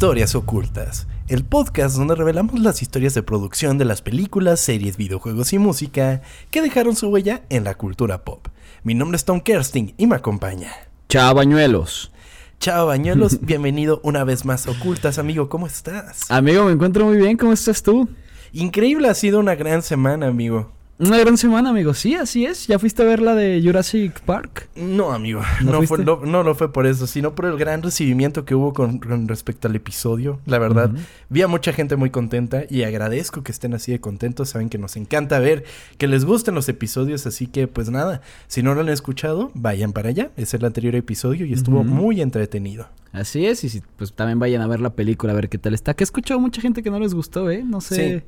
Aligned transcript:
Historias 0.00 0.34
Ocultas, 0.34 1.06
el 1.28 1.44
podcast 1.44 1.94
donde 1.94 2.14
revelamos 2.14 2.58
las 2.58 2.80
historias 2.80 3.12
de 3.12 3.22
producción 3.22 3.76
de 3.76 3.84
las 3.84 4.00
películas, 4.00 4.58
series, 4.58 4.96
videojuegos 4.96 5.52
y 5.52 5.58
música 5.58 6.22
que 6.50 6.62
dejaron 6.62 6.96
su 6.96 7.08
huella 7.08 7.42
en 7.50 7.64
la 7.64 7.74
cultura 7.74 8.24
pop. 8.24 8.48
Mi 8.82 8.94
nombre 8.94 9.16
es 9.16 9.26
Tom 9.26 9.40
Kersting 9.40 9.92
y 9.98 10.06
me 10.06 10.16
acompaña. 10.16 10.72
Chao, 11.10 11.34
bañuelos. 11.34 12.12
Chao, 12.60 12.86
bañuelos. 12.86 13.40
Bienvenido 13.42 14.00
una 14.02 14.24
vez 14.24 14.46
más 14.46 14.66
a 14.66 14.70
Ocultas, 14.70 15.18
amigo. 15.18 15.50
¿Cómo 15.50 15.66
estás? 15.66 16.30
Amigo, 16.30 16.64
me 16.64 16.72
encuentro 16.72 17.04
muy 17.04 17.18
bien. 17.18 17.36
¿Cómo 17.36 17.52
estás 17.52 17.82
tú? 17.82 18.08
Increíble, 18.54 19.06
ha 19.06 19.14
sido 19.14 19.38
una 19.38 19.54
gran 19.54 19.82
semana, 19.82 20.28
amigo. 20.28 20.72
Una 21.00 21.16
gran 21.16 21.38
semana, 21.38 21.70
amigo. 21.70 21.94
Sí, 21.94 22.14
así 22.14 22.44
es. 22.44 22.66
¿Ya 22.66 22.78
fuiste 22.78 23.00
a 23.00 23.06
ver 23.06 23.22
la 23.22 23.34
de 23.34 23.62
Jurassic 23.64 24.20
Park? 24.20 24.68
No, 24.76 25.12
amigo. 25.12 25.40
¿No 25.62 25.72
No, 25.72 25.82
fue, 25.84 26.04
no, 26.04 26.20
no 26.26 26.42
lo 26.42 26.54
fue 26.54 26.70
por 26.74 26.86
eso, 26.86 27.06
sino 27.06 27.34
por 27.34 27.46
el 27.46 27.56
gran 27.56 27.82
recibimiento 27.82 28.44
que 28.44 28.54
hubo 28.54 28.74
con, 28.74 28.98
con 28.98 29.26
respecto 29.26 29.66
al 29.66 29.74
episodio. 29.74 30.40
La 30.44 30.58
verdad, 30.58 30.90
vi 31.30 31.40
a 31.40 31.48
mucha 31.48 31.72
gente 31.72 31.96
muy 31.96 32.10
contenta 32.10 32.64
y 32.68 32.82
agradezco 32.82 33.42
que 33.42 33.50
estén 33.50 33.72
así 33.72 33.92
de 33.92 34.00
contentos. 34.00 34.50
Saben 34.50 34.68
que 34.68 34.76
nos 34.76 34.94
encanta 34.96 35.38
ver 35.38 35.64
que 35.96 36.06
les 36.06 36.26
gusten 36.26 36.54
los 36.54 36.68
episodios, 36.68 37.26
así 37.26 37.46
que 37.46 37.66
pues 37.66 37.88
nada, 37.88 38.20
si 38.46 38.62
no 38.62 38.74
lo 38.74 38.82
han 38.82 38.90
escuchado, 38.90 39.52
vayan 39.54 39.94
para 39.94 40.10
allá. 40.10 40.32
Es 40.36 40.52
el 40.52 40.66
anterior 40.66 40.94
episodio 40.96 41.46
y 41.46 41.54
estuvo 41.54 41.82
muy 41.82 42.20
entretenido. 42.20 42.88
Así 43.12 43.46
es. 43.46 43.64
Y 43.64 43.70
si, 43.70 43.82
pues 43.96 44.12
también 44.12 44.38
vayan 44.38 44.60
a 44.60 44.66
ver 44.66 44.80
la 44.80 44.90
película 44.90 45.32
a 45.32 45.36
ver 45.36 45.48
qué 45.48 45.56
tal 45.56 45.72
está. 45.72 45.94
Que 45.94 46.04
he 46.04 46.06
escuchado 46.06 46.38
mucha 46.40 46.60
gente 46.60 46.82
que 46.82 46.90
no 46.90 47.00
les 47.00 47.14
gustó, 47.14 47.50
¿eh? 47.50 47.64
No 47.64 47.80
sé. 47.80 48.20
Sí. 48.20 48.24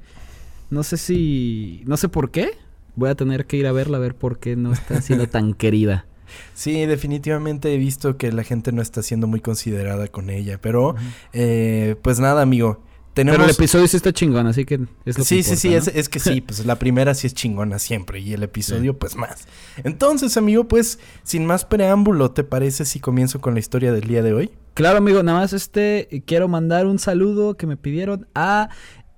No 0.73 0.83
sé 0.83 0.97
si. 0.97 1.83
No 1.85 1.99
sé 1.99 2.09
por 2.09 2.31
qué. 2.31 2.53
Voy 2.97 3.11
a 3.11 3.15
tener 3.15 3.45
que 3.45 3.59
ir 3.59 3.67
a 3.67 3.73
verla 3.73 3.99
a 3.99 4.01
ver 4.01 4.15
por 4.15 4.39
qué 4.39 4.57
no 4.57 4.73
está 4.73 5.03
siendo 5.03 5.29
tan 5.29 5.53
querida. 5.55 6.07
Sí, 6.55 6.87
definitivamente 6.87 7.75
he 7.75 7.77
visto 7.77 8.17
que 8.17 8.33
la 8.33 8.43
gente 8.43 8.73
no 8.73 8.81
está 8.81 9.03
siendo 9.03 9.27
muy 9.27 9.41
considerada 9.41 10.09
con 10.09 10.31
ella, 10.31 10.59
pero 10.63 10.95
eh, 11.35 11.97
pues 12.01 12.21
nada, 12.21 12.41
amigo. 12.41 12.83
Tenemos... 13.13 13.37
Pero 13.37 13.51
el 13.51 13.55
episodio 13.55 13.87
sí 13.87 13.99
está 13.99 14.15
chingón, 14.15 14.47
así 14.47 14.65
que 14.65 14.77
es 15.05 15.19
lo 15.19 15.25
que 15.25 15.29
Sí, 15.29 15.43
sí, 15.43 15.57
sí, 15.57 15.75
es 15.75 16.09
que 16.09 16.19
sí, 16.19 16.41
pues 16.47 16.65
la 16.65 16.79
primera 16.79 17.13
sí 17.13 17.27
es 17.27 17.35
chingona 17.35 17.79
siempre 17.79 18.21
y 18.21 18.33
el 18.33 18.43
episodio 18.43 18.99
pues 18.99 19.15
más. 19.15 19.47
Entonces, 19.85 20.39
amigo, 20.39 20.67
pues 20.69 20.99
sin 21.23 21.45
más 21.45 21.67
preámbulo, 21.67 22.31
¿te 22.31 22.45
parece 22.45 22.87
si 22.87 22.99
comienzo 22.99 23.43
con 23.43 23.53
la 23.53 23.61
historia 23.61 23.93
del 23.93 24.09
día 24.09 24.23
de 24.23 24.33
hoy? 24.33 24.51
Claro, 24.73 24.97
amigo, 24.97 25.23
nada 25.23 25.41
más 25.41 25.53
este 25.53 26.23
quiero 26.25 26.49
mandar 26.49 26.87
un 26.87 26.99
saludo 26.99 27.59
que 27.59 27.67
me 27.67 27.77
pidieron 27.77 28.27
a 28.35 28.71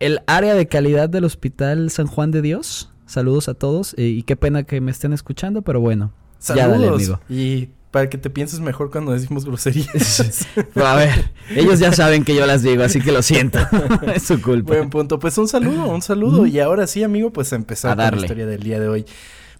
el 0.05 0.21
área 0.27 0.55
de 0.55 0.69
calidad 0.69 1.09
del 1.09 1.25
Hospital 1.25 1.91
San 1.91 2.07
Juan 2.07 2.31
de 2.31 2.43
Dios. 2.43 2.91
Saludos 3.07 3.49
a 3.49 3.55
todos 3.55 3.95
eh, 3.95 4.03
y 4.03 4.23
qué 4.23 4.37
pena 4.37 4.65
que 4.65 4.81
me 4.83 4.91
estén 4.91 5.15
escuchando, 5.15 5.63
pero 5.63 5.81
bueno. 5.81 6.13
Ya 6.47 6.69
dale, 6.69 6.87
Saludos. 6.87 7.01
amigo. 7.01 7.21
Y 7.31 7.71
para 7.91 8.11
que 8.11 8.19
te 8.19 8.29
pienses 8.29 8.61
mejor 8.61 8.91
cuando 8.91 9.13
decimos 9.13 9.47
groserías. 9.47 10.47
A 10.75 10.95
ver, 10.95 11.33
ellos 11.51 11.79
ya 11.79 11.93
saben 11.93 12.23
que 12.25 12.35
yo 12.35 12.45
las 12.45 12.63
digo, 12.63 12.83
así 12.83 13.01
que 13.01 13.13
lo 13.13 13.23
siento. 13.23 13.61
es 14.15 14.25
su 14.25 14.43
culpa. 14.43 14.75
Buen 14.75 14.91
punto. 14.91 15.19
Pues 15.19 15.39
un 15.39 15.49
saludo, 15.49 15.87
un 15.87 16.03
saludo. 16.03 16.45
Y 16.45 16.61
ahora 16.61 16.87
sí, 16.87 17.03
amigo, 17.03 17.33
pues 17.33 17.53
empezar 17.55 17.99
A 17.99 18.11
con 18.11 18.19
la 18.19 18.27
historia 18.27 18.47
del 18.47 18.63
día 18.63 18.79
de 18.79 18.89
hoy. 18.89 19.07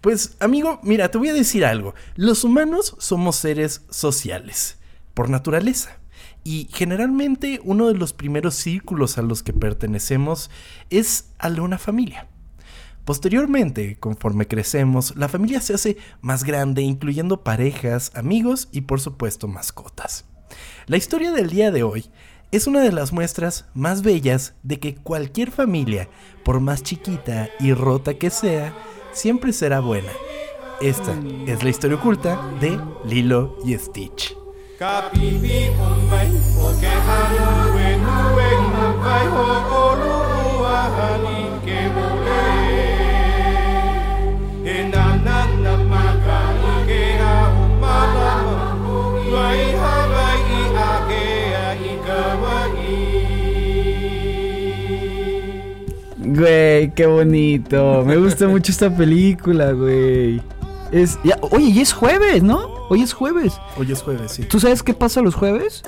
Pues, 0.01 0.37
amigo, 0.39 0.79
mira, 0.83 1.09
te 1.09 1.17
voy 1.17 1.29
a 1.29 1.33
decir 1.33 1.65
algo. 1.65 1.95
Los 2.15 2.43
humanos 2.43 2.95
somos 2.99 3.37
seres 3.37 3.81
sociales, 3.89 4.77
por 5.15 5.31
naturaleza. 5.31 5.97
Y 6.47 6.69
generalmente 6.71 7.59
uno 7.63 7.87
de 7.87 7.95
los 7.95 8.13
primeros 8.13 8.53
círculos 8.53 9.17
a 9.17 9.23
los 9.23 9.41
que 9.41 9.51
pertenecemos 9.51 10.51
es 10.91 11.31
al 11.39 11.55
de 11.55 11.61
una 11.61 11.79
familia. 11.79 12.27
Posteriormente, 13.03 13.97
conforme 13.99 14.47
crecemos, 14.47 15.15
la 15.15 15.27
familia 15.27 15.59
se 15.59 15.73
hace 15.73 15.97
más 16.21 16.43
grande, 16.43 16.83
incluyendo 16.83 17.43
parejas, 17.43 18.11
amigos 18.13 18.69
y 18.71 18.81
por 18.81 19.01
supuesto 19.01 19.47
mascotas. 19.47 20.25
La 20.85 20.97
historia 20.97 21.31
del 21.31 21.49
día 21.49 21.71
de 21.71 21.81
hoy 21.81 22.11
es 22.51 22.67
una 22.67 22.81
de 22.81 22.91
las 22.91 23.11
muestras 23.11 23.65
más 23.73 24.03
bellas 24.03 24.53
de 24.61 24.79
que 24.79 24.93
cualquier 24.93 25.49
familia, 25.49 26.09
por 26.43 26.59
más 26.59 26.83
chiquita 26.83 27.49
y 27.59 27.73
rota 27.73 28.13
que 28.19 28.29
sea, 28.29 28.71
siempre 29.13 29.51
será 29.51 29.79
buena. 29.79 30.11
Esta 30.79 31.15
es 31.47 31.63
la 31.63 31.69
historia 31.69 31.97
oculta 31.97 32.39
de 32.61 32.79
Lilo 33.03 33.57
y 33.65 33.73
Stitch. 33.73 34.44
Güey, 56.17 56.91
qué 56.93 57.05
bonito. 57.05 58.03
Me 58.05 58.17
gusta 58.17 58.49
mucho 58.49 58.73
esta 58.73 58.89
película, 58.89 59.71
güey. 59.71 60.41
Es, 60.91 61.17
ya, 61.23 61.37
oye, 61.41 61.65
y 61.65 61.81
es 61.81 61.93
jueves, 61.93 62.43
¿no? 62.43 62.69
Hoy 62.89 63.01
es 63.01 63.13
jueves. 63.13 63.59
Hoy 63.77 63.91
es 63.91 64.01
jueves, 64.01 64.31
sí. 64.33 64.43
¿Tú 64.43 64.59
sabes 64.59 64.83
qué 64.83 64.93
pasa 64.93 65.21
los 65.21 65.35
jueves? 65.35 65.83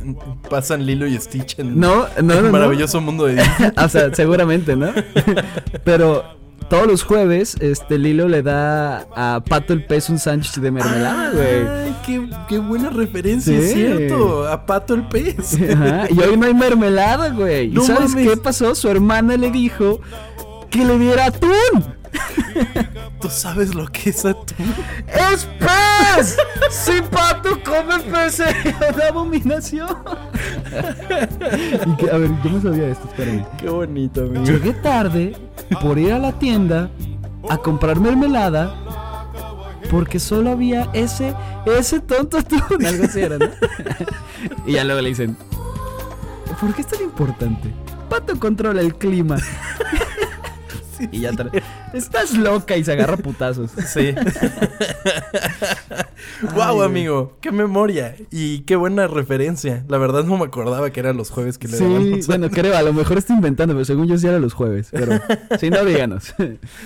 Pasan 0.50 0.84
Lilo 0.84 1.06
y 1.06 1.16
Stitch 1.18 1.58
en 1.58 1.78
No, 1.78 2.06
no, 2.22 2.34
el 2.34 2.44
no, 2.44 2.50
maravilloso 2.50 3.00
mundo 3.00 3.26
de 3.26 3.36
Disney. 3.36 3.70
o 3.84 3.88
sea, 3.88 4.12
seguramente, 4.14 4.74
¿no? 4.76 4.88
Pero 5.84 6.24
todos 6.68 6.86
los 6.86 7.02
jueves, 7.04 7.56
este 7.60 7.98
Lilo 7.98 8.28
le 8.28 8.42
da 8.42 9.06
a 9.16 9.42
Pato 9.48 9.72
el 9.72 9.84
pez 9.86 10.08
un 10.10 10.18
sándwich 10.18 10.54
de 10.56 10.70
mermelada, 10.70 11.30
güey. 11.30 11.68
Ay, 11.68 11.96
qué, 12.04 12.28
qué 12.48 12.58
buena 12.58 12.90
referencia, 12.90 13.56
Sí. 13.56 13.64
es 13.64 13.72
cierto. 13.72 14.46
A 14.48 14.66
Pato 14.66 14.94
el 14.94 15.06
pez. 15.08 15.58
Ajá, 15.72 16.06
y 16.10 16.18
hoy 16.20 16.36
no 16.36 16.46
hay 16.46 16.54
mermelada, 16.54 17.30
güey. 17.30 17.66
¿Y 17.68 17.74
No 17.74 17.82
sabes 17.82 18.10
mames. 18.10 18.28
qué 18.28 18.36
pasó? 18.36 18.74
Su 18.74 18.88
hermana 18.88 19.36
le 19.36 19.50
dijo 19.50 20.00
que 20.70 20.84
le 20.84 20.98
diera 20.98 21.26
atún. 21.26 21.50
¿Tú 23.20 23.28
sabes 23.28 23.74
lo 23.74 23.86
que 23.88 24.10
es 24.10 24.24
atún? 24.24 24.74
¡Es 25.06 25.44
pez! 25.58 26.36
Si 26.70 27.02
Pato 27.02 27.50
come 27.62 27.98
pez, 28.00 28.40
una 28.94 29.06
abominación. 29.08 29.88
Y 31.86 31.96
que- 31.96 32.10
a 32.10 32.16
ver, 32.16 32.30
yo 32.42 32.50
me 32.50 32.60
sabía 32.62 32.88
esto, 32.88 33.08
espérame. 33.08 33.44
Qué 33.58 33.68
bonito, 33.68 34.22
amigo. 34.22 34.44
Llegué 34.44 34.72
tarde 34.74 35.36
por 35.82 35.98
ir 35.98 36.12
a 36.12 36.18
la 36.18 36.32
tienda 36.32 36.90
a 37.48 37.56
comprar 37.58 37.98
mermelada 38.00 38.74
porque 39.90 40.18
solo 40.20 40.50
había 40.50 40.88
ese, 40.92 41.34
ese 41.66 42.00
tonto 42.00 42.38
atún. 42.38 42.84
Algo 42.86 43.04
así 43.04 43.20
era, 43.20 43.38
¿no? 43.38 43.46
y 44.66 44.72
ya 44.74 44.84
luego 44.84 45.00
le 45.00 45.08
dicen, 45.08 45.36
¿por 46.60 46.74
qué 46.74 46.82
es 46.82 46.86
tan 46.86 47.02
importante? 47.02 47.72
Pato 48.08 48.38
controla 48.38 48.80
el 48.82 48.94
clima. 48.94 49.36
y 51.12 51.20
ya 51.20 51.30
tra- 51.32 51.50
Estás 51.92 52.36
loca 52.36 52.76
y 52.76 52.84
se 52.84 52.92
agarra 52.92 53.16
putazos. 53.16 53.72
Sí. 53.88 54.14
wow, 56.54 56.82
amigo, 56.82 57.36
qué 57.40 57.50
memoria 57.50 58.14
y 58.30 58.60
qué 58.60 58.76
buena 58.76 59.08
referencia. 59.08 59.84
La 59.88 59.98
verdad 59.98 60.24
no 60.24 60.38
me 60.38 60.44
acordaba 60.44 60.90
que 60.90 61.00
eran 61.00 61.16
los 61.16 61.30
jueves 61.30 61.58
que 61.58 61.66
le 61.66 61.78
daban 61.78 62.02
Sí, 62.02 62.12
un 62.12 62.20
bueno, 62.26 62.50
creo, 62.50 62.76
a 62.76 62.82
lo 62.82 62.92
mejor 62.92 63.18
estoy 63.18 63.36
inventando, 63.36 63.74
pero 63.74 63.84
según 63.84 64.06
yo 64.06 64.16
sí 64.18 64.26
era 64.26 64.38
los 64.38 64.54
jueves. 64.54 64.88
Pero 64.92 65.20
si 65.58 65.70
no, 65.70 65.84
díganos. 65.84 66.34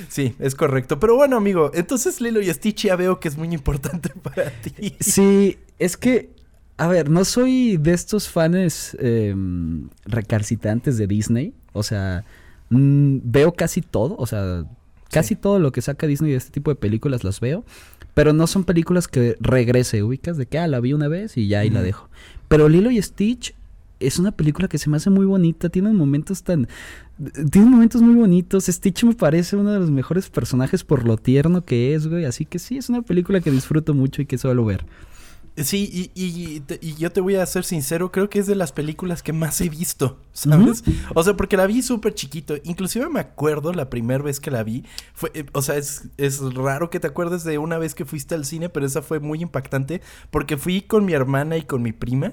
Sí, 0.09 0.35
es 0.39 0.55
correcto. 0.55 0.99
Pero 0.99 1.17
bueno, 1.17 1.37
amigo, 1.37 1.71
entonces 1.75 2.21
Lilo 2.21 2.41
y 2.41 2.53
Stitch 2.53 2.85
ya 2.85 2.97
veo 2.97 3.21
que 3.21 3.29
es 3.29 3.37
muy 3.37 3.53
importante 3.53 4.11
para 4.23 4.51
ti. 4.51 4.95
Sí, 5.01 5.59
es 5.79 5.97
que, 5.97 6.31
a 6.77 6.89
ver, 6.89 7.11
no 7.11 7.25
soy 7.25 7.77
de 7.77 7.93
estos 7.93 8.29
fans 8.29 8.97
eh, 9.01 9.35
recalcitrantes 10.05 10.97
de 10.97 11.07
Disney. 11.07 11.55
O 11.73 11.83
sea, 11.83 12.25
mm, 12.71 13.19
veo 13.25 13.53
casi 13.53 13.81
todo, 13.83 14.17
o 14.17 14.27
sea, 14.27 14.65
casi 15.15 15.35
Sí. 15.35 15.41
todo 15.41 15.59
lo 15.59 15.73
que 15.73 15.81
saca 15.81 16.07
Disney 16.07 16.33
de 16.33 16.37
este 16.37 16.51
tipo 16.51 16.71
de 16.71 16.75
películas 16.77 17.25
las 17.25 17.41
veo. 17.41 17.65
Pero 18.13 18.33
no 18.33 18.47
son 18.47 18.65
películas 18.65 19.09
que 19.09 19.37
regrese, 19.41 20.03
ubicas, 20.03 20.37
de 20.37 20.47
que, 20.47 20.59
ah, 20.59 20.69
la 20.69 20.81
vi 20.81 20.93
una 20.93 21.09
vez 21.09 21.37
y 21.37 21.49
ya 21.49 21.61
ahí 21.61 21.71
la 21.71 21.83
dejo. 21.83 22.09
Pero 22.49 22.69
Lilo 22.69 22.91
y 22.91 23.03
Stitch 23.03 23.55
es 23.99 24.19
una 24.19 24.31
película 24.33 24.69
que 24.69 24.79
se 24.79 24.89
me 24.91 24.99
hace 24.99 25.11
muy 25.11 25.27
bonita, 25.27 25.69
tiene 25.69 25.93
momentos 25.93 26.43
tan... 26.43 26.69
Tiene 27.51 27.71
momentos 27.71 28.03
muy 28.03 28.15
bonitos. 28.17 28.67
Stitch 28.67 29.05
me 29.05 29.15
parece 29.15 29.57
uno 29.57 29.73
de 29.73 29.79
los 29.79 29.91
mejores 29.91 30.29
personajes 30.31 30.83
por 30.85 31.07
lo 31.07 31.17
tierno 31.17 31.65
que 31.65 31.95
es, 31.95 32.09
güey. 32.09 32.25
Así 32.25 32.45
que 32.45 32.59
sí, 32.59 32.77
es 32.77 32.89
una 32.89 33.03
película 33.03 33.41
que 33.41 33.51
disfruto 33.53 33.95
mucho 33.95 34.21
y 34.21 34.27
que 34.27 34.37
suelo 34.37 34.65
ver. 34.65 34.85
Sí, 35.57 36.11
y, 36.17 36.65
y, 36.81 36.95
yo 36.97 37.13
te 37.13 37.21
voy 37.21 37.37
a 37.37 37.47
ser 37.47 37.65
sincero, 37.65 38.11
creo 38.11 38.29
que 38.29 38.41
es 38.41 38.49
de 38.49 38.57
las 38.57 38.73
películas 38.73 39.23
que 39.23 39.33
más 39.33 39.61
he 39.61 39.69
visto, 39.69 40.19
¿sabes? 40.33 40.83
O 41.15 41.23
sea, 41.23 41.37
porque 41.37 41.57
la 41.57 41.69
vi 41.69 41.81
súper 41.81 42.13
chiquito. 42.13 42.57
Inclusive 42.65 43.09
me 43.09 43.21
acuerdo 43.21 43.73
la 43.73 43.89
primera 43.89 44.25
vez 44.25 44.41
que 44.41 44.51
la 44.51 44.65
vi. 44.65 44.85
Fue, 45.15 45.31
eh, 45.33 45.47
o 45.53 45.63
sea, 45.63 45.77
es, 45.77 46.09
es 46.17 46.41
raro 46.55 46.91
que 46.91 46.99
te 46.99 47.07
acuerdes 47.07 47.45
de 47.45 47.59
una 47.59 47.79
vez 47.79 47.95
que 47.95 48.05
fuiste 48.05 48.35
al 48.35 48.45
cine, 48.45 48.69
pero 48.69 48.85
esa 48.85 49.01
fue 49.01 49.21
muy 49.21 49.43
impactante 49.43 50.01
porque 50.33 50.57
fui 50.57 50.83
con 50.83 51.05
mi 51.05 51.13
hermana 51.13 51.57
y 51.57 51.63
con 51.63 51.83
mi 51.83 51.93
prima 51.93 52.33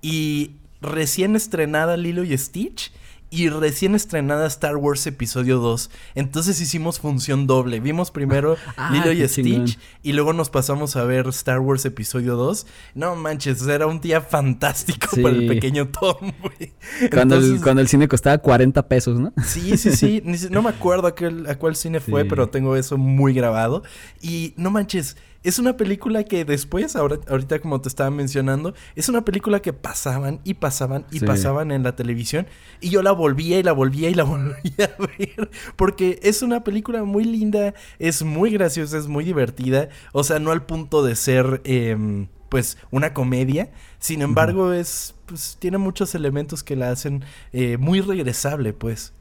y 0.00 0.52
recién 0.80 1.34
estrenada 1.34 1.96
Lilo 1.96 2.22
y 2.22 2.38
Stitch. 2.38 2.92
Y 3.32 3.48
recién 3.48 3.94
estrenada 3.94 4.46
Star 4.48 4.76
Wars 4.76 5.06
Episodio 5.06 5.58
2. 5.58 5.90
Entonces 6.16 6.60
hicimos 6.60 6.98
función 6.98 7.46
doble. 7.46 7.78
Vimos 7.78 8.10
primero 8.10 8.56
Ah, 8.76 8.90
Lilo 8.92 9.12
y 9.12 9.26
Stitch 9.28 9.44
chingón. 9.44 9.66
y 10.02 10.12
luego 10.14 10.32
nos 10.32 10.50
pasamos 10.50 10.96
a 10.96 11.04
ver 11.04 11.28
Star 11.28 11.60
Wars 11.60 11.84
Episodio 11.84 12.34
2. 12.36 12.66
No 12.94 13.14
manches, 13.14 13.64
era 13.66 13.86
un 13.86 14.00
día 14.00 14.20
fantástico 14.20 15.06
Sí. 15.14 15.22
para 15.22 15.36
el 15.36 15.46
pequeño 15.46 15.88
Tom, 15.88 16.32
güey. 16.42 16.72
Cuando, 17.12 17.36
el, 17.36 17.60
cuando 17.62 17.82
el 17.82 17.88
cine 17.88 18.08
costaba 18.08 18.38
40 18.38 18.88
pesos, 18.88 19.20
¿no? 19.20 19.32
Sí, 19.44 19.76
sí, 19.76 19.92
sí. 19.94 20.22
No 20.50 20.62
me 20.62 20.70
acuerdo 20.70 21.06
a, 21.06 21.14
qué- 21.14 21.44
a 21.48 21.54
cuál 21.56 21.76
cine 21.76 22.00
fue, 22.00 22.24
pero 22.24 22.48
tengo 22.48 22.74
eso 22.76 22.98
muy 22.98 23.32
grabado. 23.32 23.82
Y 24.20 24.54
no 24.56 24.70
manches, 24.70 25.16
es 25.42 25.58
una 25.58 25.76
película 25.76 26.24
que 26.24 26.44
después, 26.44 26.96
ahora, 26.96 27.18
ahorita 27.28 27.60
como 27.60 27.80
te 27.80 27.88
estaba 27.88 28.10
mencionando, 28.10 28.74
es 28.94 29.08
una 29.08 29.24
película 29.24 29.60
que 29.60 29.72
pasaban 29.72 30.40
y 30.44 30.54
pasaban 30.54 31.06
y 31.10 31.20
Sí. 31.20 31.26
pasaban 31.26 31.70
en 31.72 31.82
la 31.82 31.96
televisión. 31.96 32.46
Y 32.80 32.90
yo 32.90 33.02
la 33.02 33.12
volvía 33.12 33.58
y 33.58 33.62
la 33.62 33.72
volvía 33.72 34.10
y 34.10 34.14
la 34.14 34.24
volvía 34.24 34.54
a 34.98 35.06
ver. 35.06 35.50
Porque 35.76 36.18
es 36.22 36.42
una 36.42 36.62
película 36.64 37.04
muy 37.04 37.24
linda, 37.24 37.74
es 37.98 38.22
muy 38.22 38.50
graciosa, 38.50 38.98
es 38.98 39.06
muy 39.08 39.24
divertida. 39.24 39.88
O 40.12 40.24
sea, 40.24 40.38
no 40.38 40.50
al 40.52 40.64
punto 40.66 41.02
de 41.02 41.16
ser... 41.16 41.60
em, 41.64 42.28
pues 42.50 42.78
una 42.90 43.14
comedia, 43.14 43.70
sin 44.00 44.22
embargo 44.22 44.72
es 44.72 45.14
pues 45.26 45.56
tiene 45.60 45.78
muchos 45.78 46.16
elementos 46.16 46.64
que 46.64 46.74
la 46.74 46.90
hacen 46.90 47.24
eh, 47.52 47.76
muy 47.76 48.00
regresable, 48.00 48.72
pues. 48.72 49.12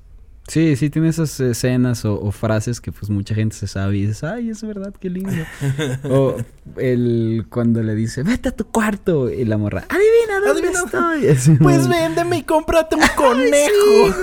Sí, 0.50 0.75
sí, 0.75 0.90
tiene 0.90 1.10
esas 1.10 1.40
escenas 1.40 2.04
o, 2.06 2.19
o 2.19 2.31
frases 2.31 2.81
que 2.81 2.92
pues 2.92 3.12
mucha 3.12 3.36
gente 3.36 3.56
se 3.56 3.68
sabe 3.68 3.98
y 3.98 4.01
dices, 4.07 4.24
ay, 4.24 4.50
es 4.50 4.63
verdad, 4.63 4.92
qué 5.00 5.10
lindo. 5.12 5.31
o 6.10 6.38
el 6.78 7.46
cuando 7.50 7.84
le 7.84 7.94
dice, 7.94 8.24
vete 8.24 8.50
a 8.50 8.51
tu 8.56 8.66
cuarto 8.66 9.30
y 9.30 9.46
la 9.46 9.57
morra, 9.60 9.86
adivina 9.90 10.40
dónde 10.44 10.68
Adivina. 10.68 11.30
estoy. 11.38 11.57
Pues 11.62 11.84
¿no? 11.84 11.90
véndeme 11.90 12.38
y 12.40 12.44
cómprate 12.44 12.96
un 12.96 13.01
conejo. 13.16 14.16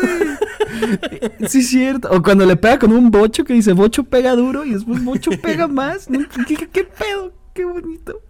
Sí, 1.48 1.62
cierto. 1.62 2.10
O 2.10 2.20
cuando 2.22 2.44
le 2.44 2.56
pega 2.56 2.78
con 2.80 2.92
un 2.92 3.10
bocho 3.10 3.44
que 3.44 3.52
dice, 3.54 3.72
bocho 3.72 4.02
pega 4.04 4.34
duro 4.34 4.64
y 4.64 4.72
después 4.74 5.02
bocho 5.04 5.30
pega 5.40 5.68
más. 5.68 6.08
¿Qué, 6.46 6.56
qué- 6.56 6.68
qué 6.68 6.84
pedo? 6.84 7.32
Qué 7.54 7.64
bonito. 7.64 8.20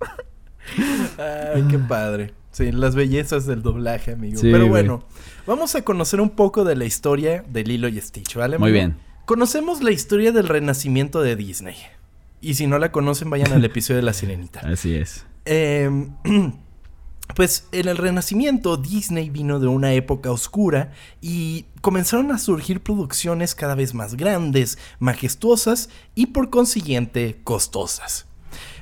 Ay, 1.54 1.64
qué 1.70 1.78
padre. 1.78 2.32
Sí, 2.56 2.72
las 2.72 2.94
bellezas 2.94 3.44
del 3.44 3.60
doblaje, 3.60 4.12
amigo. 4.12 4.40
Sí, 4.40 4.50
Pero 4.50 4.60
güey. 4.60 4.70
bueno, 4.70 5.04
vamos 5.46 5.74
a 5.74 5.82
conocer 5.82 6.22
un 6.22 6.30
poco 6.30 6.64
de 6.64 6.74
la 6.74 6.86
historia 6.86 7.44
de 7.46 7.64
Lilo 7.64 7.86
y 7.86 8.00
Stitch, 8.00 8.34
¿vale? 8.34 8.56
Muy 8.56 8.72
bien. 8.72 8.96
Conocemos 9.26 9.82
la 9.82 9.90
historia 9.90 10.32
del 10.32 10.48
renacimiento 10.48 11.20
de 11.20 11.36
Disney. 11.36 11.76
Y 12.40 12.54
si 12.54 12.66
no 12.66 12.78
la 12.78 12.92
conocen, 12.92 13.28
vayan 13.28 13.52
al 13.52 13.62
episodio 13.66 13.96
de 13.96 14.04
La 14.04 14.14
Sirenita. 14.14 14.60
Así 14.60 14.94
es. 14.94 15.26
Eh, 15.44 16.08
pues 17.36 17.68
en 17.72 17.88
el 17.88 17.98
Renacimiento 17.98 18.78
Disney 18.78 19.28
vino 19.28 19.60
de 19.60 19.66
una 19.66 19.92
época 19.92 20.30
oscura 20.30 20.92
y 21.20 21.66
comenzaron 21.82 22.32
a 22.32 22.38
surgir 22.38 22.80
producciones 22.80 23.54
cada 23.54 23.74
vez 23.74 23.92
más 23.92 24.14
grandes, 24.14 24.78
majestuosas 24.98 25.90
y 26.14 26.28
por 26.28 26.48
consiguiente 26.48 27.38
costosas. 27.44 28.26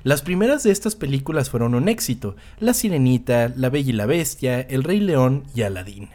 Las 0.03 0.23
primeras 0.23 0.63
de 0.63 0.71
estas 0.73 0.95
películas 0.97 1.51
fueron 1.51 1.75
un 1.75 1.89
éxito, 1.89 2.37
La 2.61 2.75
Sirenita, 2.75 3.53
La 3.57 3.71
Bella 3.71 3.91
y 3.91 3.93
la 3.95 4.07
Bestia, 4.07 4.61
El 4.61 4.83
Rey 4.85 5.01
León 5.01 5.45
y 5.55 5.63
Aladín. 5.63 6.11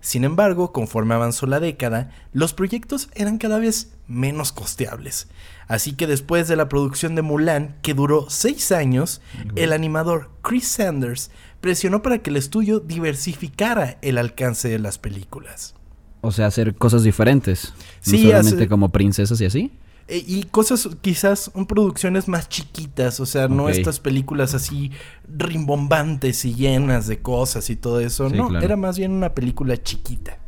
Sin 0.00 0.24
embargo, 0.24 0.70
conforme 0.72 1.14
avanzó 1.14 1.46
la 1.46 1.60
década, 1.60 2.10
los 2.32 2.52
proyectos 2.52 3.08
eran 3.14 3.38
cada 3.38 3.58
vez 3.58 3.92
menos 4.06 4.52
costeables. 4.52 5.28
Así 5.66 5.92
que 5.94 6.06
después 6.06 6.46
de 6.46 6.56
la 6.56 6.68
producción 6.68 7.14
de 7.14 7.22
Mulan, 7.22 7.76
que 7.80 7.94
duró 7.94 8.26
seis 8.28 8.70
años, 8.70 9.22
el 9.56 9.72
animador 9.72 10.30
Chris 10.42 10.68
Sanders 10.68 11.30
presionó 11.62 12.02
para 12.02 12.18
que 12.18 12.28
el 12.28 12.36
estudio 12.36 12.80
diversificara 12.80 13.96
el 14.02 14.18
alcance 14.18 14.68
de 14.68 14.78
las 14.78 14.98
películas. 14.98 15.74
O 16.20 16.32
sea, 16.32 16.46
hacer 16.46 16.74
cosas 16.74 17.02
diferentes. 17.02 17.72
Sí, 18.00 18.16
no 18.16 18.22
solamente 18.30 18.56
hace- 18.56 18.68
como 18.68 18.90
princesas 18.90 19.40
y 19.40 19.46
así. 19.46 19.72
E- 20.08 20.22
y 20.26 20.42
cosas 20.44 20.88
quizás 21.00 21.50
un 21.54 21.66
producciones 21.66 22.28
más 22.28 22.48
chiquitas, 22.48 23.20
o 23.20 23.26
sea, 23.26 23.48
no 23.48 23.68
estas 23.68 24.00
películas 24.00 24.54
así 24.54 24.90
rimbombantes 25.28 26.44
y 26.44 26.54
llenas 26.54 27.06
de 27.06 27.20
cosas 27.22 27.70
y 27.70 27.76
todo 27.76 28.00
eso, 28.00 28.28
Sí, 28.30 28.36
no, 28.36 28.48
claro. 28.48 28.64
era 28.64 28.76
más 28.76 28.98
bien 28.98 29.12
una 29.12 29.34
película 29.34 29.76
chiquita. 29.82 30.38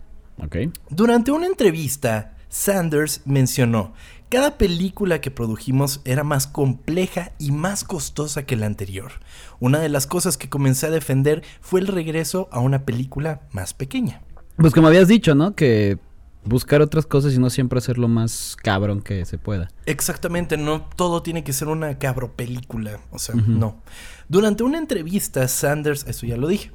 Durante 0.91 1.31
una 1.31 1.47
entrevista, 1.47 2.35
Sanders 2.49 3.23
mencionó, 3.25 3.95
cada 4.29 4.59
película 4.59 5.21
que 5.21 5.31
produjimos 5.31 6.01
era 6.05 6.25
más 6.25 6.47
compleja 6.47 7.33
y 7.39 7.53
más 7.53 7.85
costosa 7.85 8.45
que 8.45 8.57
la 8.57 8.67
anterior. 8.67 9.13
Una 9.61 9.79
de 9.79 9.89
las 9.89 10.07
cosas 10.07 10.37
que 10.37 10.49
comencé 10.51 10.87
a 10.87 10.91
defender 10.91 11.43
fue 11.61 11.81
el 11.81 11.87
regreso 11.87 12.49
a 12.53 12.61
una 12.61 12.85
película 12.85 13.43
más 13.53 13.73
pequeña. 13.73 14.21
Pues 14.57 14.75
como 14.75 14.89
habías 14.89 15.09
dicho, 15.09 15.35
¿no? 15.35 15.55
Que 15.55 15.99
buscar 16.47 16.81
otras 16.81 17.07
cosas 17.07 17.35
y 17.35 17.39
no 17.39 17.51
siempre 17.51 17.79
hacer 17.79 17.99
lo 17.99 18.09
más 18.09 18.57
cabrón 18.63 19.03
que 19.03 19.25
se 19.25 19.39
pueda. 19.39 19.71
Exactamente, 19.85 20.57
no 20.57 20.83
todo 20.83 21.23
tiene 21.23 21.45
que 21.45 21.53
ser 21.53 21.69
una 21.69 21.99
cabro 21.99 22.33
película, 22.33 23.01
o 23.11 23.19
sea, 23.19 23.35
no. 23.35 23.83
Durante 24.29 24.63
una 24.63 24.79
entrevista, 24.79 25.47
Sanders, 25.49 26.07
eso 26.07 26.27
ya 26.27 26.37
lo 26.37 26.49
dije, 26.49 26.71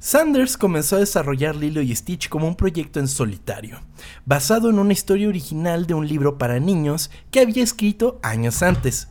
Sanders 0.00 0.56
comenzó 0.56 0.96
a 0.96 1.00
desarrollar 1.00 1.56
Lilo 1.56 1.82
y 1.82 1.94
Stitch 1.94 2.28
como 2.28 2.46
un 2.46 2.54
proyecto 2.54 3.00
en 3.00 3.08
solitario, 3.08 3.80
basado 4.24 4.70
en 4.70 4.78
una 4.78 4.92
historia 4.92 5.28
original 5.28 5.86
de 5.86 5.94
un 5.94 6.06
libro 6.06 6.38
para 6.38 6.60
niños 6.60 7.10
que 7.32 7.40
había 7.40 7.64
escrito 7.64 8.20
años 8.22 8.62
antes. 8.62 9.08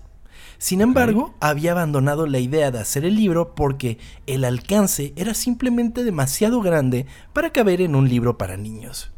Sin 0.59 0.81
embargo, 0.81 1.35
había 1.39 1.73
abandonado 1.73 2.25
la 2.25 2.39
idea 2.39 2.71
de 2.71 2.79
hacer 2.79 3.05
el 3.05 3.15
libro 3.15 3.53
porque 3.53 3.99
el 4.25 4.43
alcance 4.43 5.13
era 5.15 5.33
simplemente 5.33 6.03
demasiado 6.03 6.61
grande 6.61 7.05
para 7.33 7.51
caber 7.51 7.81
en 7.81 7.93
un 7.93 8.09
libro 8.09 8.37
para 8.37 8.57
niños. 8.57 9.11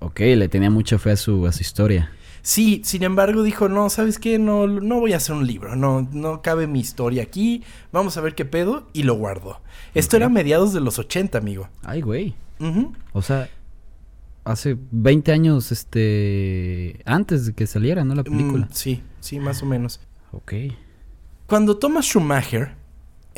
Ok, 0.00 0.20
le 0.20 0.48
tenía 0.48 0.70
mucha 0.70 0.98
fe 0.98 1.12
a 1.12 1.16
su, 1.16 1.46
a 1.46 1.52
su 1.52 1.62
historia. 1.62 2.10
Sí, 2.42 2.80
sin 2.84 3.02
embargo 3.02 3.42
dijo, 3.42 3.68
no, 3.68 3.90
¿sabes 3.90 4.18
qué? 4.18 4.38
No, 4.38 4.66
no 4.66 4.98
voy 4.98 5.12
a 5.12 5.18
hacer 5.18 5.36
un 5.36 5.46
libro, 5.46 5.76
no, 5.76 6.08
no 6.12 6.40
cabe 6.40 6.66
mi 6.66 6.80
historia 6.80 7.22
aquí, 7.22 7.62
vamos 7.92 8.16
a 8.16 8.22
ver 8.22 8.34
qué 8.34 8.46
pedo, 8.46 8.88
y 8.92 9.02
lo 9.02 9.14
guardó. 9.14 9.60
Esto 9.94 10.16
era 10.16 10.26
a 10.26 10.30
mediados 10.30 10.72
de 10.72 10.80
los 10.80 10.98
80, 10.98 11.36
amigo. 11.36 11.68
Ay, 11.82 12.00
güey. 12.00 12.34
Ujú. 12.58 12.94
O 13.12 13.20
sea, 13.22 13.50
hace 14.44 14.76
20 14.90 15.32
años, 15.32 15.70
este... 15.72 17.00
Antes 17.04 17.46
de 17.46 17.52
que 17.52 17.66
saliera, 17.66 18.04
¿no? 18.04 18.14
La 18.14 18.24
película. 18.24 18.66
Mm, 18.66 18.72
sí, 18.72 19.02
sí, 19.20 19.38
más 19.38 19.62
o 19.62 19.66
menos. 19.66 20.00
Ok. 20.32 20.54
Cuando 21.46 21.76
Thomas 21.76 22.06
Schumacher, 22.06 22.74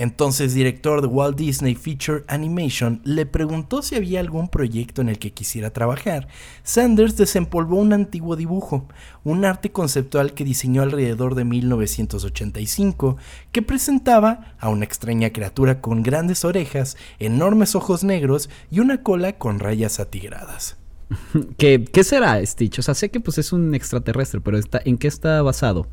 entonces 0.02 0.52
director 0.52 1.00
de 1.00 1.06
Walt 1.06 1.37
Disney 1.37 1.76
Feature 1.76 2.25
Animation, 2.26 3.00
le 3.04 3.25
preguntó 3.25 3.82
si 3.82 3.94
había 3.94 4.18
algún 4.18 4.49
proyecto 4.49 5.00
en 5.00 5.09
el 5.09 5.21
que 5.21 5.32
quisiera 5.32 5.73
trabajar, 5.73 6.26
Sanders 6.64 7.16
desempolvó 7.16 7.76
un 7.76 7.92
antiguo 7.92 8.35
dibujo, 8.35 8.88
un 9.23 9.44
arte 9.44 9.71
conceptual 9.71 10.35
que 10.35 10.42
diseñó 10.44 10.82
alrededor 10.82 11.37
de 11.37 11.44
1985, 11.44 13.16
que 13.52 13.62
presentaba 13.62 14.56
a 14.59 14.71
una 14.71 14.85
extraña 14.85 15.30
criatura 15.30 15.80
con 15.80 16.02
grandes 16.02 16.44
orejas, 16.44 16.97
enormes 17.21 17.76
ojos 17.76 18.02
negros 18.02 18.50
y 18.73 18.80
una 18.80 19.04
cola 19.04 19.38
con 19.38 19.61
rayas 19.61 20.00
atigradas. 20.00 20.78
¿Qué, 21.59 21.85
¿Qué 21.85 22.02
será 22.02 22.44
Stitch? 22.44 22.80
O 22.80 22.82
sea, 22.82 22.94
sé 22.94 23.12
que 23.12 23.21
pues 23.21 23.38
es 23.38 23.52
un 23.52 23.73
extraterrestre, 23.73 24.40
pero 24.40 24.59
está, 24.59 24.82
¿en 24.85 24.99
qué 24.99 25.06
está 25.06 25.42
basado? 25.42 25.87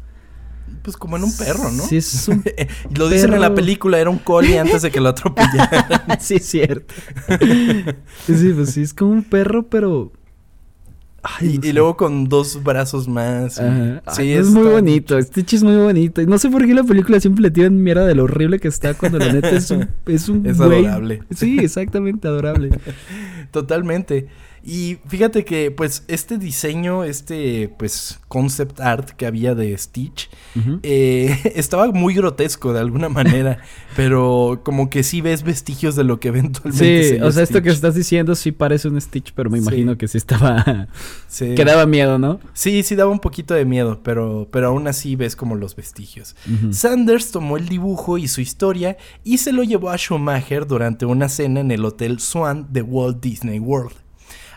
Pues 0.82 0.96
como 0.98 1.18
en 1.18 1.24
un 1.24 1.36
perro, 1.36 1.72
¿no? 1.72 1.84
Sí, 1.84 1.98
es 1.98 2.28
un 2.28 2.44
Lo 2.96 3.10
dicen 3.10 3.34
en 3.34 3.42
la 3.42 3.54
película, 3.54 4.00
era 4.00 4.10
un 4.10 4.18
collie 4.20 4.58
antes 4.60 4.82
de 4.82 4.92
que 4.92 5.00
lo 5.02 5.10
atropellaran. 5.10 5.86
sí, 6.20 6.36
es 6.36 6.46
cierto. 6.46 6.94
sí, 8.26 8.52
pues 8.56 8.72
sí, 8.72 8.82
es 8.82 8.94
como 8.94 9.12
un 9.12 9.24
perro, 9.24 9.64
pero... 9.68 10.12
Ay, 11.22 11.56
Y, 11.56 11.58
no 11.58 11.66
y 11.66 11.68
sé. 11.68 11.74
luego 11.74 11.98
con 11.98 12.30
dos 12.30 12.64
brazos 12.64 13.10
más. 13.10 13.60
Ajá. 13.60 14.02
Sí, 14.14 14.22
Ay, 14.22 14.32
es 14.32 14.48
está- 14.48 14.60
muy 14.60 14.70
bonito. 14.70 15.22
Stitch 15.22 15.54
es 15.56 15.64
muy 15.64 15.76
bonito. 15.76 16.22
No 16.22 16.38
sé 16.38 16.50
por 16.50 16.66
qué 16.66 16.74
la 16.74 16.84
película 16.86 17.20
siempre 17.20 17.42
le 17.42 17.52
tiran 17.52 17.84
mierda 17.84 18.06
de 18.06 18.16
lo 18.16 18.24
horrible 18.24 18.58
que 18.60 18.70
está 18.70 18.94
cuando 18.94 19.20
la 19.20 19.34
neta 19.34 19.50
es 19.50 19.70
un, 19.70 19.90
es 20.08 20.30
un 20.30 20.46
Es 20.46 20.62
adorable. 20.62 21.22
Sí, 21.36 21.60
exactamente 21.60 22.26
adorable. 22.28 22.70
Totalmente. 23.52 24.28
Y 24.63 24.98
fíjate 25.08 25.46
que, 25.46 25.72
pues, 25.72 26.04
este 26.08 26.38
diseño, 26.38 27.04
este, 27.04 27.70
pues, 27.80 28.20
concept 28.28 28.80
art 28.80 29.10
que 29.12 29.25
había 29.25 29.56
de 29.56 29.78
Stitch, 29.78 30.30
eh, 30.84 31.36
estaba 31.56 31.88
muy 31.92 32.13
grotesco 32.13 32.74
de 32.74 32.80
alguna 32.80 33.10
manera, 33.10 33.60
pero 33.96 34.62
como 34.63 34.89
que 34.89 35.04
sí 35.04 35.22
ves 35.22 35.44
vestigios 35.44 35.96
de 35.96 36.04
lo 36.04 36.20
que 36.20 36.28
eventualmente 36.30 37.04
Sí, 37.04 37.10
sería 37.10 37.25
o 37.25 37.32
sea, 37.32 37.44
esto 37.44 37.62
que 37.62 37.70
estás 37.70 37.96
diciendo 37.96 38.36
sí 38.36 38.51
parece 38.51 38.88
un 38.88 39.00
Stitch, 39.00 39.34
pero 39.34 39.50
me 39.50 39.58
Sí. 39.60 39.63
imagino 39.63 39.98
que 39.98 40.08
sí 40.08 40.18
estaba... 40.18 40.88
Sí. 41.28 41.54
que 41.56 41.63
daba 41.63 41.86
miedo, 41.86 42.18
¿no? 42.18 42.39
Sí, 42.54 42.82
sí 42.84 42.96
daba 42.96 43.12
un 43.12 43.20
poquito 43.20 43.54
de 43.54 43.63
miedo, 43.63 44.01
pero, 44.04 44.48
pero 44.51 44.68
aún 44.70 44.88
así 44.88 45.16
ves 45.16 45.36
como 45.36 45.56
los 45.56 45.75
vestigios. 45.75 46.36
Sanders 46.72 47.32
tomó 47.32 47.58
el 47.58 47.70
dibujo 47.70 48.18
y 48.18 48.28
su 48.28 48.42
historia 48.42 48.98
y 49.24 49.38
se 49.38 49.51
lo 49.54 49.63
llevó 49.63 49.92
a 49.92 49.98
Schumacher 49.98 50.66
durante 50.68 51.06
una 51.06 51.30
cena 51.30 51.60
en 51.60 51.72
el 51.72 51.86
Hotel 51.86 52.20
Swan 52.20 52.68
de 52.72 52.82
Walt 52.82 53.22
Disney 53.22 53.60
World. 53.60 53.94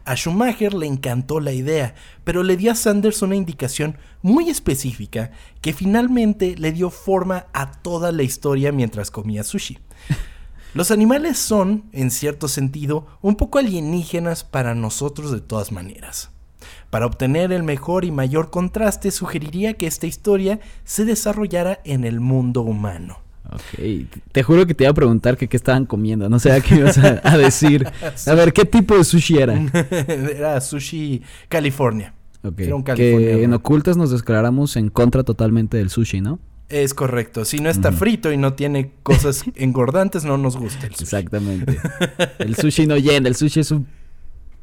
A 0.05 0.17
Schumacher 0.17 0.75
le 0.75 0.87
encantó 0.87 1.39
la 1.39 1.53
idea, 1.53 1.95
pero 2.25 2.43
le 2.43 2.57
dio 2.57 2.73
a 2.73 2.75
Sanders 2.75 3.23
una 3.23 3.37
indicación 3.37 3.97
muy 4.21 4.51
específica 4.51 5.31
que 5.61 5.73
finalmente 5.73 6.57
le 6.57 6.73
dio 6.73 6.91
forma 6.91 7.47
a 7.53 7.71
toda 7.71 8.11
la 8.11 8.25
historia 8.25 8.73
mientras 8.73 9.11
comía 9.11 9.45
sushi. 9.45 9.79
Los 10.75 10.91
animales 10.91 11.39
son, 11.39 11.85
en 11.93 12.11
cierto 12.11 12.49
sentido, 12.49 13.07
un 13.21 13.37
poco 13.37 13.59
alienígenas 13.59 14.43
para 14.43 14.75
nosotros 14.75 15.31
de 15.31 15.41
todas 15.41 15.71
maneras. 15.71 16.31
Para 16.91 17.07
obtener 17.07 17.53
el 17.53 17.63
mejor 17.63 18.05
y 18.05 18.11
mayor 18.11 18.51
contraste, 18.51 19.11
sugeriría 19.11 19.75
que 19.75 19.87
esta 19.87 20.07
historia 20.07 20.61
se 20.85 21.05
desarrollara 21.05 21.81
en 21.85 22.05
el 22.05 22.21
mundo 22.21 22.63
humano. 22.63 23.19
Ok, 23.51 24.07
te 24.31 24.43
juro 24.43 24.67
que 24.67 24.75
te 24.75 24.85
iba 24.85 24.91
a 24.93 24.95
preguntar 24.95 25.37
que 25.37 25.49
qué 25.49 25.57
estaban 25.57 25.85
comiendo, 25.85 26.29
no 26.29 26.39
sé 26.39 26.53
a 26.53 26.61
qué 26.61 26.77
ibas 26.77 26.97
a, 26.99 27.21
a 27.25 27.37
decir. 27.37 27.87
A 28.27 28.35
ver, 28.35 28.53
¿qué 28.53 28.65
tipo 28.65 28.97
de 28.97 29.05
sushi 29.05 29.39
era? 29.39 29.55
Era 30.09 30.61
Sushi 30.61 31.23
California. 31.49 32.15
Ok, 32.45 32.61
Era 32.61 32.75
un 32.75 32.83
californiano. 32.83 33.37
Que 33.37 33.45
en 33.45 33.53
ocultas 33.53 33.97
nos 33.97 34.11
declaramos 34.11 34.77
en 34.77 34.89
contra 34.89 35.23
totalmente 35.23 35.77
del 35.77 35.91
sushi, 35.91 36.21
¿no? 36.21 36.39
Es 36.69 36.95
correcto. 36.95 37.45
Si 37.45 37.59
no 37.59 37.69
está 37.69 37.93
frito 37.93 38.33
y 38.33 38.39
no 38.39 38.55
tiene 38.55 38.93
cosas 39.03 39.45
engordantes, 39.57 40.25
no 40.25 40.39
nos 40.39 40.57
gusta 40.57 40.87
el 40.87 40.93
sushi. 40.93 41.03
Exactamente. 41.03 41.79
El 42.39 42.57
sushi 42.57 42.87
no 42.87 42.97
llena, 42.97 43.29
el 43.29 43.37
sushi 43.37 43.61
es 43.61 43.71
un 43.71 43.87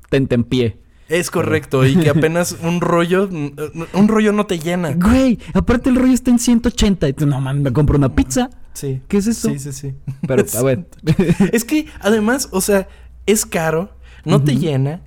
tentempié. 0.10 0.78
Es 1.10 1.32
correcto. 1.32 1.86
Y 1.86 1.96
que 1.96 2.10
apenas 2.10 2.56
un 2.62 2.82
rollo, 2.82 3.28
un 3.28 4.08
rollo 4.08 4.32
no 4.32 4.46
te 4.46 4.60
llena. 4.60 4.94
Güey, 4.94 5.40
aparte 5.54 5.90
el 5.90 5.96
rollo 5.96 6.14
está 6.14 6.30
en 6.30 6.40
180 6.40 7.10
y 7.10 7.14
tú, 7.14 7.26
no 7.26 7.42
mames, 7.42 7.64
me 7.64 7.74
compro 7.74 7.98
una 7.98 8.14
pizza. 8.16 8.52
Sí. 8.74 9.02
¿Qué 9.08 9.18
es 9.18 9.28
eso? 9.28 9.50
Sí, 9.50 9.60
sí, 9.60 9.74
sí. 9.74 9.94
Pero, 10.28 10.46
a 10.58 10.64
ver. 10.64 10.88
Es 11.52 11.66
que 11.66 11.88
además, 12.00 12.50
o 12.52 12.62
sea, 12.62 12.88
es 13.26 13.46
caro, 13.46 13.92
no 14.24 14.44
te 14.44 14.56
llena. 14.56 15.02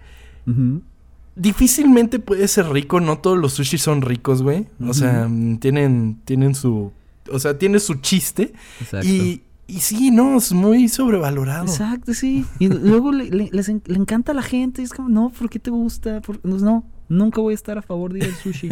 Difícilmente 1.35 2.19
puede 2.19 2.47
ser 2.49 2.69
rico, 2.69 3.01
no 3.01 3.19
todos 3.19 3.39
los 3.39 3.55
sushi 3.55 3.79
son 3.79 4.03
ricos, 4.03 4.43
güey. 4.43 4.67
O 4.87 4.93
sea, 4.93 5.29
mm, 5.29 5.59
tienen, 5.59 6.21
tienen 6.25 6.55
su. 6.55 6.93
O 7.31 7.39
sea, 7.39 7.57
tiene 7.57 7.79
su 7.79 7.95
chiste. 7.95 8.53
Exacto. 8.81 9.07
Y, 9.07 9.43
y 9.67 9.81
sí, 9.81 10.11
no, 10.11 10.37
es 10.39 10.53
muy 10.53 10.89
sobrevalorado. 10.89 11.65
Exacto, 11.65 12.13
sí. 12.15 12.45
Y 12.59 12.69
luego 12.69 13.13
le, 13.13 13.31
le- 13.31 13.49
les 13.53 13.69
en- 13.69 13.83
le 13.87 13.97
encanta 13.97 14.33
a 14.33 14.35
la 14.35 14.43
gente. 14.43 14.83
y 14.83 14.85
Es 14.85 14.93
como, 14.93 15.09
no, 15.09 15.31
¿por 15.31 15.49
qué 15.51 15.59
te 15.59 15.71
gusta? 15.71 16.21
¿Por- 16.21 16.45
no, 16.45 16.59
no, 16.59 16.85
nunca 17.09 17.41
voy 17.41 17.53
a 17.53 17.55
estar 17.55 17.79
a 17.79 17.83
favor 17.83 18.13
de 18.13 18.19
ir 18.21 18.25
al 18.27 18.35
sushi. 18.35 18.69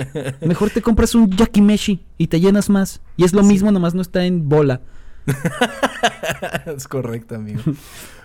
Mejor 0.46 0.70
te 0.70 0.82
compras 0.82 1.14
un 1.14 1.30
yakimeshi 1.30 2.04
y 2.18 2.26
te 2.28 2.40
llenas 2.40 2.68
más. 2.70 3.00
Y 3.16 3.24
es 3.24 3.32
lo 3.32 3.42
Sí. 3.42 3.48
mismo, 3.48 3.70
nomás 3.72 3.94
no 3.94 4.02
está 4.02 4.24
en 4.24 4.48
bola. 4.48 4.80
es 6.76 6.86
correcto, 6.88 7.34
amigo. 7.36 7.60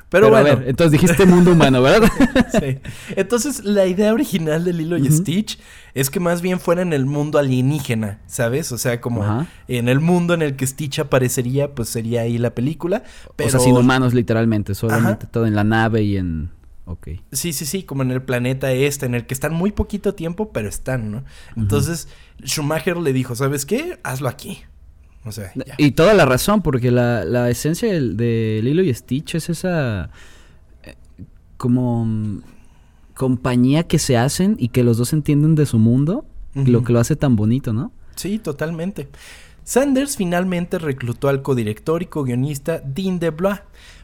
Pero, 0.10 0.26
Pero, 0.26 0.38
a 0.38 0.42
bueno, 0.42 0.58
ver, 0.58 0.70
entonces 0.70 0.92
dijiste 1.00 1.26
mundo 1.28 1.52
humano, 1.52 1.84
¿verdad? 1.84 2.10
sí. 2.60 2.80
Entonces, 3.16 3.64
la 3.64 3.86
idea 3.86 4.12
original 4.12 4.66
de 4.66 4.74
Lilo 4.74 4.98
y. 4.98 5.12
Stitch 5.12 5.60
es 5.94 6.10
que 6.10 6.20
más 6.20 6.42
bien 6.42 6.60
fuera 6.60 6.82
en 6.82 6.94
el 6.94 7.06
mundo 7.06 7.38
alienígena, 7.38 8.20
¿sabes? 8.26 8.72
O 8.72 8.78
sea, 8.78 9.02
como 9.02 9.48
en 9.68 9.88
el 9.88 10.00
mundo 10.00 10.34
en 10.34 10.42
el 10.42 10.56
que 10.56 10.66
Stitch 10.66 11.00
aparecería, 11.00 11.76
pues 11.76 11.90
sería 11.90 12.22
ahí 12.22 12.38
la 12.38 12.56
película. 12.56 13.04
Pero... 13.36 13.50
O 13.50 13.52
sea, 13.52 13.60
sin 13.60 13.76
humanos, 13.76 14.14
literalmente. 14.14 14.74
Solamente 14.74 15.26
Ajá. 15.26 15.32
todo 15.32 15.46
en 15.46 15.56
la 15.56 15.64
nave 15.64 16.02
y 16.02 16.18
en. 16.18 16.50
Ok. 16.86 17.10
Sí, 17.32 17.54
sí, 17.54 17.68
sí, 17.68 17.84
como 17.84 18.02
en 18.02 18.10
el 18.10 18.24
planeta 18.24 18.72
este, 18.72 19.06
en 19.06 19.14
el 19.14 19.28
que 19.28 19.36
están 19.36 19.54
muy 19.54 19.72
poquito 19.72 20.16
tiempo, 20.16 20.52
pero 20.52 20.68
están, 20.68 21.12
¿no? 21.12 21.24
Entonces, 21.56 22.08
Schumacher 22.44 22.98
le 22.98 23.14
dijo, 23.14 23.36
¿sabes 23.36 23.68
qué? 23.68 24.00
Hazlo 24.04 24.28
aquí. 24.28 24.64
O 25.30 25.32
sea, 25.32 25.52
ya. 25.56 25.76
Y 25.78 25.92
toda 25.92 26.14
la 26.14 26.26
razón, 26.26 26.62
porque 26.62 26.92
la, 26.92 27.24
la 27.24 27.50
esencia 27.50 27.90
de 27.94 28.60
Lilo 28.64 28.84
y 28.84 28.94
Stitch 28.94 29.36
es 29.36 29.50
esa. 29.50 30.10
eh, 30.84 30.96
como. 31.58 32.06
mm, 32.06 32.42
compañía 33.14 33.84
que 33.84 34.00
se 34.00 34.16
hacen 34.16 34.56
y 34.58 34.70
que 34.70 34.82
los 34.82 34.98
dos 34.98 35.12
entienden 35.12 35.54
de 35.56 35.66
su 35.66 35.78
mundo. 35.78 36.24
y 36.56 36.66
Lo 36.68 36.86
que 36.86 36.94
lo 36.94 37.00
hace 37.02 37.18
tan 37.18 37.36
bonito, 37.36 37.74
¿no? 37.74 37.92
Sí, 38.16 38.40
totalmente. 38.40 39.10
Sanders 39.66 40.16
finalmente 40.16 40.80
reclutó 40.80 41.28
al 41.28 41.42
codirector 41.42 42.02
y 42.02 42.06
co-guionista 42.06 42.80
Dean 42.80 43.20
DeBlois 43.20 43.60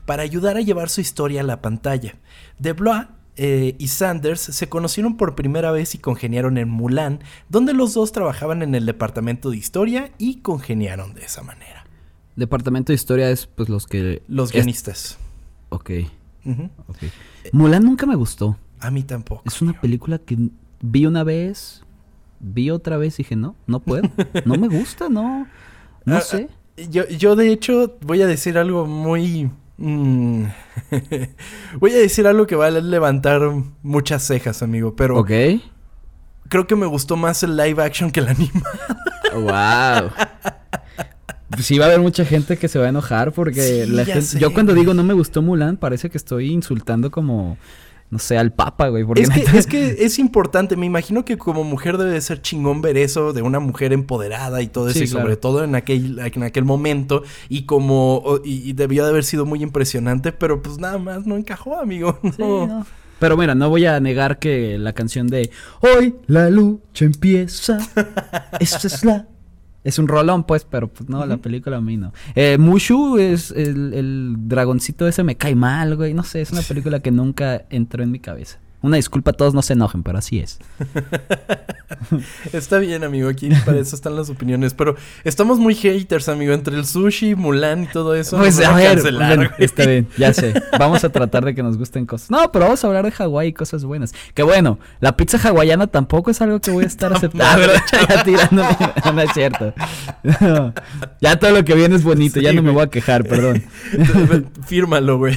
para 0.06 0.22
ayudar 0.24 0.58
a 0.58 0.62
llevar 0.62 0.90
su 0.90 1.00
historia 1.00 1.42
a 1.42 1.44
la 1.46 1.62
pantalla. 1.62 2.16
DeBlois 2.60 3.08
eh, 3.38 3.76
y 3.78 3.88
Sanders 3.90 4.40
se 4.42 4.70
conocieron 4.70 5.18
por 5.18 5.36
primera 5.36 5.72
vez 5.72 5.94
y 5.96 5.98
congeniaron 5.98 6.58
en 6.58 6.70
Mulan, 6.70 7.20
donde 7.50 7.74
los 7.74 7.94
dos 7.94 8.12
trabajaban 8.12 8.62
en 8.62 8.76
el 8.76 8.86
departamento 8.86 9.50
de 9.50 9.58
historia 9.58 10.12
y 10.18 10.38
congeniaron 10.38 11.14
de 11.14 11.24
esa 11.26 11.42
manera. 11.44 11.86
Departamento 12.36 12.92
de 12.92 12.96
historia 12.96 13.30
es 13.30 13.46
pues 13.48 13.70
los 13.70 13.88
que. 13.88 14.22
Los 14.28 14.50
es- 14.50 14.56
guionistas. 14.56 15.18
Ok, 15.70 15.92
Ujú. 16.46 16.70
ok. 16.88 16.98
Mulan 17.52 17.84
nunca 17.84 18.06
me 18.06 18.16
gustó. 18.16 18.58
A 18.80 18.92
mí 18.92 19.04
tampoco. 19.04 19.42
Es 19.46 19.62
una 19.62 19.80
película 19.80 20.18
que 20.20 20.38
vi 20.82 21.06
una 21.06 21.24
vez, 21.24 21.84
vi 22.40 22.70
otra 22.70 22.98
vez 22.98 23.16
y 23.20 23.24
dije, 23.24 23.36
no, 23.36 23.56
no 23.68 23.80
puedo. 23.80 24.04
No 24.46 24.56
me 24.56 24.68
gusta, 24.68 25.10
no. 25.10 25.48
No 26.06 26.16
Ah, 26.18 26.22
sé. 26.22 26.50
Yo, 26.90 27.08
yo 27.08 27.36
de 27.38 27.52
hecho 27.52 27.98
voy 28.02 28.22
a 28.22 28.28
decir 28.28 28.58
algo 28.58 28.86
muy... 28.86 29.50
mm, 29.78 30.44
voy 31.80 31.92
a 31.92 31.98
decir 31.98 32.28
algo 32.28 32.48
que 32.48 32.56
va 32.56 32.68
a 32.68 32.72
levantar 32.72 33.42
muchas 33.84 34.24
cejas, 34.24 34.62
amigo, 34.64 34.96
pero 34.96 35.18
Ok. 35.18 35.32
creo 36.50 36.68
que 36.68 36.76
me 36.76 36.86
gustó 36.86 37.16
más 37.18 37.44
el 37.44 37.56
live 37.58 37.82
action 37.84 38.12
que 38.12 38.20
el 38.22 38.28
anime. 38.30 38.62
Wow. 39.34 40.12
Sí 41.60 41.78
va 41.78 41.86
a 41.86 41.88
haber 41.90 42.00
mucha 42.02 42.26
gente 42.26 42.58
que 42.58 42.68
se 42.68 42.80
va 42.80 42.86
a 42.86 42.90
enojar 42.90 43.32
porque 43.32 43.62
Sí, 43.86 43.92
la 43.92 44.04
gente- 44.06 44.40
yo 44.40 44.54
cuando 44.54 44.74
digo 44.74 44.94
no 44.94 45.04
me 45.04 45.14
gustó 45.14 45.42
Mulan 45.42 45.78
parece 45.78 46.10
que 46.10 46.18
estoy 46.18 46.52
insultando 46.52 47.12
como 47.12 47.58
no 48.12 48.20
sé 48.20 48.38
al 48.38 48.54
Papa, 48.54 48.88
güey, 48.90 49.04
porque 49.04 49.24
Es 49.24 49.30
que, 49.30 49.40
neta- 49.42 49.58
es 49.58 49.68
que 49.68 49.88
es 50.06 50.20
importante, 50.20 50.78
me 50.78 50.86
imagino 50.86 51.26
que 51.26 51.38
como 51.38 51.64
mujer 51.64 51.98
debe 51.98 52.12
de 52.12 52.22
ser 52.22 52.42
chingón 52.42 52.82
ver 52.82 52.98
eso 52.98 53.34
de 53.34 53.42
una 53.42 53.60
mujer 53.60 53.92
empoderada 53.94 54.62
y 54.62 54.68
todo 54.68 54.90
eso, 54.90 55.00
Sí, 55.00 55.06
y 55.06 55.08
sobre 55.08 55.24
claro. 55.26 55.40
todo 55.40 55.64
en 55.64 55.76
aquel, 55.76 56.20
en 56.20 56.44
aquel 56.44 56.64
momento, 56.66 57.24
y 57.50 57.64
como, 57.64 58.40
y, 58.46 58.70
y 58.70 58.74
debió 58.74 59.04
de 59.04 59.10
haber 59.10 59.24
sido 59.24 59.46
muy 59.46 59.62
impresionante, 59.64 60.32
pero 60.32 60.62
pues 60.62 60.78
nada 60.78 60.98
más 60.98 61.26
no 61.26 61.36
encajó, 61.36 61.78
amigo. 61.80 62.20
Sí, 62.24 62.32
no. 62.42 62.86
Pero 63.18 63.38
mira, 63.38 63.56
no 63.56 63.70
voy 63.70 63.86
a 63.86 63.98
negar 64.02 64.40
que 64.40 64.78
la 64.78 64.92
canción 64.92 65.28
de 65.28 65.50
Hoy 65.80 66.16
la 66.28 66.50
lucha 66.50 67.06
empieza. 67.06 67.78
Esta 68.60 68.88
es 68.88 69.04
la. 69.06 69.28
Es 69.86 70.00
un 70.00 70.08
rolón, 70.08 70.44
pues, 70.44 70.66
pero 70.66 70.92
pues 70.92 71.08
no, 71.08 71.26
la 71.26 71.38
película 71.38 71.78
a 71.78 71.82
mí 71.82 71.96
no. 71.96 72.12
Eh, 72.34 72.58
Mushu 72.58 73.18
es 73.20 73.52
el, 73.52 73.94
el 73.94 74.36
dragoncito 74.40 75.08
ese 75.08 75.24
me 75.24 75.38
cae 75.38 75.56
mal, 75.56 75.96
güey. 75.96 76.14
No 76.14 76.24
sé, 76.24 76.42
es 76.42 76.52
una 76.52 76.62
película 76.68 77.00
que 77.00 77.12
nunca 77.12 77.66
entró 77.70 78.04
en 78.04 78.10
mi 78.12 78.20
cabeza. 78.20 78.60
Una 78.86 78.98
disculpa, 78.98 79.34
todos 79.34 79.56
no 79.56 79.64
se 79.64 79.74
enojen, 79.74 80.04
pero 80.04 80.20
así 80.20 80.40
es. 80.40 80.60
Está 82.54 82.78
bien, 82.78 83.04
amigo, 83.04 83.30
aquí 83.30 83.50
para 83.66 83.80
eso 83.80 83.96
están 83.96 84.16
las 84.16 84.30
opiniones, 84.30 84.76
pero 84.76 84.96
estamos 85.24 85.58
muy 85.58 85.74
haters, 85.74 86.30
amigo, 86.30 86.54
entre 86.54 86.76
el 86.76 86.86
sushi, 86.86 87.34
Mulan 87.34 87.84
y 87.84 87.88
todo 87.88 88.14
eso. 88.14 88.38
Pues 88.38 88.60
a 88.60 88.76
ver, 88.76 88.94
cancelar, 88.94 89.56
está 89.58 89.88
bien, 89.88 90.08
ya 90.18 90.34
sé. 90.34 90.54
Vamos 90.78 91.04
a 91.04 91.10
tratar 91.10 91.46
de 91.46 91.56
que 91.56 91.64
nos 91.64 91.78
gusten 91.78 92.06
cosas. 92.06 92.30
No, 92.30 92.52
pero 92.52 92.66
vamos 92.66 92.84
a 92.84 92.88
hablar 92.88 93.06
de 93.06 93.12
Hawái 93.12 93.48
y 93.48 93.54
cosas 93.54 93.84
buenas. 93.86 94.14
Que 94.36 94.44
bueno, 94.44 94.78
la 95.00 95.18
pizza 95.18 95.38
hawaiana 95.38 95.88
tampoco 95.88 96.30
es 96.30 96.40
algo 96.42 96.60
que 96.60 96.70
voy 96.70 96.84
a 96.84 96.88
estar 96.88 97.12
aceptando. 97.16 97.68
ya 98.10 98.24
tirándome. 98.24 98.78
No 99.14 99.22
es 99.22 99.32
cierto. 99.34 99.74
No. 100.42 100.74
Ya 101.22 101.40
todo 101.40 101.52
lo 101.52 101.66
que 101.66 101.74
viene 101.74 101.96
es 101.96 102.04
bonito, 102.04 102.40
ya 102.40 102.54
no 102.54 102.62
me 102.62 102.70
voy 102.70 102.84
a 102.84 102.88
quejar, 102.88 103.24
perdón. 103.26 103.64
Fírmalo, 104.68 105.18
güey. 105.18 105.36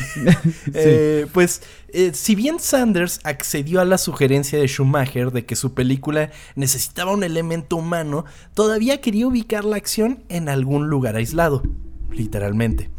Eh, 0.74 1.26
pues, 1.32 1.62
eh, 1.92 2.12
si 2.14 2.34
bien 2.34 2.58
Sanders 2.60 3.20
accedió 3.24 3.80
a 3.80 3.84
la 3.84 3.98
sugerencia 3.98 4.58
de 4.58 4.66
Schumacher 4.66 5.30
de 5.30 5.44
que 5.44 5.56
su 5.56 5.74
película 5.74 6.30
necesitaba 6.54 7.12
un 7.12 7.24
elemento 7.24 7.76
humano, 7.76 8.24
todavía 8.54 9.00
quería 9.00 9.26
ubicar 9.26 9.64
la 9.64 9.76
acción 9.76 10.22
en 10.28 10.48
algún 10.48 10.88
lugar 10.88 11.16
aislado, 11.16 11.62
literalmente. 12.10 12.90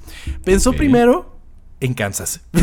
Pensó 0.43 0.74
primero 0.74 1.39
en 1.79 1.93
Kansas. 1.93 2.41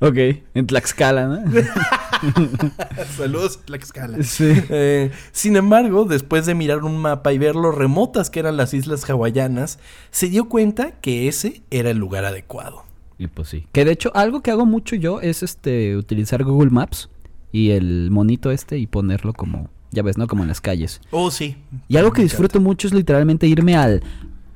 Ok, 0.00 0.16
en 0.54 0.66
Tlaxcala, 0.66 1.26
¿no? 1.28 1.38
Saludos, 3.16 3.60
Tlaxcala. 3.64 4.22
Sí. 4.24 4.52
Eh, 4.68 5.12
sin 5.30 5.56
embargo, 5.56 6.04
después 6.04 6.46
de 6.46 6.54
mirar 6.54 6.82
un 6.82 6.98
mapa 6.98 7.32
y 7.32 7.38
ver 7.38 7.54
lo 7.54 7.70
remotas 7.70 8.28
que 8.28 8.40
eran 8.40 8.56
las 8.56 8.74
islas 8.74 9.08
hawaianas, 9.08 9.78
se 10.10 10.28
dio 10.28 10.48
cuenta 10.48 10.92
que 11.00 11.28
ese 11.28 11.62
era 11.70 11.90
el 11.90 11.98
lugar 11.98 12.24
adecuado. 12.24 12.85
Y 13.18 13.28
pues 13.28 13.48
sí. 13.48 13.66
Que 13.72 13.84
de 13.84 13.92
hecho, 13.92 14.10
algo 14.14 14.42
que 14.42 14.50
hago 14.50 14.66
mucho 14.66 14.96
yo 14.96 15.20
es 15.20 15.42
este 15.42 15.96
utilizar 15.96 16.44
Google 16.44 16.70
Maps 16.70 17.08
y 17.52 17.70
el 17.70 18.10
monito 18.10 18.50
este 18.50 18.78
y 18.78 18.86
ponerlo 18.86 19.32
como, 19.32 19.70
ya 19.90 20.02
ves, 20.02 20.18
¿no? 20.18 20.26
Como 20.26 20.42
en 20.42 20.48
las 20.48 20.60
calles. 20.60 21.00
Oh, 21.10 21.30
sí. 21.30 21.56
Y 21.88 21.96
algo 21.96 22.12
que 22.12 22.22
disfruto 22.22 22.60
mucho 22.60 22.86
es 22.86 22.94
literalmente 22.94 23.46
irme 23.46 23.76
al 23.76 24.02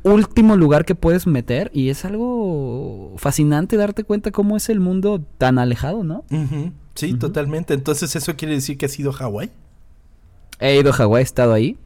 último 0.03 0.57
lugar 0.57 0.85
que 0.85 0.95
puedes 0.95 1.27
meter 1.27 1.71
y 1.75 1.89
es 1.89 2.05
algo 2.05 3.15
fascinante 3.17 3.77
darte 3.77 4.05
cuenta 4.05 4.31
cómo 4.31 4.57
es 4.57 4.69
el 4.69 4.81
mundo 4.81 5.23
tan 5.39 5.59
alejado, 5.59 6.05
¿no? 6.05 6.25
Sí, 6.95 7.15
totalmente. 7.15 7.75
Entonces, 7.75 8.15
¿eso 8.15 8.37
quiere 8.37 8.55
decir 8.55 8.77
que 8.77 8.87
ha 8.87 8.91
sido 8.91 9.13
Hawái? 9.13 9.51
He 10.59 10.79
ido 10.79 10.91
a 10.91 10.93
Hawái, 10.93 11.21
he 11.21 11.25
estado 11.25 11.55
ahí 11.55 11.79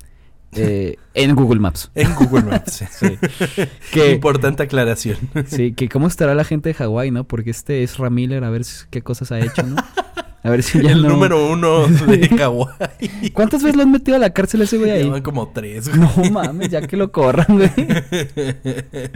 eh, 0.57 0.97
en 1.15 1.35
Google 1.35 1.61
Maps. 1.61 1.91
En 1.95 2.15
Google 2.15 2.43
Maps. 2.45 2.85
Sí. 2.91 3.19
Que, 3.93 4.13
Importante 4.13 4.63
aclaración. 4.63 5.19
sí, 5.47 5.73
que 5.73 5.89
cómo 5.89 6.07
estará 6.07 6.35
la 6.35 6.45
gente 6.45 6.71
de 6.71 6.75
Hawái, 6.75 7.11
¿no? 7.11 7.25
Porque 7.25 7.51
este 7.51 7.83
es 7.83 7.99
Ramiller, 7.99 8.45
a 8.45 8.51
ver 8.51 8.63
qué 8.91 9.03
cosas 9.03 9.33
ha 9.33 9.41
hecho, 9.41 9.63
¿no? 9.63 9.77
A 10.45 10.51
ver 10.51 10.63
si 10.63 10.81
ya 10.83 10.91
El 10.93 11.03
no... 11.03 11.09
número 11.09 11.51
uno 11.51 11.87
de 11.89 12.29
Hawái. 12.39 13.31
¿Cuántas 13.33 13.63
veces 13.63 13.77
lo 13.77 13.83
han 13.83 13.91
metido 13.91 14.17
a 14.17 14.21
la 14.21 14.31
cárcel 14.35 14.61
ese 14.63 14.77
güey 14.79 14.91
ahí? 14.91 15.05
Llevan 15.05 15.23
como 15.23 15.49
tres. 15.49 15.89
güey. 15.89 16.01
No 16.01 16.31
mames, 16.31 16.69
ya 16.69 16.87
que 16.87 16.97
lo 16.99 17.11
corran, 17.11 17.47
güey. 17.49 17.71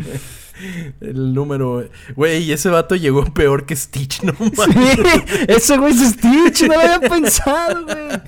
El 1.00 1.35
número. 1.35 1.88
Güey, 2.16 2.50
ese 2.50 2.68
vato 2.68 2.97
llegó 2.97 3.25
peor 3.32 3.64
que 3.66 3.76
Stitch, 3.76 4.23
no 4.23 4.32
mames. 4.38 4.58
Sí, 4.64 5.23
ese 5.49 5.76
güey 5.78 5.92
es 5.92 6.11
Stitch, 6.14 6.62
no 6.62 6.75
lo 6.75 6.80
había 6.80 7.00
pensado, 7.08 7.85
güey. 7.85 8.20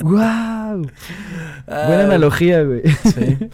Wow. 0.00 0.12
Buena 0.82 0.92
Ah, 1.66 2.04
analogía, 2.04 2.62
güey. 2.62 2.82
Sí. 3.04 3.48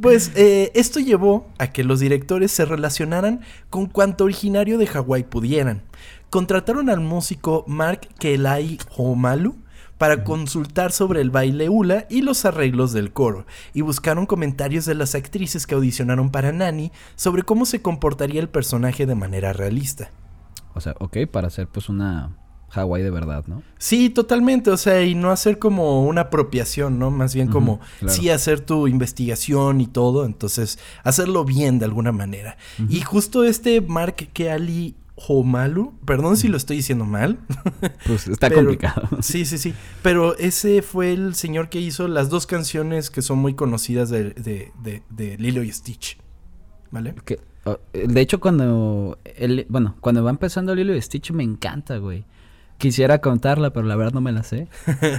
Pues 0.00 0.32
eh, 0.34 0.70
esto 0.74 1.00
llevó 1.00 1.48
a 1.58 1.68
que 1.68 1.82
los 1.84 2.00
directores 2.00 2.50
se 2.52 2.66
relacionaran 2.66 3.40
con 3.70 3.86
cuanto 3.86 4.24
originario 4.24 4.76
de 4.76 4.86
Hawái 4.86 5.22
pudieran. 5.22 5.82
Contrataron 6.30 6.90
al 6.90 7.00
músico 7.00 7.64
Mark 7.66 8.08
Kelai 8.18 8.78
Homalu 8.96 9.56
para 9.98 10.24
consultar 10.24 10.92
sobre 10.92 11.20
el 11.20 11.30
baile 11.30 11.68
hula 11.68 12.06
y 12.10 12.22
los 12.22 12.44
arreglos 12.44 12.92
del 12.92 13.12
coro, 13.12 13.46
y 13.72 13.80
buscaron 13.80 14.26
comentarios 14.26 14.84
de 14.84 14.94
las 14.94 15.14
actrices 15.14 15.66
que 15.66 15.74
audicionaron 15.74 16.30
para 16.30 16.52
Nani 16.52 16.92
sobre 17.14 17.42
cómo 17.42 17.64
se 17.64 17.80
comportaría 17.80 18.40
el 18.40 18.48
personaje 18.48 19.06
de 19.06 19.14
manera 19.14 19.52
realista. 19.52 20.10
O 20.74 20.80
sea, 20.80 20.94
ok, 20.98 21.18
para 21.30 21.48
hacer 21.48 21.68
pues 21.68 21.88
una 21.88 22.36
Hawái 22.68 23.02
de 23.02 23.10
verdad, 23.10 23.44
¿no? 23.46 23.62
Sí, 23.78 24.10
totalmente, 24.10 24.70
o 24.70 24.76
sea, 24.76 25.02
y 25.02 25.14
no 25.14 25.30
hacer 25.30 25.58
como 25.58 26.04
una 26.04 26.22
apropiación, 26.22 26.98
¿no? 26.98 27.10
Más 27.10 27.34
bien 27.34 27.48
como 27.48 27.80
claro. 28.00 28.14
sí 28.14 28.28
hacer 28.28 28.60
tu 28.60 28.88
investigación 28.88 29.80
y 29.80 29.86
todo, 29.86 30.26
entonces 30.26 30.78
hacerlo 31.04 31.44
bien 31.44 31.78
de 31.78 31.86
alguna 31.86 32.12
manera. 32.12 32.58
Y 32.90 33.00
justo 33.00 33.44
este 33.44 33.80
Mark 33.80 34.16
Keali 34.32 34.94
Homalu, 35.16 35.94
perdón 36.04 36.36
si 36.36 36.48
lo 36.48 36.56
estoy 36.56 36.76
diciendo 36.76 37.04
mal. 37.06 37.38
Pues 38.06 38.28
está 38.28 38.48
pero- 38.48 38.60
complicado. 38.60 39.08
Sí, 39.22 39.44
sí, 39.44 39.58
sí, 39.58 39.74
pero 40.02 40.36
ese 40.38 40.82
fue 40.82 41.12
el 41.12 41.34
señor 41.34 41.68
que 41.70 41.80
hizo 41.80 42.06
las 42.08 42.28
dos 42.28 42.46
canciones 42.46 43.10
que 43.10 43.22
son 43.22 43.38
muy 43.38 43.54
conocidas 43.54 44.10
de, 44.10 44.30
de, 44.30 44.72
de, 44.82 45.02
de 45.10 45.36
Lilo 45.38 45.62
y 45.62 45.72
Stitch, 45.72 46.18
¿vale? 46.90 47.14
Que, 47.24 47.40
oh, 47.64 47.78
de 47.92 48.20
hecho, 48.20 48.40
cuando. 48.40 49.18
el- 49.36 49.66
bueno, 49.68 49.96
cuando 50.00 50.22
va 50.22 50.30
empezando 50.30 50.74
Lilo 50.74 50.94
y 50.94 51.00
Stitch 51.02 51.30
me 51.32 51.42
encanta, 51.42 51.96
güey. 51.98 52.24
Quisiera 52.78 53.20
contarla, 53.22 53.72
pero 53.72 53.86
la 53.86 53.96
verdad 53.96 54.12
no 54.12 54.20
me 54.20 54.32
la 54.32 54.42
sé. 54.42 54.68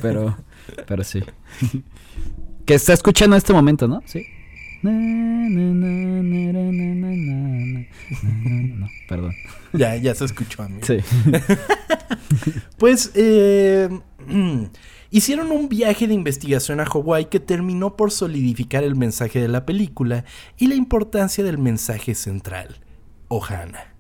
Pero, 0.04 0.38
pero 0.88 1.04
sí. 1.04 1.24
que 2.66 2.76
está 2.76 2.94
escuchando 2.94 3.36
en 3.36 3.40
este 3.40 3.52
momento, 3.54 3.88
¿no? 3.88 4.04
Sí. 4.06 4.28
No, 8.78 8.88
perdón. 9.08 9.36
Ya, 9.74 9.96
ya 9.96 10.16
se 10.16 10.26
escuchó 10.26 10.64
a 10.64 10.70
mí. 10.70 10.80
Sí. 10.84 10.98
pues 12.78 13.12
hicieron 15.12 15.52
un 15.52 15.70
viaje 15.70 16.08
de 16.08 16.14
investigación 16.14 16.80
a 16.80 16.86
Hawái 16.86 17.26
que 17.26 17.40
terminó 17.40 17.96
por 17.96 18.12
solidificar 18.12 18.84
el 18.84 18.96
mensaje 18.96 19.42
de 19.42 19.48
la 19.48 19.66
película 19.66 20.26
y 20.58 20.68
la 20.68 20.76
importancia 20.76 21.44
del 21.44 21.58
mensaje 21.58 22.16
central, 22.16 22.78
Ohana. 23.28 23.94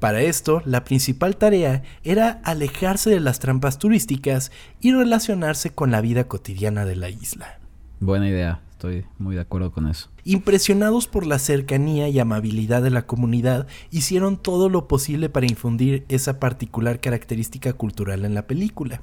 Para 0.00 0.20
esto, 0.20 0.60
la 0.66 0.84
principal 0.84 1.36
tarea 1.36 1.82
era 2.02 2.40
alejarse 2.44 3.08
de 3.08 3.20
las 3.20 3.38
trampas 3.38 3.78
turísticas 3.78 4.52
y 4.80 4.92
relacionarse 4.92 5.70
con 5.70 5.90
la 5.90 6.02
vida 6.02 6.24
cotidiana 6.24 6.84
de 6.84 6.96
la 6.96 7.08
isla. 7.08 7.58
Buena 8.00 8.28
idea. 8.28 8.60
Estoy 8.84 9.06
muy 9.18 9.34
de 9.34 9.40
acuerdo 9.40 9.72
con 9.72 9.88
eso. 9.88 10.10
Impresionados 10.24 11.06
por 11.06 11.26
la 11.26 11.38
cercanía 11.38 12.08
y 12.10 12.18
amabilidad 12.18 12.82
de 12.82 12.90
la 12.90 13.06
comunidad, 13.06 13.66
hicieron 13.90 14.36
todo 14.36 14.68
lo 14.68 14.88
posible 14.88 15.30
para 15.30 15.46
infundir 15.46 16.04
esa 16.08 16.38
particular 16.38 17.00
característica 17.00 17.72
cultural 17.72 18.26
en 18.26 18.34
la 18.34 18.46
película. 18.46 19.00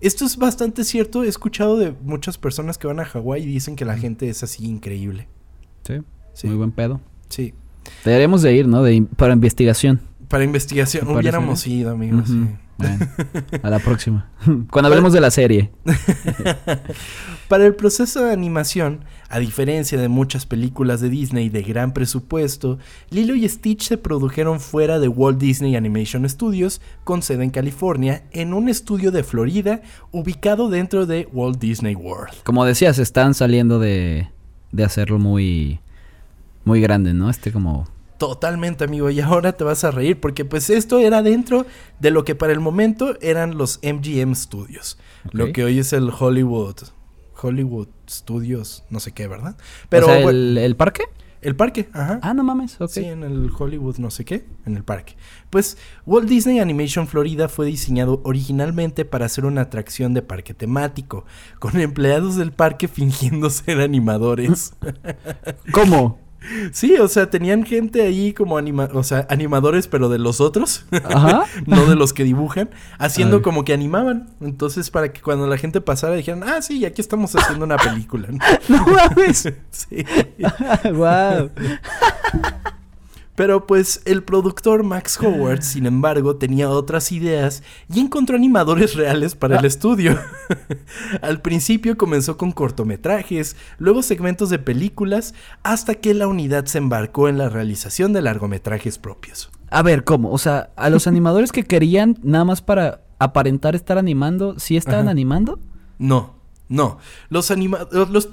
Esto 0.00 0.24
es 0.24 0.36
bastante 0.36 0.84
cierto, 0.84 1.24
he 1.24 1.28
escuchado 1.28 1.76
de 1.76 1.92
muchas 2.04 2.38
personas 2.38 2.78
que 2.78 2.86
van 2.86 3.00
a 3.00 3.04
Hawái 3.04 3.42
y 3.42 3.46
dicen 3.46 3.74
que 3.74 3.84
la 3.84 3.98
gente 3.98 4.28
es 4.28 4.44
así 4.44 4.64
increíble. 4.64 5.26
Sí. 5.84 5.94
Sí. 6.34 6.46
Muy 6.46 6.56
buen 6.56 6.70
pedo. 6.70 7.00
Sí. 7.28 7.54
Deberíamos 8.04 8.42
de 8.42 8.54
ir, 8.54 8.68
¿no? 8.68 8.84
De, 8.84 9.04
para 9.16 9.32
investigación. 9.32 10.00
Para 10.28 10.44
investigación, 10.44 11.00
¿Te 11.00 11.06
parece 11.06 11.20
hubiéramos 11.20 11.66
ido, 11.66 11.90
amigos. 11.90 12.28
Sí. 12.28 12.46
Bueno, 12.78 13.06
a 13.62 13.70
la 13.70 13.78
próxima. 13.80 14.30
Cuando 14.70 14.88
hablemos 14.88 15.12
de 15.12 15.20
la 15.20 15.30
serie. 15.30 15.70
Para 17.48 17.66
el 17.66 17.74
proceso 17.74 18.24
de 18.24 18.32
animación, 18.32 19.04
a 19.30 19.38
diferencia 19.38 19.98
de 19.98 20.08
muchas 20.08 20.46
películas 20.46 21.00
de 21.00 21.08
Disney 21.08 21.48
de 21.48 21.62
gran 21.62 21.92
presupuesto, 21.92 22.78
Lilo 23.10 23.34
y 23.34 23.48
Stitch 23.48 23.88
se 23.88 23.96
produjeron 23.96 24.60
fuera 24.60 24.98
de 24.98 25.08
Walt 25.08 25.38
Disney 25.38 25.74
Animation 25.74 26.28
Studios, 26.28 26.80
con 27.04 27.22
sede 27.22 27.44
en 27.44 27.50
California, 27.50 28.22
en 28.32 28.52
un 28.52 28.68
estudio 28.68 29.10
de 29.10 29.24
Florida 29.24 29.80
ubicado 30.12 30.68
dentro 30.68 31.06
de 31.06 31.26
Walt 31.32 31.58
Disney 31.58 31.94
World. 31.94 32.34
Como 32.44 32.64
decías, 32.64 32.98
están 32.98 33.34
saliendo 33.34 33.78
de, 33.78 34.28
de 34.70 34.84
hacerlo 34.84 35.18
muy, 35.18 35.80
muy 36.64 36.80
grande, 36.80 37.12
¿no? 37.12 37.28
Este 37.28 37.50
como... 37.50 37.88
Totalmente, 38.18 38.84
amigo, 38.84 39.10
y 39.10 39.20
ahora 39.20 39.52
te 39.52 39.62
vas 39.64 39.84
a 39.84 39.92
reír 39.92 40.20
porque 40.20 40.44
pues 40.44 40.70
esto 40.70 40.98
era 40.98 41.22
dentro 41.22 41.66
de 42.00 42.10
lo 42.10 42.24
que 42.24 42.34
para 42.34 42.52
el 42.52 42.60
momento 42.60 43.16
eran 43.20 43.56
los 43.56 43.78
MGM 43.82 44.34
Studios, 44.34 44.98
lo 45.30 45.52
que 45.52 45.64
hoy 45.64 45.78
es 45.78 45.92
el 45.92 46.10
Hollywood 46.10 46.76
Hollywood 47.40 47.88
Studios, 48.10 48.84
no 48.90 49.00
sé 49.00 49.12
qué, 49.12 49.28
¿verdad? 49.28 49.56
Pero 49.88 50.06
o 50.06 50.08
sea, 50.08 50.22
bueno, 50.22 50.30
el, 50.30 50.58
el 50.58 50.76
parque. 50.76 51.04
el 51.40 51.54
parque, 51.54 51.88
ajá. 51.92 52.18
Ah, 52.22 52.34
no 52.34 52.42
mames, 52.42 52.80
ok. 52.80 52.90
Sí, 52.90 53.04
en 53.04 53.22
el 53.22 53.50
Hollywood 53.56 53.98
no 53.98 54.10
sé 54.10 54.24
qué, 54.24 54.46
en 54.66 54.76
el 54.76 54.84
parque. 54.84 55.16
Pues 55.50 55.78
Walt 56.04 56.28
Disney 56.28 56.58
Animation 56.58 57.06
Florida 57.06 57.48
fue 57.48 57.66
diseñado 57.66 58.20
originalmente 58.24 59.04
para 59.04 59.28
ser 59.28 59.44
una 59.44 59.62
atracción 59.62 60.14
de 60.14 60.22
parque 60.22 60.54
temático, 60.54 61.24
con 61.58 61.80
empleados 61.80 62.36
del 62.36 62.52
parque 62.52 62.88
fingiendo 62.88 63.50
ser 63.50 63.80
animadores. 63.80 64.72
¿Cómo? 65.72 66.27
Sí, 66.72 66.96
o 66.98 67.08
sea, 67.08 67.30
tenían 67.30 67.64
gente 67.64 68.02
ahí 68.02 68.32
como 68.32 68.58
anima 68.58 68.88
o 68.92 69.02
sea, 69.02 69.26
animadores 69.30 69.88
pero 69.88 70.08
de 70.08 70.18
los 70.18 70.40
otros, 70.40 70.84
Ajá. 70.90 71.44
no 71.66 71.86
de 71.86 71.96
los 71.96 72.12
que 72.12 72.24
dibujan, 72.24 72.70
haciendo 72.98 73.42
como 73.42 73.64
que 73.64 73.72
animaban. 73.72 74.30
Entonces, 74.40 74.90
para 74.90 75.12
que 75.12 75.20
cuando 75.20 75.46
la 75.46 75.56
gente 75.58 75.80
pasara 75.80 76.14
dijeran, 76.14 76.42
"Ah, 76.44 76.62
sí, 76.62 76.84
aquí 76.84 77.00
estamos 77.00 77.34
haciendo 77.34 77.64
una 77.64 77.76
película." 77.76 78.28
¿no? 78.30 78.38
No 78.68 78.86
mames. 78.86 79.52
sí. 79.70 80.04
wow. 80.92 81.50
Pero 83.38 83.68
pues 83.68 84.02
el 84.04 84.24
productor 84.24 84.82
Max 84.82 85.16
Howard, 85.22 85.62
sin 85.62 85.86
embargo, 85.86 86.34
tenía 86.34 86.68
otras 86.70 87.12
ideas 87.12 87.62
y 87.88 88.00
encontró 88.00 88.34
animadores 88.34 88.96
reales 88.96 89.36
para 89.36 89.60
el 89.60 89.64
estudio. 89.64 90.18
Al 91.22 91.40
principio 91.40 91.96
comenzó 91.96 92.36
con 92.36 92.50
cortometrajes, 92.50 93.54
luego 93.78 94.02
segmentos 94.02 94.50
de 94.50 94.58
películas, 94.58 95.34
hasta 95.62 95.94
que 95.94 96.14
la 96.14 96.26
unidad 96.26 96.64
se 96.64 96.78
embarcó 96.78 97.28
en 97.28 97.38
la 97.38 97.48
realización 97.48 98.12
de 98.12 98.22
largometrajes 98.22 98.98
propios. 98.98 99.52
A 99.70 99.82
ver, 99.84 100.02
¿cómo? 100.02 100.32
O 100.32 100.38
sea, 100.38 100.70
a 100.74 100.90
los 100.90 101.06
animadores 101.06 101.52
que 101.52 101.62
querían 101.62 102.18
nada 102.24 102.44
más 102.44 102.60
para 102.60 103.02
aparentar 103.20 103.76
estar 103.76 103.98
animando, 103.98 104.58
¿sí 104.58 104.76
estaban 104.76 105.02
Ajá. 105.02 105.10
animando? 105.12 105.60
No, 106.00 106.34
no. 106.68 106.98
Los 107.28 107.52
animadores... 107.52 108.10
Los, 108.10 108.28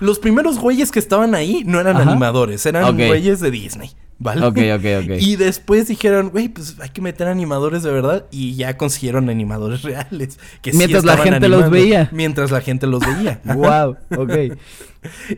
los 0.00 0.18
primeros 0.18 0.58
güeyes 0.58 0.90
que 0.90 0.98
estaban 0.98 1.34
ahí 1.34 1.62
no 1.66 1.80
eran 1.80 1.96
Ajá. 1.96 2.10
animadores, 2.10 2.64
eran 2.66 2.84
Ok. 2.84 2.96
güeyes 3.08 3.40
de 3.40 3.50
Disney. 3.50 3.90
¿Vale? 4.20 4.44
Ok, 4.44 4.58
ok, 4.74 5.04
ok. 5.04 5.10
Y 5.20 5.36
después 5.36 5.86
dijeron, 5.86 6.30
güey, 6.30 6.48
pues 6.48 6.74
hay 6.80 6.88
que 6.88 7.00
meter 7.00 7.28
animadores 7.28 7.84
de 7.84 7.92
verdad. 7.92 8.26
Y 8.32 8.56
ya 8.56 8.76
consiguieron 8.76 9.30
animadores 9.30 9.82
reales. 9.84 10.40
Que 10.60 10.72
sí 10.72 10.78
Mientras 10.78 11.04
la 11.04 11.16
gente 11.18 11.48
los 11.48 11.70
veía. 11.70 12.08
Mientras 12.12 12.50
la 12.50 12.60
gente 12.60 12.86
los 12.88 13.00
veía. 13.00 13.40
Wow, 13.44 13.96
ok. 14.16 14.32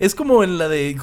Es 0.01 0.15
como 0.15 0.43
en 0.43 0.57
la 0.57 0.69
de, 0.69 0.97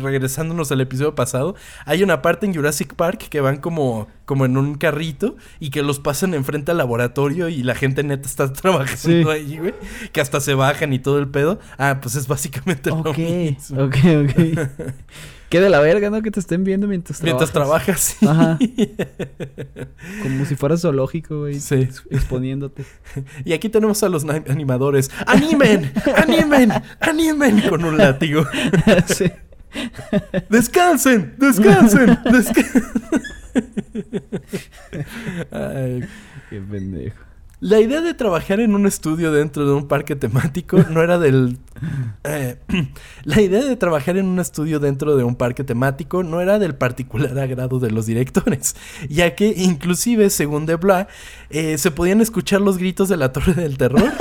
regresándonos 0.00 0.70
al 0.70 0.80
episodio 0.80 1.16
pasado, 1.16 1.56
hay 1.84 2.04
una 2.04 2.22
parte 2.22 2.46
en 2.46 2.54
Jurassic 2.54 2.94
Park 2.94 3.26
que 3.28 3.40
van 3.40 3.56
como, 3.56 4.06
como 4.24 4.44
en 4.44 4.56
un 4.56 4.76
carrito 4.76 5.36
y 5.58 5.70
que 5.70 5.82
los 5.82 5.98
pasan 5.98 6.32
enfrente 6.32 6.70
al 6.70 6.78
laboratorio 6.78 7.48
y 7.48 7.64
la 7.64 7.74
gente 7.74 8.04
neta 8.04 8.28
está 8.28 8.52
trabajando 8.52 8.96
Sí. 8.96 9.24
ahí, 9.28 9.58
güey. 9.58 9.74
Que 10.12 10.20
hasta 10.20 10.40
se 10.40 10.54
bajan 10.54 10.92
y 10.92 11.00
todo 11.00 11.18
el 11.18 11.26
pedo. 11.26 11.58
Ah, 11.76 11.98
pues 12.00 12.14
es 12.14 12.28
básicamente 12.28 12.90
lo 12.90 12.98
Ok, 13.00 13.18
mismo. 13.18 13.82
ok, 13.82 13.96
ok. 14.22 14.58
Qué 15.50 15.60
de 15.60 15.70
la 15.70 15.78
verga, 15.80 16.10
¿no? 16.10 16.20
Que 16.22 16.30
te 16.30 16.40
estén 16.40 16.64
viendo 16.64 16.88
mientras 16.88 17.20
trabajas. 17.20 17.40
Mientras 17.40 17.52
trabajas, 17.52 18.00
sí. 18.00 18.26
Ajá. 18.26 18.58
Como 20.22 20.44
si 20.46 20.56
fueras 20.56 20.80
zoológico, 20.82 21.40
güey. 21.40 21.60
Sí. 21.60 21.74
ex- 21.76 22.02
Exponiéndote. 22.10 22.84
Y 23.44 23.52
aquí 23.52 23.68
tenemos 23.68 24.02
a 24.02 24.08
los 24.08 24.24
animadores. 24.24 25.10
¡Animen! 25.26 25.92
¡Animen! 26.16 26.72
¡Animen! 27.00 27.60
Con 27.68 27.84
un 27.84 27.96
látigo. 27.98 28.44
sí. 29.06 29.30
¡Descansen! 30.48 31.34
¡Descansen! 31.38 32.18
¡Descansen! 32.32 32.82
Ay, 35.50 36.04
Qué 36.50 36.60
pendejo. 36.60 37.16
La 37.64 37.80
idea 37.80 38.02
de 38.02 38.12
trabajar 38.12 38.60
en 38.60 38.74
un 38.74 38.84
estudio 38.86 39.32
dentro 39.32 39.66
de 39.66 39.72
un 39.72 39.88
parque 39.88 40.14
temático 40.16 40.84
no 40.90 41.02
era 41.02 41.18
del... 41.18 41.56
eh, 42.24 42.58
la 43.24 43.40
idea 43.40 43.64
de 43.64 43.74
trabajar 43.76 44.18
en 44.18 44.26
un 44.26 44.38
estudio 44.38 44.80
dentro 44.80 45.16
de 45.16 45.24
un 45.24 45.34
parque 45.34 45.64
temático 45.64 46.22
no 46.22 46.42
era 46.42 46.58
del 46.58 46.74
particular 46.74 47.38
agrado 47.38 47.80
de 47.80 47.90
los 47.90 48.04
directores, 48.04 48.76
ya 49.08 49.34
que 49.34 49.54
inclusive, 49.56 50.28
según 50.28 50.66
De 50.66 50.78
eh, 51.48 51.78
se 51.78 51.90
podían 51.90 52.20
escuchar 52.20 52.60
los 52.60 52.76
gritos 52.76 53.08
de 53.08 53.16
la 53.16 53.32
Torre 53.32 53.54
del 53.54 53.78
Terror 53.78 54.12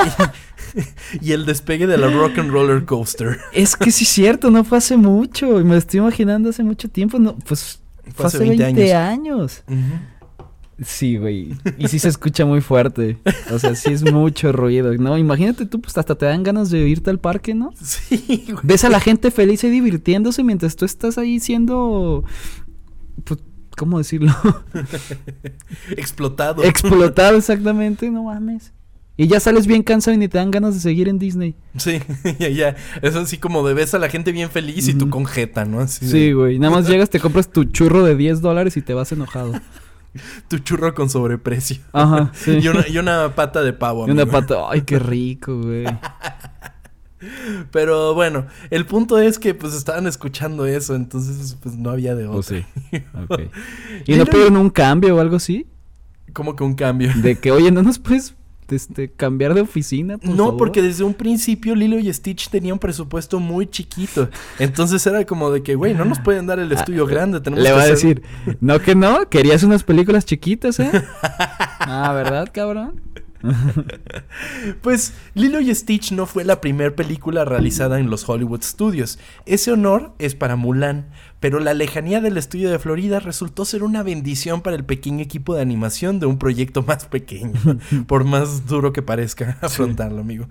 y, 1.20 1.20
y 1.28 1.34
el 1.34 1.46
despegue 1.46 1.86
de 1.86 1.98
la 1.98 2.10
Rock 2.10 2.38
and 2.38 2.50
Roller 2.50 2.86
Coaster. 2.86 3.42
Es 3.52 3.76
que 3.76 3.92
sí 3.92 4.06
es 4.06 4.10
cierto, 4.10 4.52
no 4.52 4.64
fue 4.64 4.78
hace 4.78 4.96
mucho. 4.96 5.60
Y 5.60 5.66
me 5.66 5.72
lo 5.72 5.80
estoy 5.80 6.00
imaginando 6.00 6.50
hace 6.50 6.64
mucho 6.64 6.88
tiempo. 6.88 7.20
No, 7.20 7.36
pues 7.40 7.82
fue 8.16 8.26
hace 8.26 8.38
20, 8.38 8.94
años. 8.94 9.64
Sí, 10.86 11.18
güey. 11.18 11.54
Y 11.78 11.88
sí 11.88 12.00
se 12.00 12.08
escucha 12.10 12.46
muy 12.46 12.62
fuerte. 12.62 13.18
O 13.52 13.60
sea, 13.60 13.76
sí 13.76 13.92
es 13.94 14.04
mucho 14.12 14.52
ruido. 14.52 14.94
No, 14.96 15.18
imagínate 15.18 15.66
tú, 15.66 15.82
pues 15.82 15.98
hasta 15.98 16.16
te 16.16 16.26
dan 16.26 16.44
ganas 16.44 16.70
de 16.70 16.88
irte 16.88 17.10
al 17.10 17.20
parque, 17.20 17.54
¿no? 17.56 17.72
Sí, 17.82 18.46
güey. 18.48 18.60
Ves 18.64 18.84
a 18.84 18.90
la 18.90 19.00
gente 19.00 19.32
feliz 19.32 19.64
y 19.64 19.70
divirtiéndose 19.70 20.44
mientras 20.44 20.76
tú 20.76 20.86
estás 20.86 21.18
ahí 21.18 21.40
siendo. 21.40 22.24
Pues, 23.24 23.40
¿cómo 23.78 23.98
decirlo? 23.98 24.32
Explotado. 25.98 26.64
Explotado, 26.64 27.38
exactamente. 27.38 28.10
No 28.10 28.24
mames. 28.24 28.74
Y 29.16 29.28
ya 29.28 29.40
sales 29.40 29.68
bien 29.68 29.84
cansado 29.84 30.16
y 30.16 30.18
ni 30.18 30.28
te 30.28 30.40
dan 30.40 30.50
ganas 30.50 30.74
de 30.74 30.80
seguir 30.80 31.08
en 31.08 31.20
Disney. 31.20 31.56
Sí, 31.78 32.00
ya, 32.40 32.50
ya. 32.50 32.76
Es 33.04 33.16
así 33.16 33.38
como 33.38 33.66
de 33.68 33.76
ves 33.76 33.94
a 33.94 34.00
la 34.00 34.10
gente 34.10 34.32
bien 34.32 34.50
feliz 34.50 34.88
y 34.88 34.94
tú 34.96 35.06
Ujú. 35.06 35.12
con 35.12 35.26
jeta, 35.28 35.66
¿no? 35.66 35.82
Así 35.82 36.08
Sí, 36.10 36.32
güey. 36.32 36.58
Nada 36.58 36.74
más 36.76 36.88
llegas, 36.90 37.12
te 37.12 37.20
compras 37.20 37.52
tu 37.52 37.66
churro 37.66 38.04
de 38.04 38.16
10 38.16 38.42
dólares 38.42 38.76
y 38.76 38.82
te 38.82 38.96
vas 38.96 39.12
enojado. 39.12 39.54
Tu 40.48 40.60
churro 40.60 40.94
con 40.94 41.10
sobreprecio. 41.10 41.78
Ajá, 41.92 42.32
sí. 42.34 42.52
Y, 42.62 42.68
una, 42.68 42.88
y 42.88 42.98
una 42.98 43.36
pata 43.36 43.62
de 43.64 43.74
pavo. 43.74 44.08
Y 44.08 44.12
una 44.12 44.26
pata. 44.26 44.70
Ay, 44.70 44.82
qué 44.82 45.00
rico, 45.00 45.62
güey. 45.62 45.86
Pero 47.72 48.14
bueno, 48.14 48.48
el 48.70 48.86
punto 48.86 49.18
es 49.18 49.40
que 49.40 49.54
pues 49.54 49.74
estaban 49.74 50.08
escuchando 50.08 50.66
eso, 50.66 50.94
entonces 50.94 51.58
pues 51.62 51.76
no 51.76 51.90
había 51.90 52.16
de 52.16 52.28
otra. 52.28 52.38
Oh, 52.38 52.44
sí. 52.44 52.66
Ok. 53.30 53.42
¿Y 54.06 54.16
no 54.16 54.26
pidieron 54.26 54.58
un 54.58 54.70
cambio 54.70 55.16
o 55.16 55.20
algo 55.22 55.38
así? 55.38 55.66
Como 56.34 56.56
que 56.56 56.64
un 56.66 56.76
cambio. 56.76 57.12
De 57.16 57.38
que, 57.40 57.52
oye, 57.52 57.72
¿no 57.72 57.82
nos 57.82 57.98
puedes 57.98 58.36
este, 58.76 59.10
cambiar 59.12 59.54
de 59.54 59.62
oficina? 59.62 60.18
por 60.18 60.30
No, 60.30 60.36
favor?" 60.46 60.58
porque 60.58 60.82
desde 60.82 61.04
un 61.04 61.14
principio 61.14 61.76
Lilo 61.76 61.98
y 62.00 62.12
Stitch 62.14 62.50
tenía 62.50 62.74
un 62.74 62.80
presupuesto 62.80 63.40
muy 63.40 63.68
chiquito. 63.68 64.30
Entonces 64.60 65.06
era 65.08 65.26
como 65.26 65.52
de 65.52 65.64
que, 65.64 65.76
güey, 65.76 65.94
no 65.94 66.06
nos 66.06 66.20
pueden 66.20 66.46
dar 66.48 66.60
el 66.60 66.72
estudio 66.72 67.06
grande. 67.06 67.40
Tenemos 67.42 67.64
Le 67.64 67.70
que 67.70 67.76
va 67.76 67.82
a 67.84 67.88
decir, 67.88 68.22
no 68.62 68.80
que 68.80 68.96
no, 68.96 69.30
querías 69.30 69.64
unas 69.64 69.84
películas 69.84 70.26
chiquitas, 70.26 70.80
¿eh? 70.80 70.92
ah, 71.80 72.12
¿verdad, 72.14 72.50
cabrón? 72.54 73.02
Pues 74.82 75.14
Lilo 75.34 75.60
y 75.60 75.74
Stitch 75.74 76.12
no 76.12 76.26
fue 76.26 76.44
la 76.44 76.62
primera 76.62 76.96
película 76.96 77.46
realizada 77.46 78.00
en 78.00 78.10
los 78.10 78.28
Hollywood 78.28 78.64
Studios. 78.64 79.20
Ese 79.46 79.72
honor 79.72 80.14
es 80.20 80.36
para 80.36 80.56
Mulan, 80.56 81.10
pero 81.40 81.60
la 81.60 81.74
lejanía 81.74 82.22
del 82.22 82.38
estudio 82.38 82.72
de 82.72 82.80
Florida 82.80 83.20
resultó 83.20 83.66
ser 83.66 83.84
una 83.84 84.04
bendición 84.04 84.62
para 84.62 84.76
el 84.76 84.86
pequeño 84.86 85.22
equipo 85.22 85.56
de 85.56 85.62
animación 85.62 86.20
de 86.20 86.26
un 86.26 86.38
proyecto 86.38 86.84
más 86.88 87.06
pequeño, 87.06 87.54
por 88.08 88.24
más 88.24 88.68
duro 88.68 88.94
que 88.94 89.02
parezca 89.02 89.58
afrontarlo, 89.62 90.22
amigo. 90.22 90.48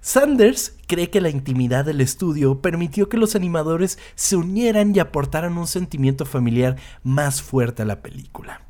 Sanders 0.00 0.76
cree 0.86 1.08
que 1.08 1.22
la 1.22 1.30
intimidad 1.30 1.86
del 1.86 2.02
estudio 2.02 2.60
permitió 2.60 3.08
que 3.08 3.16
los 3.16 3.34
animadores 3.34 3.98
se 4.16 4.36
unieran 4.36 4.94
y 4.94 4.98
aportaran 4.98 5.56
un 5.56 5.66
sentimiento 5.66 6.26
familiar 6.26 6.76
más 7.02 7.40
fuerte 7.40 7.82
a 7.82 7.86
la 7.86 8.02
película. 8.02 8.60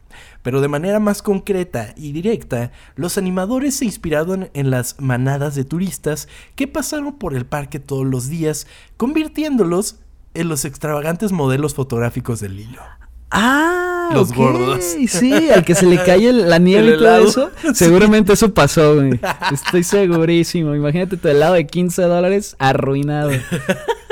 Pero 0.43 0.61
de 0.61 0.69
manera 0.69 1.01
más 1.01 1.23
concreta 1.23 1.93
y 1.97 2.13
directa, 2.13 2.71
los 2.97 3.19
animadores 3.19 3.77
se 3.77 3.85
inspiraron 3.85 4.51
en 4.55 4.71
las 4.71 4.97
manadas 5.01 5.55
de 5.55 5.65
turistas 5.65 6.29
que 6.55 6.69
pasaron 6.69 7.15
por 7.19 7.35
el 7.35 7.47
parque 7.47 7.79
todos 7.81 8.07
los 8.07 8.29
días, 8.29 8.67
convirtiéndolos 8.97 9.97
en 10.35 10.49
los 10.49 10.65
extravagantes 10.65 11.33
modelos 11.33 11.75
fotográficos 11.75 12.41
del 12.41 12.59
hilo. 12.61 12.83
Ah, 13.31 14.11
Los 14.13 14.33
gordos. 14.33 14.85
Sí, 15.09 15.51
al 15.51 15.65
que 15.65 15.75
se 15.75 15.87
le 15.87 15.97
cae 16.03 16.29
el- 16.29 16.49
la 16.49 16.59
nieve 16.59 16.89
El 16.95 16.95
y 16.95 16.99
todo 16.99 17.19
eso. 17.29 17.51
Seguramente 17.75 18.33
eso 18.35 18.53
pasó, 18.55 18.95
güey. 18.97 19.19
Estoy 19.53 19.83
segurísimo. 19.83 20.75
Imagínate 20.75 21.17
tu 21.17 21.27
helado 21.29 21.55
de 21.55 21.67
15 21.67 22.03
dólares 22.03 22.55
arruinado. 22.61 23.31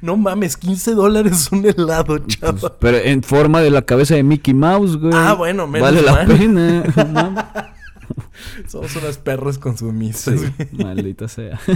No 0.00 0.16
mames, 0.16 0.56
15 0.56 0.92
dólares 0.92 1.48
un 1.52 1.64
helado. 1.66 2.18
Pues, 2.22 2.72
pero 2.80 2.98
en 2.98 3.22
forma 3.22 3.60
de 3.60 3.70
la 3.70 3.82
cabeza 3.82 4.14
de 4.14 4.22
Mickey 4.22 4.54
Mouse, 4.54 4.96
güey. 4.96 5.12
Ah, 5.14 5.34
bueno, 5.34 5.66
menos 5.66 5.88
Vale 5.88 6.02
la 6.02 6.24
pena. 6.26 7.72
Somos 8.68 8.94
unas 8.96 9.18
perras 9.18 9.58
consumistas. 9.58 10.40
Sí, 10.40 10.46
maldita 10.72 11.26
sea. 11.28 11.58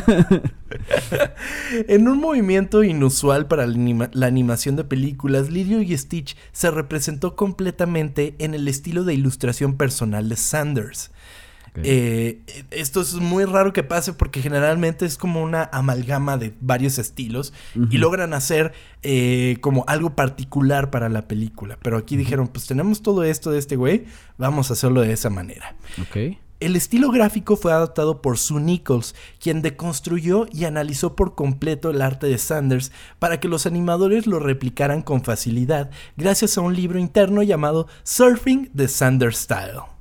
En 1.88 2.08
un 2.08 2.18
movimiento 2.18 2.82
inusual 2.84 3.46
para 3.46 3.66
la, 3.66 3.74
anima- 3.74 4.10
la 4.12 4.26
animación 4.26 4.76
de 4.76 4.84
películas, 4.84 5.50
Lilo 5.50 5.80
y 5.80 5.96
Stitch 5.96 6.36
se 6.52 6.70
representó 6.70 7.34
completamente 7.36 8.34
en 8.38 8.54
el 8.54 8.68
estilo 8.68 9.04
de 9.04 9.14
ilustración 9.14 9.76
personal 9.76 10.28
de 10.28 10.36
Sanders. 10.36 11.10
Eh, 11.76 12.40
esto 12.70 13.00
es 13.00 13.14
muy 13.14 13.44
raro 13.44 13.72
que 13.72 13.82
pase 13.82 14.12
porque 14.12 14.42
generalmente 14.42 15.06
es 15.06 15.16
como 15.16 15.42
una 15.42 15.68
amalgama 15.72 16.36
de 16.36 16.54
varios 16.60 16.98
estilos 16.98 17.52
y 17.90 17.98
logran 17.98 18.34
hacer 18.34 18.72
eh, 19.02 19.58
como 19.60 19.84
algo 19.86 20.14
particular 20.16 20.90
para 20.90 21.08
la 21.08 21.28
película. 21.28 21.78
Pero 21.82 21.96
aquí 21.96 22.16
dijeron, 22.16 22.48
pues 22.48 22.66
tenemos 22.66 23.02
todo 23.02 23.24
esto 23.24 23.50
de 23.50 23.58
este 23.58 23.76
güey, 23.76 24.06
vamos 24.38 24.70
a 24.70 24.74
hacerlo 24.74 25.02
de 25.02 25.12
esa 25.12 25.30
manera. 25.30 25.76
Ok. 26.00 26.36
El 26.60 26.76
estilo 26.76 27.10
gráfico 27.10 27.56
fue 27.56 27.72
adaptado 27.72 28.20
por 28.20 28.36
Sue 28.36 28.60
Nichols, 28.60 29.14
quien 29.38 29.62
deconstruyó 29.62 30.46
y 30.52 30.66
analizó 30.66 31.16
por 31.16 31.34
completo 31.34 31.88
el 31.88 32.02
arte 32.02 32.26
de 32.26 32.36
Sanders 32.36 32.92
para 33.18 33.40
que 33.40 33.48
los 33.48 33.64
animadores 33.64 34.26
lo 34.26 34.40
replicaran 34.40 35.00
con 35.00 35.24
facilidad, 35.24 35.90
gracias 36.18 36.58
a 36.58 36.60
un 36.60 36.76
libro 36.76 36.98
interno 36.98 37.42
llamado 37.42 37.88
Surfing 38.02 38.70
the 38.76 38.88
Sanders 38.88 39.38
Style. 39.38 39.99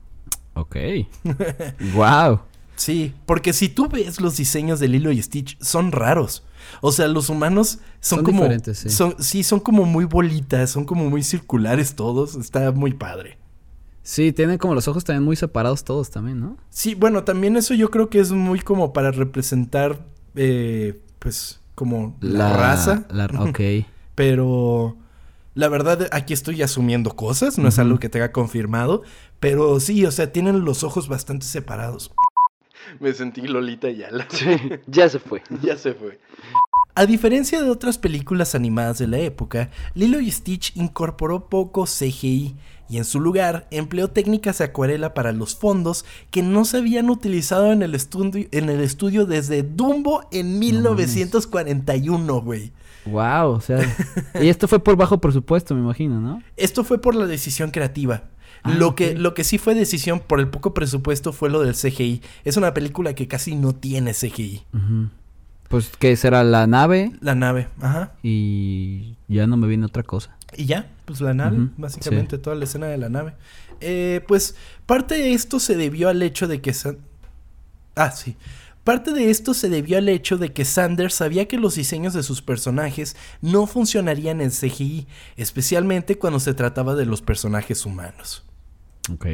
Ok. 0.53 0.75
wow. 1.95 2.39
Sí, 2.75 3.13
porque 3.25 3.51
si 3.53 3.67
tú 3.69 3.89
ves 3.89 4.21
los 4.21 4.37
diseños 4.37 4.79
de 4.79 4.87
Lilo 4.87 5.11
y 5.11 5.21
Stitch, 5.21 5.57
son 5.61 5.91
raros. 5.91 6.43
O 6.81 6.91
sea, 6.91 7.07
los 7.07 7.29
humanos 7.29 7.79
son, 7.99 8.19
Son 8.19 8.25
como. 8.25 8.41
diferentes, 8.43 8.77
sí. 8.79 8.89
Son, 8.89 9.15
sí, 9.19 9.43
son 9.43 9.59
como 9.59 9.83
muy 9.85 10.05
bolitas, 10.05 10.69
son 10.69 10.85
como 10.85 11.09
muy 11.09 11.23
circulares 11.23 11.95
todos. 11.95 12.35
Está 12.35 12.71
muy 12.71 12.93
padre. 12.93 13.37
Sí, 14.01 14.31
tienen 14.31 14.57
como 14.57 14.75
los 14.75 14.87
ojos 14.87 15.03
también 15.03 15.23
muy 15.23 15.35
separados 15.35 15.83
todos 15.83 16.09
también, 16.09 16.39
¿no? 16.39 16.57
Sí, 16.69 16.95
bueno, 16.95 17.23
también 17.25 17.57
eso 17.57 17.73
yo 17.73 17.91
creo 17.91 18.09
que 18.09 18.19
es 18.19 18.31
muy 18.31 18.59
como 18.61 18.93
para 18.93 19.11
representar, 19.11 20.05
eh, 20.35 20.99
pues, 21.19 21.59
como 21.75 22.15
la, 22.21 22.53
raza. 22.55 23.05
la- 23.09 23.25
ok. 23.39 23.59
Pero 24.15 24.95
la 25.53 25.67
verdad, 25.67 26.07
aquí 26.11 26.33
estoy 26.33 26.61
asumiendo 26.61 27.11
cosas, 27.15 27.57
no 27.57 27.67
es 27.67 27.77
algo 27.77 27.99
que 27.99 28.09
tenga 28.09 28.31
confirmado. 28.31 29.03
Pero 29.39 29.79
sí, 29.79 30.05
o 30.05 30.11
sea, 30.11 30.31
tienen 30.31 30.65
los 30.65 30.83
ojos 30.83 31.07
bastante 31.07 31.45
separados. 31.45 32.11
Me 32.99 33.13
sentí 33.13 33.41
Lolita 33.41 33.89
Yala. 33.89 34.27
ya 34.87 35.09
se 35.09 35.19
fue. 35.19 35.41
ya 35.61 35.77
se 35.77 35.93
fue. 35.93 36.19
A 36.95 37.05
diferencia 37.05 37.61
de 37.61 37.69
otras 37.69 37.97
películas 37.97 38.55
animadas 38.55 38.97
de 38.97 39.07
la 39.07 39.19
época, 39.19 39.69
Lilo 39.93 40.19
y 40.19 40.29
Stitch 40.31 40.75
incorporó 40.75 41.47
poco 41.47 41.85
CGI 41.85 42.55
y 42.89 42.97
en 42.97 43.05
su 43.05 43.21
lugar 43.21 43.67
empleó 43.71 44.09
técnicas 44.09 44.57
de 44.57 44.65
acuarela 44.65 45.13
para 45.13 45.31
los 45.31 45.55
fondos 45.55 46.03
que 46.31 46.41
no 46.41 46.65
se 46.65 46.77
habían 46.77 47.09
utilizado 47.09 47.71
en 47.71 47.83
el 47.83 47.95
estudio, 47.95 48.47
en 48.51 48.69
el 48.69 48.81
estudio 48.81 49.25
desde 49.25 49.63
Dumbo 49.63 50.27
en 50.31 50.59
1941, 50.59 52.41
güey. 52.41 52.73
Wow, 53.05 53.51
o 53.51 53.61
sea. 53.61 53.79
y 54.41 54.49
esto 54.49 54.67
fue 54.67 54.79
por 54.79 54.97
bajo 54.97 55.19
presupuesto, 55.19 55.75
me 55.75 55.81
imagino, 55.81 56.19
¿no? 56.19 56.43
Esto 56.57 56.83
fue 56.83 56.99
por 56.99 57.15
la 57.15 57.27
decisión 57.27 57.71
creativa. 57.71 58.23
Ah, 58.63 58.71
lo, 58.73 58.95
que, 58.95 59.15
lo 59.15 59.33
que 59.33 59.43
sí 59.43 59.57
fue 59.57 59.73
decisión 59.75 60.19
por 60.19 60.39
el 60.39 60.47
poco 60.49 60.73
presupuesto 60.73 61.31
fue 61.33 61.49
lo 61.49 61.61
del 61.61 61.75
CGI. 61.75 62.21
Es 62.43 62.57
una 62.57 62.73
película 62.73 63.13
que 63.15 63.27
casi 63.27 63.55
no 63.55 63.73
tiene 63.73 64.13
CGI. 64.13 64.63
Pues 65.69 65.89
que 65.97 66.15
será 66.17 66.43
la 66.43 66.65
nave 66.67 67.11
La 67.21 67.35
nave, 67.35 67.67
ajá. 67.79 68.13
y 68.23 69.15
ya 69.27 69.45
no 69.47 69.55
me 69.55 69.67
viene 69.67 69.85
otra 69.85 70.03
cosa. 70.03 70.35
Y 70.57 70.65
ya, 70.65 70.89
pues 71.05 71.21
la 71.21 71.33
nave, 71.35 71.57
básicamente 71.77 72.37
sí. 72.37 72.41
toda 72.41 72.55
la 72.55 72.63
escena 72.65 72.87
de 72.87 72.97
la 72.97 73.09
nave. 73.09 73.33
Eh, 73.81 74.21
pues 74.27 74.55
parte 74.87 75.15
de 75.15 75.33
esto 75.33 75.59
se 75.59 75.75
debió 75.75 76.09
al 76.09 76.21
hecho 76.23 76.47
de 76.47 76.59
que... 76.59 76.73
San- 76.73 76.97
Ah, 77.95 78.11
sí. 78.11 78.35
Parte 78.83 79.11
de 79.13 79.29
esto 79.29 79.53
se 79.53 79.69
debió 79.69 79.97
al 79.99 80.09
hecho 80.09 80.37
de 80.37 80.51
que 80.53 80.65
Sanders 80.65 81.13
sabía 81.13 81.47
que 81.47 81.57
los 81.59 81.75
diseños 81.75 82.13
de 82.13 82.23
sus 82.23 82.41
personajes 82.41 83.15
no 83.41 83.67
funcionarían 83.67 84.41
en 84.41 84.49
CGI, 84.49 85.05
especialmente 85.37 86.17
cuando 86.17 86.39
se 86.39 86.53
trataba 86.55 86.95
de 86.95 87.05
los 87.05 87.21
personajes 87.21 87.85
humanos. 87.85 88.43
Ok. 89.13 89.25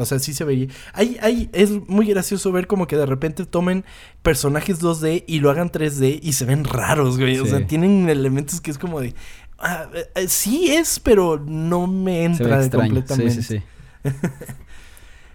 O 0.00 0.06
sea, 0.06 0.18
sí 0.18 0.32
se 0.32 0.44
veía. 0.44 0.68
Hay, 0.94 1.18
hay, 1.20 1.50
es 1.52 1.72
muy 1.86 2.06
gracioso 2.06 2.50
ver 2.52 2.66
como 2.66 2.86
que 2.86 2.96
de 2.96 3.04
repente 3.04 3.44
tomen 3.44 3.84
personajes 4.22 4.80
2D 4.80 5.24
y 5.26 5.40
lo 5.40 5.50
hagan 5.50 5.70
3D 5.70 6.20
y 6.22 6.32
se 6.32 6.46
ven 6.46 6.64
raros, 6.64 7.18
güey. 7.18 7.38
O 7.38 7.44
sea, 7.44 7.66
tienen 7.66 8.08
elementos 8.08 8.62
que 8.62 8.70
es 8.70 8.78
como 8.78 9.00
de. 9.00 9.14
ah, 9.58 9.88
eh, 10.14 10.26
sí 10.26 10.72
es, 10.72 10.98
pero 11.00 11.38
no 11.38 11.86
me 11.86 12.34
Se 12.34 12.44
ve 12.44 12.62
entra 12.62 12.80
completamente. 12.80 13.42
Sí, 13.42 13.42
sí, 13.42 13.58
sí. 14.04 14.12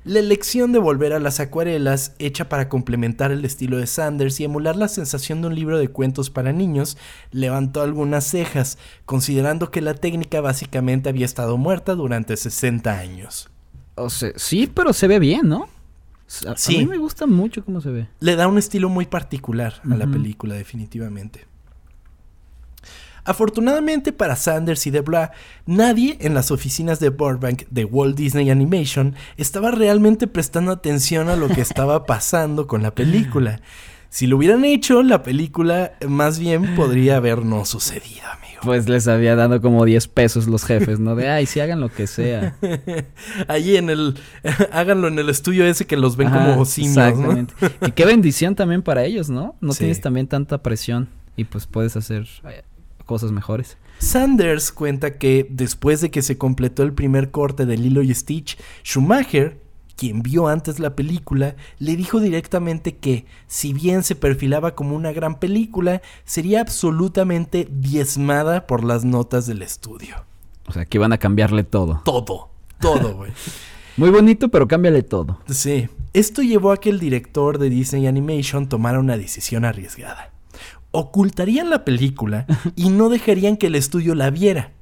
La 0.03 0.19
elección 0.19 0.71
de 0.71 0.77
volver 0.77 1.13
a 1.13 1.19
las 1.19 1.39
acuarelas, 1.39 2.13
hecha 2.19 2.47
para 2.47 2.69
complementar 2.69 3.31
el 3.31 3.43
estilo 3.43 3.77
de 3.77 3.87
Sanders 3.87 4.39
y 4.39 4.43
emular 4.43 4.75
la 4.75 4.87
sensación 4.87 5.41
de 5.41 5.47
un 5.47 5.55
libro 5.55 5.79
de 5.79 5.87
cuentos 5.87 6.29
para 6.29 6.53
niños, 6.53 6.95
levantó 7.31 7.81
algunas 7.81 8.23
cejas, 8.23 8.77
considerando 9.05 9.71
que 9.71 9.81
la 9.81 9.95
técnica 9.95 10.41
básicamente 10.41 11.09
había 11.09 11.25
estado 11.25 11.57
muerta 11.57 11.95
durante 11.95 12.37
60 12.37 12.99
años. 12.99 13.49
O 13.95 14.09
sea, 14.09 14.31
sí, 14.35 14.67
pero 14.73 14.93
se 14.93 15.07
ve 15.07 15.19
bien, 15.19 15.47
¿no? 15.47 15.67
A, 16.47 16.51
a 16.51 16.57
Sí. 16.57 16.79
mí 16.79 16.85
me 16.85 16.97
gusta 16.97 17.25
mucho 17.27 17.63
cómo 17.63 17.81
se 17.81 17.89
ve. 17.89 18.07
Le 18.19 18.35
da 18.35 18.47
un 18.47 18.57
estilo 18.57 18.89
muy 18.89 19.05
particular 19.05 19.81
a 19.89 19.95
la 19.95 20.07
película, 20.07 20.55
definitivamente. 20.55 21.45
Afortunadamente 23.27 24.11
para 24.13 24.35
Sanders 24.35 24.85
y 24.85 24.91
DeBla, 24.91 25.31
nadie 25.65 26.17
en 26.21 26.35
las 26.35 26.51
oficinas 26.51 26.99
de 26.99 27.09
Burbank 27.09 27.63
de 27.71 27.83
Walt 27.85 28.15
Disney 28.15 28.51
Animation 28.51 29.15
estaba 29.37 29.71
realmente 29.71 30.27
prestando 30.27 30.71
atención 30.71 31.29
a 31.29 31.35
lo 31.35 31.47
que 31.47 31.61
estaba 31.61 32.05
pasando 32.05 32.67
con 32.67 32.83
la 32.83 32.93
película. 32.93 33.61
Si 34.09 34.27
lo 34.27 34.37
hubieran 34.37 34.63
hecho, 34.63 35.01
la 35.01 35.23
película 35.23 35.93
más 36.07 36.37
bien 36.37 36.75
podría 36.75 37.17
haber 37.17 37.43
no 37.43 37.65
sucedido, 37.65 38.21
amigo. 38.31 38.44
Pues 38.65 38.89
les 38.89 39.07
había 39.07 39.35
dado 39.35 39.61
como 39.61 39.85
10 39.85 40.07
pesos 40.09 40.47
los 40.47 40.65
jefes, 40.65 40.99
¿no? 40.99 41.15
De, 41.15 41.29
ay, 41.29 41.45
sí, 41.45 41.59
hagan 41.59 41.79
lo 41.79 41.89
que 41.89 42.07
sea. 42.07 42.55
Allí 43.47 43.77
en 43.77 43.89
el... 43.89 44.15
háganlo 44.71 45.07
en 45.07 45.17
el 45.19 45.29
estudio 45.29 45.65
ese 45.65 45.85
que 45.85 45.95
los 45.97 46.17
ven 46.17 46.27
Ajá, 46.27 46.51
como 46.51 46.65
simios, 46.65 46.95
¿no? 46.95 47.03
Exactamente. 47.07 47.53
Y 47.87 47.91
qué 47.91 48.05
bendición 48.05 48.55
también 48.55 48.81
para 48.81 49.03
ellos, 49.05 49.29
¿no? 49.29 49.55
No 49.61 49.73
Sí. 49.73 49.79
tienes 49.79 50.01
también 50.01 50.27
tanta 50.27 50.61
presión 50.63 51.07
y 51.37 51.43
pues 51.45 51.65
puedes 51.67 51.95
hacer 51.95 52.27
eh, 52.49 52.63
cosas 53.05 53.31
mejores. 53.31 53.77
Sanders 53.99 54.71
cuenta 54.71 55.17
que 55.17 55.47
después 55.49 56.01
de 56.01 56.11
que 56.11 56.21
se 56.21 56.37
completó 56.37 56.83
el 56.83 56.93
primer 56.93 57.31
corte 57.31 57.65
de 57.65 57.77
Lilo 57.77 58.01
y 58.01 58.13
Stitch, 58.13 58.57
Schumacher, 58.83 59.57
quien 59.95 60.21
vio 60.21 60.47
antes 60.47 60.79
la 60.79 60.95
película, 60.95 61.55
le 61.79 61.95
dijo 61.95 62.19
directamente 62.19 62.97
que, 62.97 63.25
si 63.47 63.73
bien 63.73 64.03
se 64.03 64.15
perfilaba 64.15 64.75
como 64.75 64.95
una 64.95 65.11
gran 65.11 65.39
película, 65.39 66.01
sería 66.25 66.61
absolutamente 66.61 67.67
diezmada 67.71 68.67
por 68.67 68.83
las 68.83 69.05
notas 69.05 69.47
del 69.47 69.61
estudio. 69.61 70.25
O 70.67 70.73
sea, 70.73 70.85
que 70.85 70.97
iban 70.97 71.13
a 71.13 71.17
cambiarle 71.17 71.63
todo. 71.63 72.01
Todo, 72.03 72.49
todo, 72.79 73.15
güey. 73.15 73.31
Muy 73.97 74.09
bonito, 74.09 74.49
pero 74.49 74.67
cámbiale 74.67 75.03
todo. 75.03 75.39
Sí, 75.49 75.87
esto 76.13 76.41
llevó 76.41 76.71
a 76.71 76.77
que 76.77 76.89
el 76.89 76.99
director 76.99 77.59
de 77.59 77.69
Disney 77.69 78.07
Animation 78.07 78.67
tomara 78.67 78.99
una 78.99 79.17
decisión 79.17 79.63
arriesgada. 79.63 80.31
Ocultarían 80.91 81.69
la 81.69 81.85
película 81.85 82.45
y 82.75 82.89
no 82.89 83.09
dejarían 83.09 83.55
que 83.55 83.67
el 83.67 83.75
estudio 83.75 84.15
la 84.15 84.31
viera. 84.31 84.73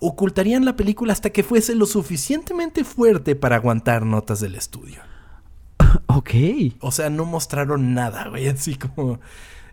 Ocultarían 0.00 0.64
la 0.64 0.76
película 0.76 1.12
hasta 1.12 1.30
que 1.30 1.42
fuese 1.42 1.74
lo 1.74 1.86
suficientemente 1.86 2.84
fuerte 2.84 3.36
para 3.36 3.56
aguantar 3.56 4.04
notas 4.06 4.40
del 4.40 4.54
estudio. 4.56 5.00
Ok. 6.06 6.30
O 6.80 6.90
sea, 6.92 7.08
no 7.10 7.24
mostraron 7.24 7.94
nada, 7.94 8.28
güey, 8.28 8.48
así 8.48 8.74
como... 8.76 9.18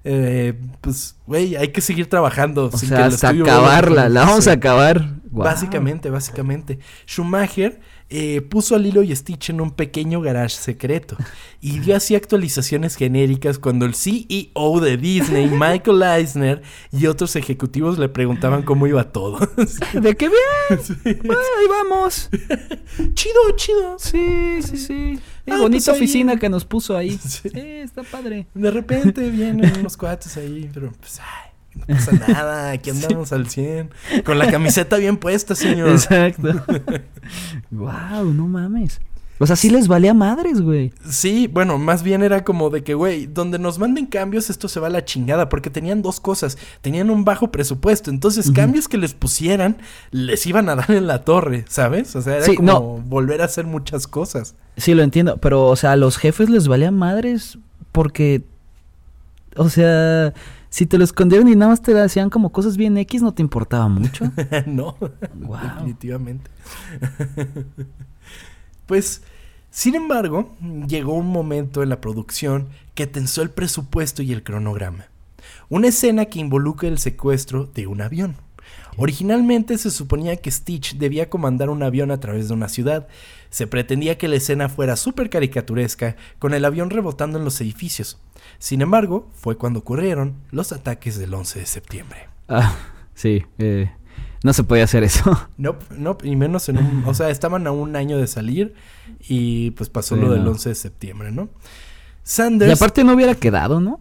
eh, 0.04 0.54
pues, 0.82 1.16
güey, 1.28 1.56
hay 1.56 1.70
que 1.70 1.82
seguir 1.82 2.08
trabajando. 2.10 2.66
O 2.66 2.72
sin 2.78 2.90
que 2.90 2.96
sea, 2.96 3.06
el 3.08 3.14
hasta 3.14 3.30
acabarla. 3.30 4.08
La 4.10 4.22
vamos 4.26 4.44
Sí. 4.46 4.50
a 4.50 4.54
acabar. 4.54 5.16
Básicamente, 5.30 6.10
básicamente. 6.10 6.80
Schumacher 7.06 7.80
eh, 8.10 8.42
puso 8.42 8.76
a 8.76 8.80
Lilo 8.80 9.04
y 9.04 9.14
Stitch 9.16 9.50
en 9.50 9.60
un 9.62 9.72
pequeño 9.72 10.22
garage 10.22 10.56
secreto 10.56 11.18
y 11.60 11.80
dio 11.80 11.96
así 11.96 12.16
actualizaciones 12.16 12.96
genéricas 12.96 13.60
cuando 13.60 13.86
el 13.86 13.94
CEO 13.96 14.80
de 14.80 14.96
Disney, 14.98 15.48
Michael 15.52 16.02
Eisner, 16.04 16.62
y 16.92 17.06
otros 17.08 17.36
ejecutivos 17.36 17.98
le 17.98 18.08
preguntaban 18.10 18.62
cómo 18.64 18.88
iba 18.88 19.12
todo. 19.12 19.40
¿De 19.94 20.16
qué 20.16 20.30
bien? 20.30 20.38
Bueno, 21.24 21.42
ahí 21.60 21.68
vamos. 21.90 22.30
chido, 23.14 23.42
chido. 23.56 24.00
Sí, 24.00 24.62
sí, 24.62 24.78
sí. 24.78 24.94
Eh, 25.46 25.52
Ah, 25.52 25.58
bonita 25.62 25.86
pues 25.86 25.88
ahí- 25.90 25.96
oficina 25.96 26.38
que 26.38 26.50
nos 26.50 26.66
puso 26.66 26.96
ahí. 26.98 27.18
Sí. 27.18 27.50
Sí, 27.50 27.60
está 27.60 28.04
padre. 28.04 28.48
De 28.54 28.70
repente 28.72 29.30
vienen 29.30 29.80
unos 29.80 29.96
cuates 29.96 30.36
ahí, 30.38 30.70
pero 30.74 30.92
pues, 31.00 31.20
ay, 31.22 31.47
no 31.78 31.86
pasa 31.96 32.12
nada, 32.28 32.72
aquí 32.72 32.90
andamos 32.90 33.32
al 33.32 33.50
100. 33.50 33.90
Con 34.26 34.40
la 34.40 34.50
camiseta 34.52 34.98
bien 34.98 35.18
puesta, 35.18 35.56
señor. 35.56 35.90
Exacto. 35.90 36.50
wow, 37.72 38.26
no 38.34 38.48
mames. 38.48 39.00
O 39.40 39.46
sea, 39.46 39.56
sí 39.56 39.70
les 39.70 39.88
valía 39.88 40.16
madres, 40.16 40.62
güey. 40.62 40.92
Sí, 41.08 41.46
bueno, 41.46 41.78
más 41.78 42.02
bien 42.02 42.24
era 42.24 42.44
como 42.44 42.72
de 42.72 42.84
que, 42.84 42.96
güey, 42.96 43.28
donde 43.28 43.60
nos 43.60 43.78
manden 43.78 44.08
cambios, 44.08 44.50
esto 44.50 44.68
se 44.68 44.80
va 44.80 44.88
a 44.88 44.90
la 44.90 45.06
chingada, 45.06 45.48
porque 45.48 45.70
tenían 45.70 46.02
dos 46.02 46.20
cosas. 46.20 46.58
Tenían 46.82 47.12
un 47.12 47.24
bajo 47.24 47.52
presupuesto, 47.52 48.10
entonces 48.10 48.50
cambios 48.50 48.88
que 48.88 48.98
les 48.98 49.14
pusieran, 49.14 49.78
les 50.10 50.44
iban 50.48 50.70
a 50.70 50.76
dar 50.76 50.90
en 50.90 51.06
la 51.06 51.24
torre, 51.24 51.66
¿sabes? 51.70 52.16
O 52.16 52.22
sea, 52.24 52.38
era 52.38 52.46
Sí, 52.46 52.56
como 52.56 52.72
no. 52.72 52.82
volver 53.06 53.44
a 53.44 53.46
hacer 53.46 53.66
muchas 53.68 54.08
cosas. 54.08 54.56
Sí, 54.76 54.96
lo 54.96 55.04
entiendo. 55.04 55.38
Pero, 55.38 55.68
o 55.68 55.76
sea, 55.76 55.92
a 55.92 55.98
los 55.98 56.18
jefes 56.18 56.50
les 56.50 56.68
valía 56.68 56.90
madres 56.90 57.60
porque. 57.92 58.44
O 59.56 59.70
sea, 59.70 60.34
si 60.70 60.86
te 60.86 60.98
lo 60.98 61.04
escondieron 61.04 61.48
y 61.48 61.56
nada 61.56 61.72
más 61.72 61.82
te 61.82 61.98
hacían 62.00 62.30
como 62.30 62.52
cosas 62.52 62.78
bien 62.78 62.98
X, 62.98 63.22
no 63.22 63.34
te 63.34 63.42
importaba 63.42 63.88
mucho. 63.88 64.32
no, 64.66 64.96
Wow. 65.36 65.60
definitivamente. 65.62 66.50
pues, 68.86 69.22
sin 69.70 69.96
embargo, 69.96 70.56
llegó 70.88 71.14
un 71.14 71.28
momento 71.28 71.84
en 71.84 71.90
la 71.90 72.02
producción 72.02 72.68
que 72.96 73.08
tensó 73.08 73.42
el 73.42 73.50
presupuesto 73.50 74.22
y 74.24 74.34
el 74.34 74.44
cronograma. 74.44 75.06
Una 75.70 75.88
escena 75.90 76.26
que 76.26 76.40
involucra 76.40 76.88
el 76.90 76.98
secuestro 76.98 77.66
de 77.66 77.88
un 77.88 78.02
avión. 78.02 78.36
Originalmente 78.98 79.78
se 79.78 79.92
suponía 79.92 80.38
que 80.38 80.50
Stitch 80.50 80.98
debía 80.98 81.30
comandar 81.30 81.70
un 81.70 81.84
avión 81.84 82.10
a 82.10 82.20
través 82.20 82.48
de 82.48 82.54
una 82.56 82.68
ciudad. 82.68 83.08
Se 83.50 83.68
pretendía 83.68 84.18
que 84.18 84.28
la 84.28 84.38
escena 84.38 84.70
fuera 84.70 84.96
súper 84.96 85.30
caricaturesca, 85.30 86.16
con 86.40 86.54
el 86.54 86.66
avión 86.66 86.90
rebotando 86.90 87.38
en 87.38 87.46
los 87.46 87.62
edificios. 87.62 88.20
Sin 88.60 88.82
embargo, 88.82 89.30
fue 89.36 89.58
cuando 89.58 89.80
ocurrieron 89.80 90.36
los 90.52 90.72
ataques 90.72 91.18
del 91.18 91.34
11 91.34 91.60
de 91.60 91.66
septiembre. 91.66 92.30
Ah, 92.48 92.76
sí. 93.14 93.44
eh, 93.58 93.92
no 94.44 94.54
se 94.54 94.64
podía 94.64 94.84
hacer 94.84 95.04
eso. 95.04 95.32
No, 95.58 95.76
no, 95.96 96.18
y 96.24 96.36
menos 96.36 96.70
en 96.70 96.78
un... 96.78 97.04
O 97.06 97.14
sea, 97.14 97.30
estaban 97.30 97.66
a 97.68 97.72
un 97.72 97.96
año 97.96 98.18
de 98.18 98.28
salir 98.28 98.76
y 99.28 99.72
pues 99.72 99.90
pasó 99.90 100.16
Sí, 100.16 100.22
lo 100.22 100.32
del 100.32 100.44
no. 100.44 100.52
11 100.52 100.70
de 100.70 100.76
septiembre, 100.76 101.32
¿no? 101.32 101.44
Y 101.44 101.50
Sanders... 102.24 102.74
aparte 102.74 103.04
no 103.04 103.14
hubiera 103.14 103.36
quedado, 103.36 103.80
¿no? 103.80 104.00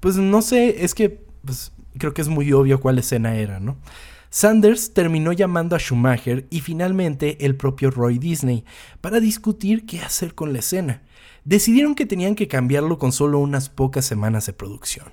Pues 0.00 0.16
no 0.16 0.42
sé, 0.42 0.84
es 0.84 0.94
que 0.94 1.24
pues, 1.44 1.72
creo 1.98 2.12
que 2.12 2.22
es 2.22 2.28
muy 2.28 2.52
obvio 2.52 2.80
cuál 2.80 2.98
escena 2.98 3.36
era, 3.36 3.60
¿no? 3.60 3.76
Sanders 4.30 4.92
terminó 4.92 5.32
llamando 5.32 5.76
a 5.76 5.78
Schumacher 5.78 6.46
y 6.50 6.60
finalmente 6.60 7.46
el 7.46 7.56
propio 7.56 7.90
Roy 7.90 8.18
Disney 8.18 8.64
para 9.00 9.20
discutir 9.20 9.86
qué 9.86 10.00
hacer 10.00 10.34
con 10.34 10.52
la 10.52 10.58
escena. 10.58 11.02
Decidieron 11.46 11.94
que 11.94 12.06
tenían 12.06 12.34
que 12.34 12.48
cambiarlo 12.48 12.98
con 12.98 13.12
solo 13.12 13.38
unas 13.38 13.68
pocas 13.68 14.04
semanas 14.04 14.46
de 14.46 14.52
producción. 14.52 15.12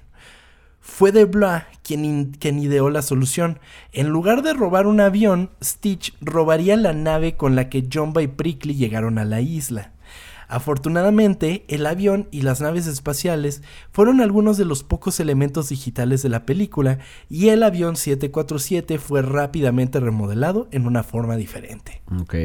Fue 0.80 1.12
de 1.12 1.26
Blah 1.26 1.68
quien, 1.84 2.32
quien 2.40 2.58
ideó 2.58 2.90
la 2.90 3.04
solución. 3.04 3.60
En 3.92 4.10
lugar 4.10 4.42
de 4.42 4.54
robar 4.54 4.88
un 4.88 5.00
avión, 5.00 5.52
Stitch 5.64 6.18
robaría 6.22 6.76
la 6.76 6.92
nave 6.92 7.38
con 7.38 7.56
la 7.56 7.70
que 7.70 7.88
Jumba 7.88 8.24
y 8.24 8.28
Prickly 8.28 8.74
llegaron 8.74 9.20
a 9.20 9.26
la 9.26 9.42
isla. 9.42 9.93
Afortunadamente, 10.54 11.66
el 11.68 11.86
avión 11.86 12.28
y 12.32 12.42
las 12.44 12.62
naves 12.62 12.86
espaciales 12.88 13.64
fueron 13.92 14.22
algunos 14.22 14.56
de 14.58 14.66
los 14.66 14.84
pocos 14.84 15.20
elementos 15.20 15.70
digitales 15.70 16.22
de 16.22 16.30
la 16.30 16.46
película 16.46 17.00
y 17.30 17.50
el 17.50 17.64
avión 17.64 17.96
747 17.96 19.00
fue 19.00 19.22
rápidamente 19.24 20.00
remodelado 20.00 20.68
en 20.72 20.86
una 20.86 21.02
forma 21.04 21.38
diferente. 21.38 22.02
Ok. 22.22 22.36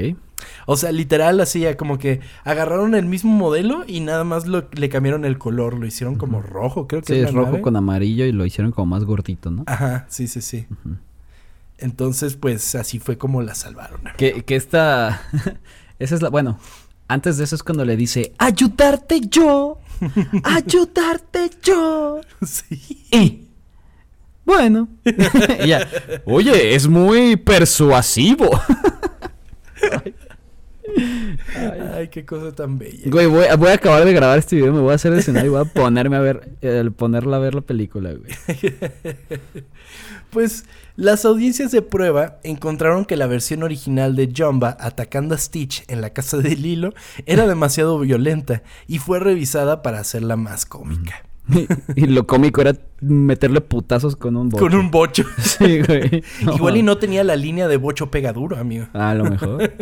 O 0.66 0.76
sea, 0.76 0.90
literal, 0.92 1.38
así 1.40 1.60
ya 1.60 1.76
como 1.76 1.98
que 1.98 2.20
agarraron 2.44 2.94
el 2.94 3.04
mismo 3.06 3.32
modelo 3.32 3.84
y 3.86 4.00
nada 4.00 4.24
más 4.24 4.46
lo- 4.46 4.68
le 4.72 4.88
cambiaron 4.88 5.24
el 5.24 5.36
color, 5.36 5.74
lo 5.78 5.84
hicieron 5.84 6.16
como 6.16 6.40
rojo, 6.40 6.86
creo 6.88 7.02
que 7.02 7.12
Sí, 7.14 7.20
es 7.20 7.34
rojo 7.34 7.50
nave. 7.50 7.60
con 7.60 7.76
amarillo 7.76 8.24
y 8.24 8.32
lo 8.32 8.46
hicieron 8.46 8.72
como 8.72 8.86
más 8.86 9.04
gordito, 9.04 9.50
¿no? 9.50 9.64
Ajá, 9.66 10.06
sí, 10.08 10.28
sí, 10.28 10.40
sí. 10.40 10.66
Entonces, 11.78 12.36
pues 12.36 12.74
así 12.74 12.98
fue 12.98 13.18
como 13.18 13.42
la 13.42 13.54
salvaron. 13.54 14.00
Que, 14.16 14.42
que 14.44 14.56
esta. 14.56 15.20
Esa 15.98 16.14
es 16.14 16.22
la. 16.22 16.28
Bueno, 16.28 16.58
antes 17.08 17.38
de 17.38 17.44
eso 17.44 17.56
es 17.56 17.62
cuando 17.62 17.84
le 17.84 17.96
dice: 17.96 18.34
¡Ayudarte 18.38 19.20
yo! 19.28 19.78
¡Ayudarte 20.44 21.50
yo! 21.62 22.20
Sí. 22.46 23.06
Y. 23.10 23.48
Bueno. 24.44 24.88
Oye, 26.24 26.74
es 26.74 26.88
muy 26.88 27.36
persuasivo. 27.36 28.48
Ay, 30.04 30.14
qué 32.10 32.24
cosa 32.26 32.54
tan 32.54 32.78
bella. 32.78 33.04
Güey, 33.06 33.26
voy, 33.26 33.44
voy 33.58 33.68
a 33.68 33.74
acabar 33.74 34.04
de 34.04 34.12
grabar 34.12 34.38
este 34.38 34.56
video, 34.56 34.72
me 34.72 34.80
voy 34.80 34.92
a 34.92 34.94
hacer 34.94 35.12
el 35.12 35.18
escenario 35.18 35.50
y 35.50 35.54
voy 35.54 35.60
a 35.62 35.64
ponerme 35.64 36.16
a 36.16 36.20
ver, 36.20 36.48
eh, 36.62 36.90
ponerla 36.96 37.36
a 37.36 37.40
ver 37.40 37.54
la 37.54 37.60
película, 37.60 38.12
güey. 38.12 38.32
Pues 40.30 40.66
las 40.96 41.24
audiencias 41.24 41.70
de 41.72 41.80
prueba 41.80 42.38
encontraron 42.42 43.06
que 43.06 43.16
la 43.16 43.26
versión 43.26 43.62
original 43.62 44.14
de 44.14 44.30
Jumba 44.36 44.76
atacando 44.78 45.34
a 45.34 45.38
Stitch 45.38 45.84
en 45.88 46.02
la 46.02 46.10
casa 46.10 46.36
de 46.36 46.54
Lilo 46.54 46.92
era 47.24 47.46
demasiado 47.46 47.98
violenta 47.98 48.62
y 48.86 48.98
fue 48.98 49.20
revisada 49.20 49.80
para 49.80 50.00
hacerla 50.00 50.36
más 50.36 50.66
cómica. 50.66 51.27
y 51.96 52.06
lo 52.06 52.26
cómico 52.26 52.60
era 52.60 52.74
meterle 53.00 53.60
putazos 53.60 54.16
con 54.16 54.36
un 54.36 54.48
bocho. 54.48 54.62
Con 54.64 54.74
un 54.74 54.90
bocho. 54.90 55.24
Sí, 55.38 55.80
güey. 55.82 56.22
No 56.44 56.54
Igual 56.56 56.76
y 56.76 56.82
no 56.82 56.98
tenía 56.98 57.24
la 57.24 57.36
línea 57.36 57.68
de 57.68 57.76
bocho 57.76 58.10
pegaduro, 58.10 58.56
amigo. 58.56 58.86
A 58.92 59.14
lo 59.14 59.24
mejor. 59.24 59.72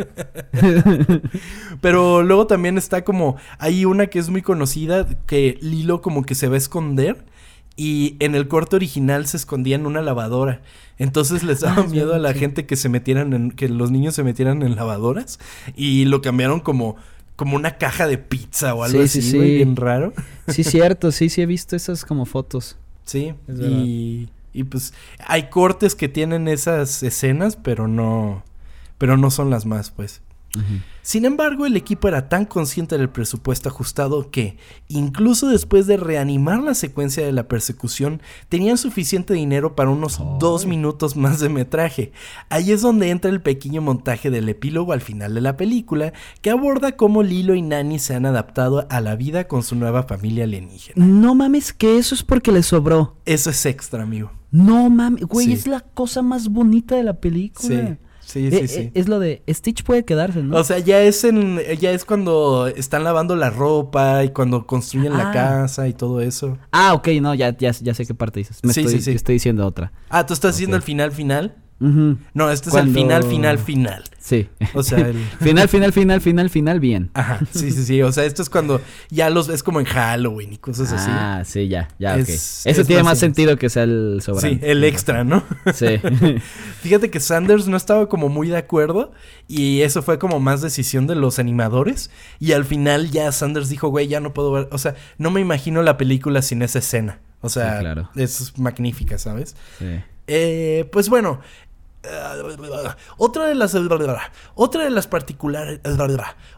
Pero 1.81 2.23
luego 2.23 2.47
también 2.47 2.77
está 2.77 3.03
como. 3.03 3.37
Hay 3.59 3.85
una 3.85 4.07
que 4.07 4.19
es 4.19 4.29
muy 4.29 4.41
conocida 4.41 5.07
que 5.25 5.57
Lilo 5.61 6.01
como 6.01 6.23
que 6.23 6.35
se 6.35 6.47
va 6.47 6.55
a 6.55 6.57
esconder. 6.57 7.25
Y 7.79 8.15
en 8.19 8.33
el 8.33 8.47
corte 8.47 8.75
original 8.75 9.27
se 9.27 9.37
escondía 9.37 9.75
en 9.75 9.85
una 9.85 10.01
lavadora. 10.01 10.61
Entonces 10.97 11.43
les 11.43 11.59
daba 11.59 11.83
Ah, 11.83 11.87
miedo 11.87 12.15
a 12.15 12.17
la 12.17 12.33
sí. 12.33 12.39
gente 12.39 12.65
que 12.65 12.75
se 12.75 12.89
metieran 12.89 13.33
en. 13.33 13.51
que 13.51 13.69
los 13.69 13.91
niños 13.91 14.15
se 14.15 14.23
metieran 14.23 14.63
en 14.63 14.75
lavadoras. 14.75 15.39
Y 15.75 16.05
lo 16.05 16.21
cambiaron 16.21 16.59
como. 16.59 16.95
Como 17.37 17.55
una 17.55 17.77
caja 17.77 18.07
de 18.07 18.17
pizza 18.17 18.73
o 18.73 18.83
algo 18.83 18.97
Sí, 18.97 19.05
así, 19.05 19.21
sí, 19.21 19.39
bien 19.39 19.77
raro. 19.77 20.11
Sí, 20.49 20.63
cierto. 20.63 21.11
Sí, 21.11 21.29
sí 21.29 21.41
he 21.41 21.45
visto 21.45 21.75
esas 21.75 22.03
como 22.03 22.25
fotos. 22.25 22.77
Sí. 23.05 23.33
Es. 23.47 23.59
Y. 23.59 24.29
Y 24.51 24.63
pues. 24.63 24.93
Hay 25.25 25.49
cortes 25.49 25.95
que 25.95 26.09
tienen 26.09 26.47
esas 26.47 27.03
escenas, 27.03 27.55
pero 27.55 27.87
no. 27.87 28.43
Pero 28.97 29.15
no 29.15 29.29
son 29.29 29.51
las 29.51 29.65
más, 29.65 29.91
pues. 29.91 30.21
Sin 31.01 31.23
embargo, 31.23 31.65
el 31.65 31.77
equipo 31.77 32.09
era 32.09 32.27
tan 32.27 32.43
consciente 32.45 32.97
del 32.97 33.09
presupuesto 33.09 33.69
ajustado 33.69 34.29
que, 34.29 34.57
incluso 34.89 35.47
después 35.47 35.87
de 35.87 35.95
reanimar 35.95 36.61
la 36.61 36.73
secuencia 36.73 37.25
de 37.25 37.31
la 37.31 37.47
persecución, 37.47 38.21
tenían 38.49 38.77
suficiente 38.77 39.33
dinero 39.33 39.73
para 39.75 39.89
unos 39.89 40.19
dos 40.39 40.65
minutos 40.65 41.15
más 41.15 41.39
de 41.39 41.47
metraje. 41.47 42.11
Ahí 42.49 42.71
es 42.73 42.81
donde 42.81 43.09
entra 43.09 43.31
el 43.31 43.41
pequeño 43.41 43.81
montaje 43.81 44.29
del 44.29 44.49
epílogo 44.49 44.91
al 44.91 44.99
final 45.01 45.33
de 45.33 45.39
la 45.41 45.55
película, 45.55 46.11
que 46.41 46.49
aborda 46.49 46.97
cómo 46.97 47.23
Lilo 47.23 47.55
y 47.55 47.61
Nani 47.61 47.99
se 47.99 48.13
han 48.13 48.25
adaptado 48.25 48.85
a 48.89 48.99
la 48.99 49.15
vida 49.15 49.47
con 49.47 49.63
su 49.63 49.75
nueva 49.75 50.03
familia 50.03 50.43
alienígena. 50.43 51.05
No 51.05 51.35
mames, 51.35 51.71
que 51.71 51.97
eso 51.97 52.15
es 52.15 52.23
porque 52.23 52.51
le 52.51 52.63
sobró. 52.63 53.15
Eso 53.25 53.49
es 53.49 53.65
extra, 53.65 54.03
amigo. 54.03 54.31
No 54.51 54.89
mames, 54.89 55.23
güey, 55.25 55.47
Sí. 55.47 55.53
es 55.53 55.67
la 55.67 55.79
cosa 55.81 56.21
más 56.21 56.49
bonita 56.49 56.95
de 56.95 57.03
la 57.03 57.13
película. 57.13 57.67
Sí, 57.97 57.97
sí, 58.27 58.47
Eh, 58.51 58.67
sí. 58.67 58.79
eh, 58.81 58.91
es 58.93 59.07
lo 59.07 59.19
de 59.19 59.41
Stitch 59.49 59.83
puede 59.83 60.03
quedarse, 60.05 60.43
¿no? 60.43 60.57
O 60.57 60.63
sea, 60.63 60.79
ya 60.79 61.01
es 61.01 61.23
en, 61.23 61.59
ya 61.79 61.91
es 61.91 62.05
cuando 62.05 62.67
están 62.67 63.03
lavando 63.03 63.35
la 63.35 63.49
ropa 63.49 64.23
y 64.23 64.29
cuando 64.29 64.65
construyen 64.67 65.13
la 65.17 65.29
Ah. 65.29 65.33
casa 65.33 65.87
y 65.87 65.93
todo 65.93 66.21
eso. 66.21 66.57
ah, 66.71 66.93
ok, 66.93 67.07
no, 67.21 67.33
ya, 67.35 67.55
ya, 67.57 67.71
ya 67.71 67.93
sé 67.93 68.05
qué 68.05 68.13
parte 68.13 68.39
dices. 68.39 68.59
Me 68.63 68.73
Sí, 68.73 68.81
estoy, 68.81 68.95
sí, 68.95 69.01
sí. 69.01 69.11
estoy 69.11 69.33
diciendo 69.35 69.65
otra. 69.65 69.91
Ah, 70.09 70.25
tú 70.25 70.33
estás 70.33 70.55
haciendo 70.55 70.75
Ok. 70.77 70.81
el 70.81 70.85
final 70.85 71.11
final. 71.11 71.55
No, 71.79 72.49
este 72.51 72.69
es 72.69 72.75
el 72.75 72.91
final 72.93 73.23
final 73.23 73.59
final. 73.59 74.03
Sí. 74.19 74.49
O 74.73 74.83
sea, 74.83 74.97
el 75.07 75.15
final, 75.39 75.69
final, 75.69 75.93
final, 75.93 76.21
final, 76.21 76.49
final, 76.49 76.79
bien. 76.79 77.11
Ajá, 77.13 77.39
sí, 77.51 77.71
sí, 77.71 77.83
sí. 77.85 78.01
O 78.01 78.11
sea, 78.11 78.25
esto 78.25 78.41
es 78.41 78.49
cuando 78.49 78.81
ya 79.09 79.29
los 79.29 79.47
ves 79.47 79.63
como 79.63 79.79
en 79.79 79.85
Halloween 79.85 80.53
y 80.53 80.57
cosas 80.57 80.91
así. 80.91 81.09
Ah, 81.09 81.43
sí, 81.45 81.67
ya, 81.67 81.87
ya, 81.99 82.17
Es- 82.17 82.63
ok. 82.65 82.71
Eso 82.71 82.81
es 82.81 82.87
tiene 82.87 83.03
más 83.03 83.19
sentido 83.19 83.57
que 83.57 83.69
sea 83.69 83.83
el 83.83 84.19
sobrante. 84.21 84.59
Sí, 84.65 84.69
el 84.71 84.83
extra, 84.83 85.23
¿no? 85.23 85.43
Sí. 85.73 85.85
Fíjate 86.81 87.09
que 87.09 87.19
Sanders 87.19 87.67
no 87.67 87.77
estaba 87.77 88.09
como 88.09 88.27
muy 88.29 88.47
de 88.49 88.57
acuerdo 88.57 89.11
y 89.47 89.81
eso 89.81 90.01
fue 90.01 90.19
como 90.19 90.39
más 90.39 90.61
decisión 90.61 91.07
de 91.07 91.15
los 91.15 91.39
animadores 91.39 92.09
y 92.39 92.51
al 92.53 92.65
final 92.65 93.11
ya 93.11 93.31
Sanders 93.31 93.69
dijo, 93.69 93.89
güey, 93.89 94.07
ya 94.07 94.19
no 94.19 94.33
puedo 94.33 94.51
ver, 94.51 94.67
o 94.71 94.77
sea, 94.77 94.95
no 95.17 95.31
me 95.31 95.41
imagino 95.41 95.83
la 95.83 95.97
película 95.97 96.41
sin 96.41 96.61
esa 96.63 96.79
escena. 96.79 97.19
O 97.41 97.49
sea, 97.49 97.75
Sí, 97.75 97.79
claro. 97.81 98.09
es 98.15 98.57
magnífica, 98.57 99.17
¿sabes? 99.17 99.55
sí. 99.79 99.85
Eh, 100.29 100.89
pues 100.91 101.07
bueno, 101.07 101.39
otra 103.17 103.47
de 103.47 103.55
las 103.55 103.75
otra 104.55 104.83
de 104.83 104.89
las 104.93 105.07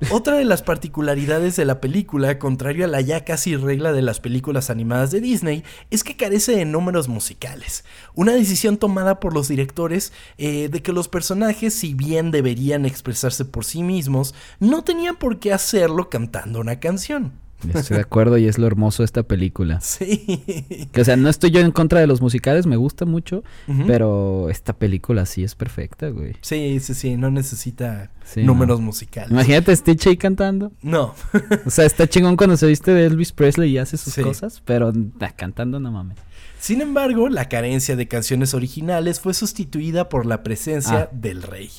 otra 0.10 0.36
de 0.36 0.46
las 0.46 0.62
particularidades 0.62 1.56
de 1.56 1.66
la 1.66 1.82
película, 1.82 2.38
contrario 2.40 2.86
a 2.86 2.88
la 2.88 3.02
ya 3.02 3.26
casi 3.26 3.56
regla 3.56 3.92
de 3.94 4.02
las 4.02 4.20
películas 4.20 4.70
animadas 4.70 5.12
de 5.12 5.22
Disney, 5.22 5.64
es 5.90 6.04
que 6.04 6.18
carece 6.18 6.56
de 6.56 6.66
números 6.66 7.08
musicales. 7.08 7.84
Una 8.16 8.34
decisión 8.34 8.78
tomada 8.78 9.20
por 9.20 9.34
los 9.34 9.48
directores 9.48 10.14
eh, 10.38 10.70
de 10.70 10.82
que 10.84 10.94
los 10.94 11.08
personajes, 11.08 11.74
si 11.74 11.94
bien 11.94 12.32
deberían 12.32 12.86
expresarse 12.86 13.46
por 13.46 13.66
sí 13.66 13.82
mismos, 13.84 14.36
no 14.60 14.84
tenían 14.84 15.16
por 15.16 15.40
qué 15.40 15.54
hacerlo 15.54 16.10
cantando 16.10 16.60
una 16.60 16.80
canción. 16.80 17.49
Estoy 17.74 17.98
de 17.98 18.02
acuerdo 18.02 18.38
y 18.38 18.48
es 18.48 18.58
lo 18.58 18.68
hermoso 18.68 19.04
de 19.04 19.06
esta 19.06 19.24
película. 19.24 19.80
Sí. 20.00 20.88
Que, 20.92 21.02
o 21.02 21.06
sea, 21.06 21.16
no 21.18 21.30
estoy 21.30 21.52
yo 21.52 21.60
en 21.60 21.72
contra 21.72 22.00
de 22.00 22.08
los 22.08 22.22
musicales, 22.22 22.66
me 22.66 22.78
gusta 22.78 23.06
mucho, 23.06 23.44
pero 23.88 24.50
esta 24.50 24.74
película 24.74 25.26
sí 25.26 25.44
es 25.44 25.56
perfecta, 25.56 26.10
güey. 26.10 26.34
Sí, 26.42 26.80
sí, 26.80 26.94
sí, 26.94 27.18
no 27.18 27.30
necesita 27.32 28.12
Sí, 28.24 28.44
números 28.44 28.80
musicales. 28.80 29.32
Imagínate 29.32 29.72
a 29.72 29.76
Stitch 29.76 30.08
ahí 30.08 30.18
cantando. 30.18 30.72
No. 30.82 31.16
O 31.66 31.70
sea, 31.70 31.86
está 31.86 32.08
chingón 32.08 32.38
cuando 32.38 32.56
se 32.58 32.68
viste 32.68 32.92
de 32.94 33.06
Elvis 33.06 33.32
Presley 33.32 33.72
y 33.72 33.78
hace 33.78 33.98
sus 33.98 34.14
Sí. 34.14 34.22
cosas, 34.22 34.62
pero 34.66 34.94
cantando 35.36 35.80
no 35.80 35.92
mames. 35.92 36.18
Sin 36.60 36.82
embargo, 36.82 37.30
la 37.30 37.48
carencia 37.50 37.96
de 37.96 38.08
canciones 38.08 38.54
originales 38.54 39.20
fue 39.20 39.34
sustituida 39.34 40.10
por 40.10 40.26
la 40.26 40.44
presencia 40.44 41.04
Ah. 41.04 41.10
del 41.12 41.42
rey, 41.44 41.70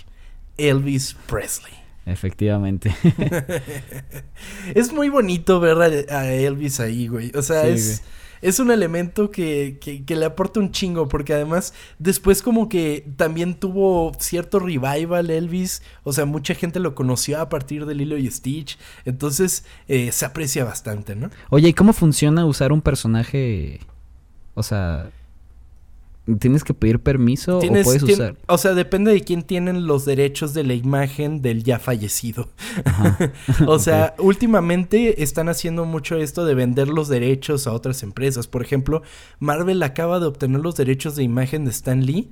Elvis 0.58 1.16
Presley. 1.26 1.72
Efectivamente. 2.06 2.94
Es 4.74 4.92
muy 4.92 5.08
bonito 5.08 5.60
ver 5.60 6.08
a, 6.10 6.18
a 6.20 6.32
Elvis 6.32 6.80
ahí, 6.80 7.08
güey. 7.08 7.32
O 7.34 7.42
sea, 7.42 7.62
Sí, 7.64 7.68
es, 7.70 8.02
es 8.42 8.58
un 8.58 8.70
elemento 8.70 9.30
que, 9.30 9.78
que- 9.80 10.04
que 10.04 10.16
le 10.16 10.24
aporta 10.24 10.60
un 10.60 10.72
chingo, 10.72 11.08
porque 11.08 11.34
además 11.34 11.74
después 11.98 12.42
como 12.42 12.68
que 12.68 13.06
también 13.16 13.54
tuvo 13.54 14.12
cierto 14.18 14.58
revival 14.58 15.30
Elvis. 15.30 15.82
O 16.04 16.12
sea, 16.12 16.24
mucha 16.24 16.54
gente 16.54 16.80
lo 16.80 16.94
conoció 16.94 17.40
a 17.40 17.48
partir 17.48 17.84
de 17.86 17.94
Lilo 17.94 18.16
y 18.16 18.30
Stitch. 18.30 18.78
Entonces, 19.04 19.64
eh, 19.88 20.10
se 20.12 20.24
aprecia 20.24 20.64
bastante, 20.64 21.14
¿no? 21.16 21.30
Oye, 21.50 21.68
¿y 21.68 21.74
cómo 21.74 21.92
funciona 21.92 22.46
usar 22.46 22.72
un 22.72 22.80
personaje? 22.80 23.80
O 24.54 24.62
sea, 24.62 25.10
¿tienes 26.38 26.64
que 26.64 26.74
pedir 26.74 27.00
permiso 27.00 27.58
o 27.58 27.60
puedes 27.60 28.02
tien- 28.04 28.12
usar? 28.14 28.36
O 28.46 28.58
sea, 28.58 28.74
depende 28.74 29.12
de 29.12 29.20
quién 29.22 29.42
tienen 29.42 29.86
los 29.86 30.04
derechos 30.04 30.54
de 30.54 30.64
la 30.64 30.74
imagen 30.74 31.42
del 31.42 31.64
ya 31.64 31.78
fallecido. 31.78 32.48
O 33.66 33.78
sea, 33.78 34.14
últimamente 34.18 35.22
están 35.22 35.48
haciendo 35.48 35.84
mucho 35.84 36.16
esto 36.16 36.44
de 36.44 36.54
vender 36.54 36.88
los 36.88 37.08
derechos 37.08 37.66
a 37.66 37.72
otras 37.72 38.02
empresas. 38.02 38.46
Por 38.46 38.62
ejemplo, 38.62 39.02
Marvel 39.38 39.82
acaba 39.82 40.20
de 40.20 40.26
obtener 40.26 40.60
los 40.60 40.76
derechos 40.76 41.16
de 41.16 41.22
imagen 41.22 41.64
de 41.64 41.70
Stan 41.70 42.04
Lee. 42.04 42.30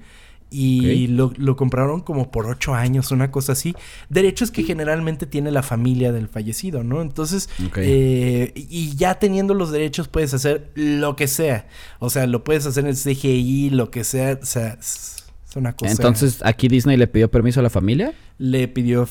Y 0.51 1.07
lo, 1.09 1.33
lo 1.37 1.57
compraron 1.57 2.01
como 2.01 2.31
por 2.31 2.47
ocho 2.47 2.75
años, 2.75 3.11
una 3.11 3.31
cosa 3.31 3.53
así. 3.53 3.75
Derechos 4.09 4.51
que 4.51 4.63
generalmente 4.63 5.27
tiene 5.27 5.51
la 5.51 5.63
familia 5.63 6.11
del 6.13 6.29
fallecido, 6.29 6.83
¿no? 6.85 7.03
Entonces, 7.03 7.51
eh, 7.85 8.53
y 8.55 8.97
ya 8.97 9.19
teniendo 9.19 9.53
los 9.55 9.71
derechos 9.71 10.09
puedes 10.09 10.33
hacer 10.33 10.71
lo 10.75 11.17
que 11.17 11.27
sea. 11.29 11.67
O 11.99 12.09
sea, 12.11 12.27
lo 12.27 12.45
puedes 12.45 12.65
hacer 12.67 12.87
en 12.87 12.95
CGI, 12.95 13.71
lo 13.71 13.91
que 13.91 14.05
sea. 14.05 14.39
O 14.43 14.47
sea, 14.47 14.79
es 14.81 15.17
una 15.55 15.75
cosa. 15.75 15.93
Entonces, 15.93 16.41
¿aquí 16.43 16.69
Disney 16.69 16.97
le 16.97 17.07
pidió 17.09 17.31
permiso 17.31 17.61
a 17.61 17.63
la 17.63 17.71
familia? 17.71 18.15
le 18.39 18.69
pidió 18.69 19.07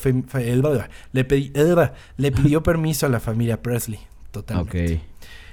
le, 1.12 1.28
pedi- 1.28 1.92
le 2.16 2.32
pidió 2.32 2.62
permiso 2.62 3.06
a 3.06 3.08
la 3.08 3.20
familia 3.20 3.62
Presley. 3.62 4.00
Totalmente. 4.30 4.94
Ok. 4.96 5.00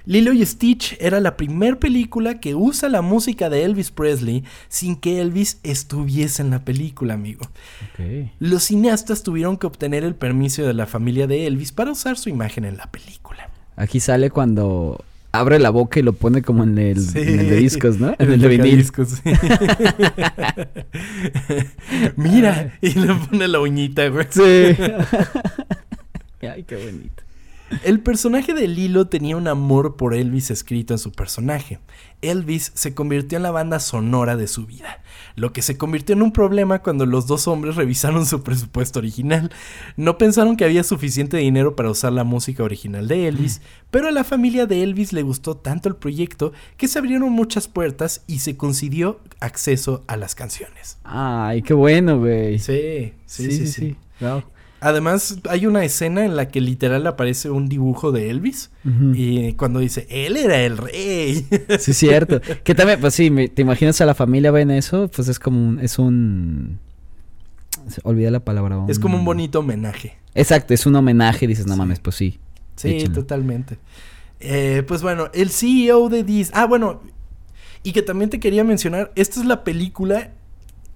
Lilo 0.06 0.34
y 0.34 0.46
Stitch 0.46 0.96
era 1.00 1.20
la 1.20 1.36
primera 1.38 1.78
película 1.80 2.40
que 2.40 2.56
usa 2.56 2.90
la 2.90 3.02
música 3.02 3.50
de 3.50 3.64
Elvis 3.64 3.92
Presley 3.92 4.44
sin 4.70 4.96
que 4.96 5.22
Elvis 5.22 5.60
estuviese 5.64 6.42
en 6.42 6.52
la 6.52 6.64
película, 6.64 7.16
amigo. 7.16 7.48
Los 8.40 8.64
cineastas 8.66 9.24
tuvieron 9.24 9.58
que 9.58 9.68
obtener 9.68 10.04
el 10.04 10.16
permiso 10.16 10.64
de 10.64 10.74
la 10.74 10.86
familia 10.86 11.28
de 11.28 11.48
Elvis 11.48 11.72
para 11.72 11.92
usar 11.92 12.18
su 12.18 12.30
imagen 12.30 12.66
en 12.66 12.78
la 12.78 12.92
película. 12.92 13.50
Aquí 13.76 14.00
sale 14.00 14.30
cuando 14.30 15.04
abre 15.32 15.60
la 15.60 15.70
boca 15.70 16.00
y 16.00 16.04
lo 16.04 16.14
pone 16.14 16.42
como 16.42 16.64
en 16.64 16.78
el, 16.78 17.00
Sí. 17.02 17.20
en 17.20 17.40
el 17.42 17.50
de 17.50 17.56
discos, 17.58 18.00
¿no? 18.00 18.10
En 18.10 18.16
En 18.20 18.32
el 18.34 18.42
de 18.42 18.48
vinil. 18.48 18.86
tocadiscos, 18.88 19.10
sí. 19.10 19.22
Mira, 22.16 22.78
y 22.82 22.94
le 22.94 23.14
pone 23.14 23.48
la 23.48 23.60
uñita, 23.60 24.08
güey. 24.10 24.28
Sí. 24.30 24.42
Ay, 26.48 26.64
qué 26.64 26.76
bonito. 26.76 27.24
El 27.84 28.00
personaje 28.00 28.54
de 28.54 28.68
Lilo 28.68 29.08
tenía 29.08 29.38
un 29.38 29.48
amor 29.48 29.96
por 29.96 30.14
Elvis 30.14 30.52
escrito 30.52 30.94
en 30.94 31.00
su 31.00 31.12
personaje. 31.12 31.80
Elvis 32.22 32.72
se 32.76 32.94
convirtió 32.94 33.38
en 33.38 33.44
la 33.44 33.52
banda 33.52 33.80
sonora 33.80 34.36
de 34.36 34.48
su 34.48 34.66
vida, 34.66 35.02
lo 35.36 35.52
que 35.52 35.62
se 35.62 35.78
convirtió 35.78 36.14
en 36.14 36.22
un 36.22 36.32
problema 36.32 36.82
cuando 36.82 37.06
los 37.06 37.28
dos 37.28 37.48
hombres 37.48 37.76
revisaron 37.76 38.26
su 38.26 38.44
presupuesto 38.44 39.00
original. 39.00 39.52
No 39.98 40.18
pensaron 40.18 40.58
que 40.58 40.66
había 40.66 40.84
suficiente 40.84 41.38
dinero 41.38 41.76
para 41.76 41.90
usar 41.90 42.14
la 42.14 42.24
música 42.24 42.64
original 42.64 43.08
de 43.08 43.28
Elvis, 43.28 43.62
pero 43.92 44.08
a 44.08 44.12
la 44.12 44.24
familia 44.24 44.66
de 44.68 44.84
Elvis 44.84 45.12
le 45.14 45.24
gustó 45.24 45.58
tanto 45.58 45.90
el 45.90 45.96
proyecto 45.96 46.54
que 46.78 46.88
se 46.88 47.00
abrieron 47.00 47.32
muchas 47.32 47.68
puertas 47.68 48.24
y 48.28 48.40
se 48.40 48.58
concedió 48.58 49.20
acceso 49.40 50.04
a 50.08 50.18
las 50.18 50.36
canciones. 50.36 50.98
Ay, 51.04 51.62
qué 51.64 51.74
bueno, 51.74 52.20
güey. 52.20 52.60
Sí, 52.60 53.14
sí, 53.26 53.52
sí, 53.52 53.68
sí. 53.68 53.96
Wow. 54.20 54.44
Además, 54.82 55.40
hay 55.50 55.66
una 55.66 55.84
escena 55.84 56.26
en 56.26 56.36
la 56.36 56.50
que 56.50 56.62
literal 56.62 57.08
aparece 57.08 57.50
un 57.50 57.68
dibujo 57.70 58.12
de 58.12 58.30
Elvis. 58.30 58.70
Y 59.14 59.54
cuando 59.54 59.80
dice, 59.80 60.06
él 60.10 60.38
era 60.38 60.62
el 60.62 60.78
rey. 60.78 61.48
Sí, 61.80 61.94
cierto. 61.94 62.40
Que 62.64 62.76
también, 62.76 63.00
pues 63.00 63.16
sí, 63.16 63.32
te 63.54 63.62
imaginas 63.64 64.00
a 64.02 64.06
la 64.06 64.14
familia 64.14 64.52
ven 64.52 64.70
eso, 64.72 65.10
pues 65.14 65.28
es 65.28 65.40
como 65.40 65.66
un, 65.68 65.80
es 65.80 65.98
un... 65.98 66.80
Olvidé 68.04 68.32
la 68.32 68.40
palabra. 68.42 68.84
es 68.88 69.00
como 69.00 69.18
un 69.18 69.26
bonito 69.26 69.60
homenaje. 69.60 70.18
Exacto, 70.34 70.74
es 70.74 70.86
un 70.86 70.96
homenaje, 70.96 71.48
dices, 71.48 71.66
no 71.68 71.74
Sí. 71.74 71.80
mames, 71.80 72.00
pues 72.00 72.16
sí. 72.16 72.40
Sí, 72.76 72.90
Échenlo. 72.90 73.16
totalmente. 73.22 73.78
Eh, 74.40 74.84
pues 74.88 75.02
bueno, 75.02 75.30
el 75.34 75.50
CEO 75.50 76.10
de 76.10 76.24
Disney. 76.24 76.60
Ah, 76.62 76.66
bueno. 76.66 77.02
Y 77.84 77.92
que 77.94 78.02
también 78.02 78.30
te 78.30 78.40
quería 78.40 78.64
mencionar. 78.64 79.12
Esta 79.16 79.40
es 79.40 79.46
la 79.46 79.64
película, 79.64 80.32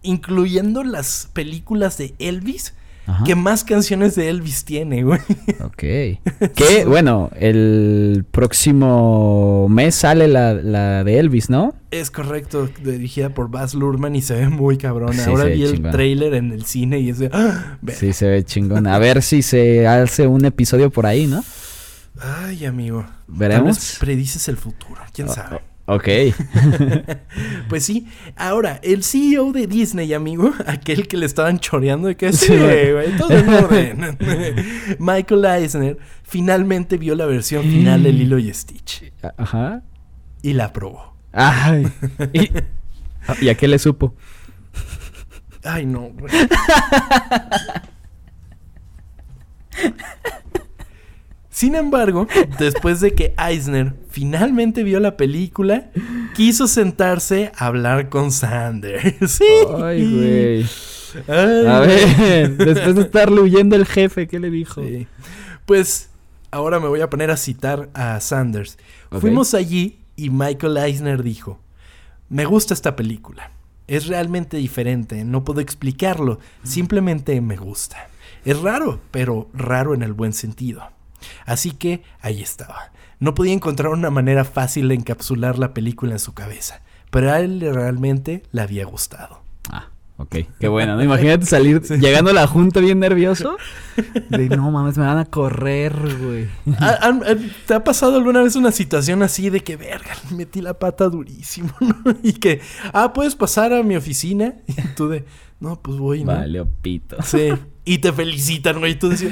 incluyendo 0.02 0.84
las 0.84 1.30
películas 1.34 1.98
de 1.98 2.14
Elvis, 2.20 2.74
Ajá. 3.10 3.24
que 3.24 3.36
más 3.36 3.64
canciones 3.64 4.16
de 4.16 4.30
Elvis 4.30 4.66
tiene, 4.66 5.04
güey. 5.04 5.20
Ok. 5.64 5.78
Que, 5.78 6.86
bueno, 6.88 7.30
el 7.36 8.26
próximo 8.30 9.68
mes 9.70 9.96
sale 9.96 10.28
la, 10.28 10.54
la 10.54 11.04
de 11.04 11.20
Elvis, 11.20 11.50
¿no? 11.50 11.74
Es 11.92 12.12
correcto, 12.12 12.70
dirigida 12.84 13.30
por 13.30 13.50
Baz 13.50 13.74
Luhrmann 13.74 14.16
y 14.16 14.22
se 14.22 14.36
ve 14.36 14.50
muy 14.50 14.78
cabrona. 14.78 15.14
Sí, 15.14 15.30
Ahora 15.30 15.46
vi 15.46 15.64
el 15.64 15.82
trailer 15.82 16.34
en 16.36 16.52
el 16.52 16.66
cine 16.66 17.00
y 17.00 17.10
es 17.10 17.20
de. 17.20 17.30
¡ah! 17.34 17.78
Sí, 17.94 18.14
se 18.14 18.28
ve 18.28 18.44
chingón. 18.44 18.86
A 18.88 19.00
ver 19.00 19.22
si 19.24 19.42
se 19.42 19.88
hace 19.88 20.28
un 20.28 20.46
episodio 20.46 20.90
por 20.92 21.06
ahí, 21.06 21.26
¿no? 21.28 21.44
Ay, 22.22 22.66
amigo. 22.66 23.06
Veremos. 23.28 23.78
Tal 23.78 23.84
vez 23.86 23.98
predices 24.00 24.48
el 24.50 24.58
futuro, 24.58 25.02
quién 25.14 25.30
O- 25.30 25.34
sabe. 25.34 25.62
Ok. 25.90 26.08
Pues 27.68 27.86
sí, 27.86 28.08
ahora, 28.36 28.80
el 28.82 29.04
CEO 29.04 29.52
de 29.52 29.68
Disney, 29.68 30.12
amigo, 30.14 30.52
aquel 30.66 31.08
que 31.08 31.18
le 31.18 31.26
estaban 31.28 31.60
choreando 31.60 32.08
de 32.08 32.16
que 32.18 32.34
sí, 32.34 32.56
güey, 32.58 33.16
todo 33.18 33.32
en 33.32 33.50
orden. 33.50 34.18
Michael 35.00 35.46
Eisner 35.46 35.98
finalmente 36.24 36.98
vio 36.98 37.14
la 37.14 37.28
versión 37.28 37.64
final 37.64 38.02
de 38.04 38.12
Lilo 38.12 38.40
y 38.40 38.52
Stitch 38.52 39.12
Ajá. 39.38 39.84
y 40.42 40.54
la 40.54 40.66
aprobó. 40.66 41.16
Ay. 41.32 41.88
¿Y, 42.34 42.50
¿y 43.46 43.50
a 43.50 43.56
qué 43.56 43.68
le 43.68 43.78
supo? 43.78 44.16
Ay, 45.64 45.86
no, 45.86 46.10
güey. 46.10 46.34
Sin 51.60 51.76
embargo, 51.76 52.26
después 52.58 53.02
de 53.02 53.14
que 53.14 53.34
Eisner 53.38 53.94
finalmente 54.10 54.82
vio 54.82 55.02
la 55.02 55.18
película, 55.18 55.92
quiso 56.34 56.68
sentarse 56.70 57.52
a 57.58 57.66
hablar 57.66 58.08
con 58.08 58.32
Sanders. 58.32 59.14
Sí. 59.28 59.44
Ay, 59.76 60.16
güey. 60.16 60.66
Ay, 61.28 61.68
A 61.68 61.80
ver, 61.82 62.56
después 62.56 62.96
de 62.96 63.02
estarle 63.02 63.42
huyendo 63.42 63.76
el 63.76 63.86
jefe, 63.86 64.30
¿qué 64.30 64.40
le 64.40 64.50
dijo? 64.50 64.82
Sí. 64.82 65.06
Pues 65.66 66.10
ahora 66.50 66.80
me 66.80 66.88
voy 66.88 67.02
a 67.02 67.10
poner 67.10 67.30
a 67.30 67.36
citar 67.36 67.90
a 67.94 68.22
Sanders. 68.22 68.78
Fuimos 69.20 69.54
allí 69.54 70.00
y 70.16 70.30
Michael 70.30 70.78
Eisner 70.78 71.24
dijo, 71.24 71.60
me 72.30 72.46
gusta 72.46 72.74
esta 72.74 72.96
película. 72.96 73.52
Es 73.86 74.08
realmente 74.08 74.56
diferente, 74.56 75.26
no 75.26 75.44
puedo 75.44 75.60
explicarlo, 75.60 76.40
simplemente 76.64 77.42
me 77.42 77.58
gusta. 77.58 78.08
Es 78.46 78.62
raro, 78.62 79.02
pero 79.12 79.50
raro 79.54 79.94
en 79.94 80.04
el 80.04 80.14
buen 80.14 80.32
sentido. 80.32 80.98
Así 81.46 81.72
que 81.72 82.04
ahí 82.22 82.42
estaba. 82.42 82.92
No 83.20 83.34
podía 83.36 83.54
encontrar 83.54 83.92
una 83.92 84.10
manera 84.10 84.46
fácil 84.46 84.88
de 84.90 84.96
encapsular 84.96 85.60
la 85.60 85.74
película 85.74 86.14
en 86.14 86.20
su 86.20 86.34
cabeza, 86.34 86.82
pero 87.12 87.32
a 87.32 87.40
él 87.42 87.60
realmente 87.74 88.44
le 88.52 88.62
había 88.62 88.86
gustado. 88.86 89.42
Ah, 89.70 89.88
ok. 90.18 90.36
Qué 90.60 90.68
bueno, 90.70 90.96
¿no? 90.96 91.04
Imagínate 91.04 91.46
salir 91.46 91.82
llegando 92.00 92.32
a 92.32 92.34
la 92.34 92.48
junta 92.48 92.80
bien 92.80 93.00
nervioso. 93.00 93.58
De 94.30 94.48
no 94.50 94.72
mames, 94.72 94.98
me 94.98 95.06
van 95.06 95.18
a 95.18 95.26
correr, 95.26 95.94
güey. 96.18 96.48
¿Ha- 96.80 97.00
han- 97.08 97.24
han- 97.26 97.52
¿Te 97.68 97.74
ha 97.74 97.84
pasado 97.84 98.16
alguna 98.16 98.42
vez 98.42 98.56
una 98.56 98.72
situación 98.72 99.22
así 99.22 99.50
de 99.50 99.60
que, 99.62 99.76
verga, 99.76 100.12
le 100.30 100.38
metí 100.38 100.62
la 100.62 100.74
pata 100.76 101.10
durísimo, 101.10 101.70
¿no? 101.82 102.16
Y 102.24 102.34
que, 102.34 102.62
ah, 102.94 103.12
puedes 103.12 103.36
pasar 103.36 103.74
a 103.74 103.84
mi 103.84 103.96
oficina. 103.98 104.54
Y 104.68 104.74
tú 104.96 105.10
de, 105.10 105.26
no, 105.60 105.76
pues 105.82 105.98
voy, 105.98 106.24
¿no? 106.24 106.32
Vale, 106.32 106.64
pito. 106.82 107.18
Sí. 107.22 107.50
Y 107.90 107.98
te 107.98 108.14
felicitan, 108.14 108.78
güey. 108.80 108.92
Y 108.92 108.96
tú 108.96 109.10
decías, 109.10 109.32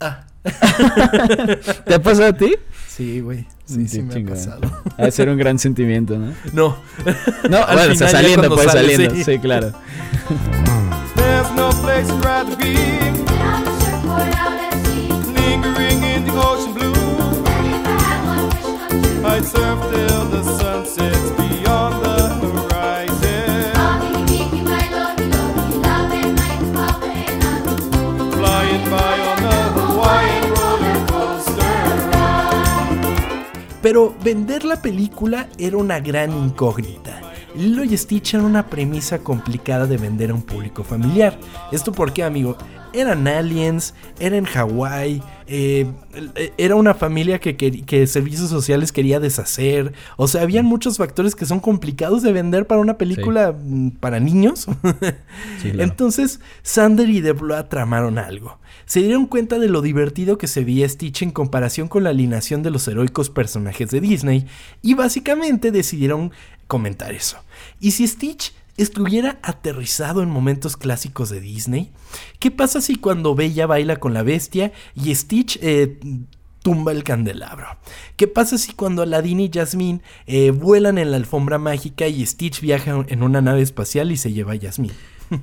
ah, 0.00 0.24
¿Te 1.84 1.94
ha 1.94 2.02
pasado 2.02 2.28
a 2.28 2.32
ti? 2.32 2.54
sí, 2.88 3.20
güey. 3.20 3.44
Sí, 3.66 3.86
sí, 3.86 4.00
me 4.02 4.14
chingón. 4.14 4.32
ha 4.32 4.36
pasado. 4.36 4.60
Ha 4.96 5.04
de 5.04 5.10
ser 5.10 5.28
un 5.28 5.36
gran 5.36 5.58
sentimiento, 5.58 6.16
¿no? 6.18 6.32
No. 6.54 6.76
No, 7.50 7.64
Al 7.66 7.76
bueno, 7.76 7.92
o 7.92 7.96
sea, 7.96 8.08
saliendo, 8.08 8.48
pues 8.48 8.66
sale, 8.72 8.92
saliendo. 8.96 9.14
sí. 9.14 9.24
Sí. 9.24 9.38
claro. 9.38 9.72
There's 11.16 11.50
no 11.54 11.68
place 11.82 12.10
I'd 12.10 12.24
rather 12.24 12.56
be. 12.56 12.74
Lingering 15.34 16.02
in 16.02 16.24
the 16.24 16.32
ocean 16.32 16.72
blue. 16.72 16.94
I'd 19.26 19.44
surf 19.44 19.78
till 19.92 20.24
the 20.30 20.42
Pero 33.88 34.14
vender 34.22 34.66
la 34.66 34.82
película 34.82 35.48
era 35.56 35.78
una 35.78 35.98
gran 35.98 36.30
incógnita. 36.30 37.22
Lilo 37.56 37.84
y 37.84 37.96
Stitch 37.96 38.34
era 38.34 38.42
una 38.42 38.66
premisa 38.66 39.20
complicada 39.20 39.86
de 39.86 39.96
vender 39.96 40.30
a 40.30 40.34
un 40.34 40.42
público 40.42 40.84
familiar. 40.84 41.38
¿Esto 41.72 41.90
por 41.92 42.12
qué, 42.12 42.22
amigo? 42.22 42.58
Eran 42.92 43.26
aliens, 43.26 43.94
era 44.20 44.36
en 44.36 44.44
Hawái, 44.44 45.22
eh, 45.46 45.86
era 46.58 46.74
una 46.74 46.92
familia 46.92 47.38
que, 47.38 47.56
quer- 47.56 47.82
que 47.86 48.06
servicios 48.06 48.50
sociales 48.50 48.92
quería 48.92 49.20
deshacer. 49.20 49.94
O 50.18 50.28
sea, 50.28 50.42
habían 50.42 50.66
muchos 50.66 50.98
factores 50.98 51.34
que 51.34 51.46
son 51.46 51.58
complicados 51.58 52.20
de 52.22 52.32
vender 52.32 52.66
para 52.66 52.82
una 52.82 52.98
película 52.98 53.54
mm, 53.58 53.88
para 54.00 54.20
niños. 54.20 54.66
Sí, 55.62 55.70
claro. 55.70 55.82
Entonces, 55.82 56.40
Sander 56.62 57.08
y 57.08 57.22
Deblois 57.22 57.66
tramaron 57.70 58.18
algo. 58.18 58.58
Se 58.88 59.00
dieron 59.00 59.26
cuenta 59.26 59.58
de 59.58 59.68
lo 59.68 59.82
divertido 59.82 60.38
que 60.38 60.46
se 60.48 60.64
veía 60.64 60.88
Stitch 60.88 61.20
en 61.20 61.30
comparación 61.30 61.88
con 61.88 62.04
la 62.04 62.10
alineación 62.10 62.62
de 62.62 62.70
los 62.70 62.88
heroicos 62.88 63.28
personajes 63.28 63.90
de 63.90 64.00
Disney 64.00 64.46
y 64.80 64.94
básicamente 64.94 65.70
decidieron 65.70 66.32
comentar 66.66 67.12
eso. 67.12 67.36
¿Y 67.80 67.90
si 67.90 68.08
Stitch 68.08 68.54
estuviera 68.78 69.40
aterrizado 69.42 70.22
en 70.22 70.30
momentos 70.30 70.78
clásicos 70.78 71.28
de 71.28 71.42
Disney? 71.42 71.92
¿Qué 72.38 72.50
pasa 72.50 72.80
si 72.80 72.96
cuando 72.96 73.34
Bella 73.34 73.66
baila 73.66 73.96
con 73.96 74.14
la 74.14 74.22
bestia 74.22 74.72
y 74.94 75.14
Stitch 75.14 75.58
eh, 75.60 76.00
tumba 76.62 76.92
el 76.92 77.04
candelabro? 77.04 77.66
¿Qué 78.16 78.26
pasa 78.26 78.56
si 78.56 78.72
cuando 78.72 79.02
Aladdin 79.02 79.40
y 79.40 79.50
Jasmine 79.52 80.00
eh, 80.26 80.50
vuelan 80.50 80.96
en 80.96 81.10
la 81.10 81.18
alfombra 81.18 81.58
mágica 81.58 82.08
y 82.08 82.24
Stitch 82.24 82.62
viaja 82.62 83.04
en 83.06 83.22
una 83.22 83.42
nave 83.42 83.60
espacial 83.60 84.12
y 84.12 84.16
se 84.16 84.32
lleva 84.32 84.54
a 84.54 84.58
Jasmine? 84.58 84.94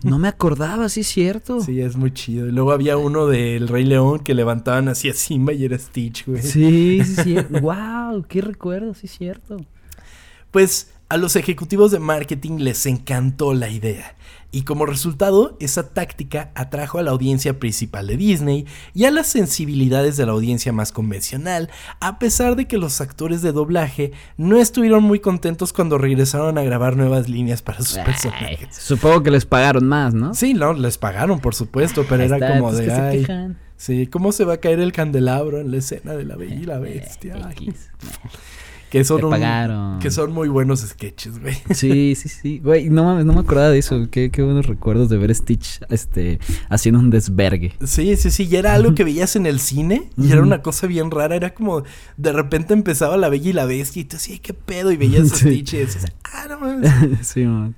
No 0.04 0.18
me 0.18 0.28
acordaba, 0.28 0.90
sí 0.90 1.02
es 1.02 1.08
cierto. 1.08 1.62
Sí, 1.62 1.82
es 1.82 1.96
muy 1.96 2.12
chido. 2.12 2.48
Y 2.48 2.52
luego 2.52 2.72
había 2.72 2.98
uno 2.98 3.28
del 3.28 3.68
Rey 3.68 3.84
León 3.84 4.20
que 4.20 4.34
levantaban 4.34 4.88
así 4.88 5.10
a 5.10 5.14
Simba 5.14 5.54
y 5.54 5.66
era 5.66 5.78
Stitch, 5.78 6.26
güey. 6.26 6.42
Sí, 6.42 7.02
sí, 7.04 7.16
sí. 7.24 7.36
wow, 7.62 8.26
qué 8.28 8.42
recuerdo, 8.42 8.94
sí 8.94 9.06
es 9.06 9.18
cierto. 9.18 9.58
Pues 10.52 10.94
a 11.10 11.18
los 11.18 11.36
ejecutivos 11.36 11.92
de 11.92 12.00
marketing 12.00 12.58
les 12.60 12.86
encantó 12.86 13.54
la 13.54 13.70
idea. 13.70 14.16
Y 14.56 14.62
como 14.62 14.86
resultado, 14.86 15.58
esa 15.60 15.89
táctica 15.89 16.53
atrajo 16.56 16.97
a 16.97 17.03
la 17.03 17.12
audiencia 17.12 17.60
principal 17.60 18.08
de 18.08 18.16
Disney 18.16 18.66
y 18.93 19.03
a 19.03 19.12
las 19.12 19.28
sensibilidades 19.28 20.16
de 20.16 20.26
la 20.26 20.32
audiencia 20.32 20.72
más 20.72 20.93
convencional, 20.93 21.70
a 21.99 22.20
pesar 22.20 22.56
de 22.56 22.66
que 22.66 22.78
los 22.78 23.01
actores 23.01 23.41
de 23.41 23.51
doblaje 23.51 24.14
no 24.38 24.56
estuvieron 24.56 25.03
muy 25.03 25.20
contentos 25.20 25.74
cuando 25.74 25.97
regresaron 25.97 26.58
a 26.58 26.64
grabar 26.64 26.95
nuevas 26.95 27.28
líneas 27.28 27.62
para 27.62 27.80
sus 27.80 27.97
Ay, 27.97 28.06
personajes. 28.06 28.74
supongo 28.78 29.24
que 29.24 29.32
les 29.32 29.45
pagaron 29.45 29.89
más, 29.89 30.14
¿no? 30.14 30.34
Sí, 30.34 30.53
no, 30.53 30.72
les 30.72 30.97
pagaron, 30.97 31.41
por 31.41 31.53
supuesto, 31.53 32.06
pero 32.08 32.24
era 32.24 32.38
está, 32.38 32.53
como 32.58 32.72
de, 32.72 32.86
que 32.86 32.91
se 32.91 33.01
ay, 33.01 33.20
quejan. 33.20 33.58
sí, 33.76 34.08
¿cómo 34.08 34.32
se 34.32 34.45
va 34.45 34.53
a 34.53 34.58
caer 34.62 34.80
el 34.80 34.93
candelabro 34.93 35.60
en 35.60 35.70
la 35.70 35.80
escena 35.80 36.14
de 36.14 36.24
la 36.24 36.38
Bella 36.38 36.56
y 36.56 36.64
la 36.64 36.80
Bestia? 36.80 37.36
Ay. 37.45 37.74
Que 39.00 39.04
son 39.04 39.18
Te 39.20 39.26
un- 39.26 39.32
pagaron. 39.32 40.00
que 40.00 40.10
son 40.12 40.32
muy 40.32 40.48
buenos 40.48 40.80
sketches, 40.82 41.39
güey. 41.39 41.56
Sí, 41.74 42.16
sí, 42.16 42.30
sí. 42.30 42.60
Güey, 42.60 42.89
no 42.89 43.04
mames, 43.04 43.26
no 43.26 43.34
me 43.34 43.41
acordaba 43.41 43.70
de 43.70 43.78
eso. 43.80 44.08
Qué, 44.10 44.32
qué 44.32 44.41
buenos 44.41 44.66
recuerdos 44.68 45.10
de 45.10 45.18
ver 45.18 45.36
Stitch 45.36 45.82
este, 45.89 46.39
haciendo 46.70 47.00
un 47.00 47.10
desvergue. 47.10 47.74
Sí, 47.84 48.16
sí, 48.16 48.32
sí, 48.32 48.48
y 48.50 48.56
era 48.56 48.74
algo 48.74 48.96
que 48.96 49.04
veías 49.04 49.36
en 49.36 49.46
el 49.48 49.60
cine 49.60 50.10
y 50.18 50.32
era 50.32 50.41
una 50.41 50.62
cosa 50.62 50.88
bien 50.88 51.12
rara, 51.12 51.36
era 51.36 51.54
como 51.54 51.84
de 52.18 52.32
repente 52.32 52.74
empezaba 52.74 53.18
la 53.18 53.28
Bella 53.30 53.50
y 53.50 53.54
la 53.54 53.66
Bestia 53.66 54.02
y 54.02 54.06
tú 54.06 54.16
así, 54.16 54.39
qué 54.39 54.54
pedo, 54.54 54.91
y 54.91 54.98
veías 54.98 55.32
a 55.34 55.36
Sí. 55.36 55.46
Stitch 55.50 55.74
y 55.74 55.78
decías, 55.78 56.06
ah, 56.34 56.46
no 56.50 56.60
mames. 56.60 56.91
sí, 57.28 57.43
man. 57.46 57.76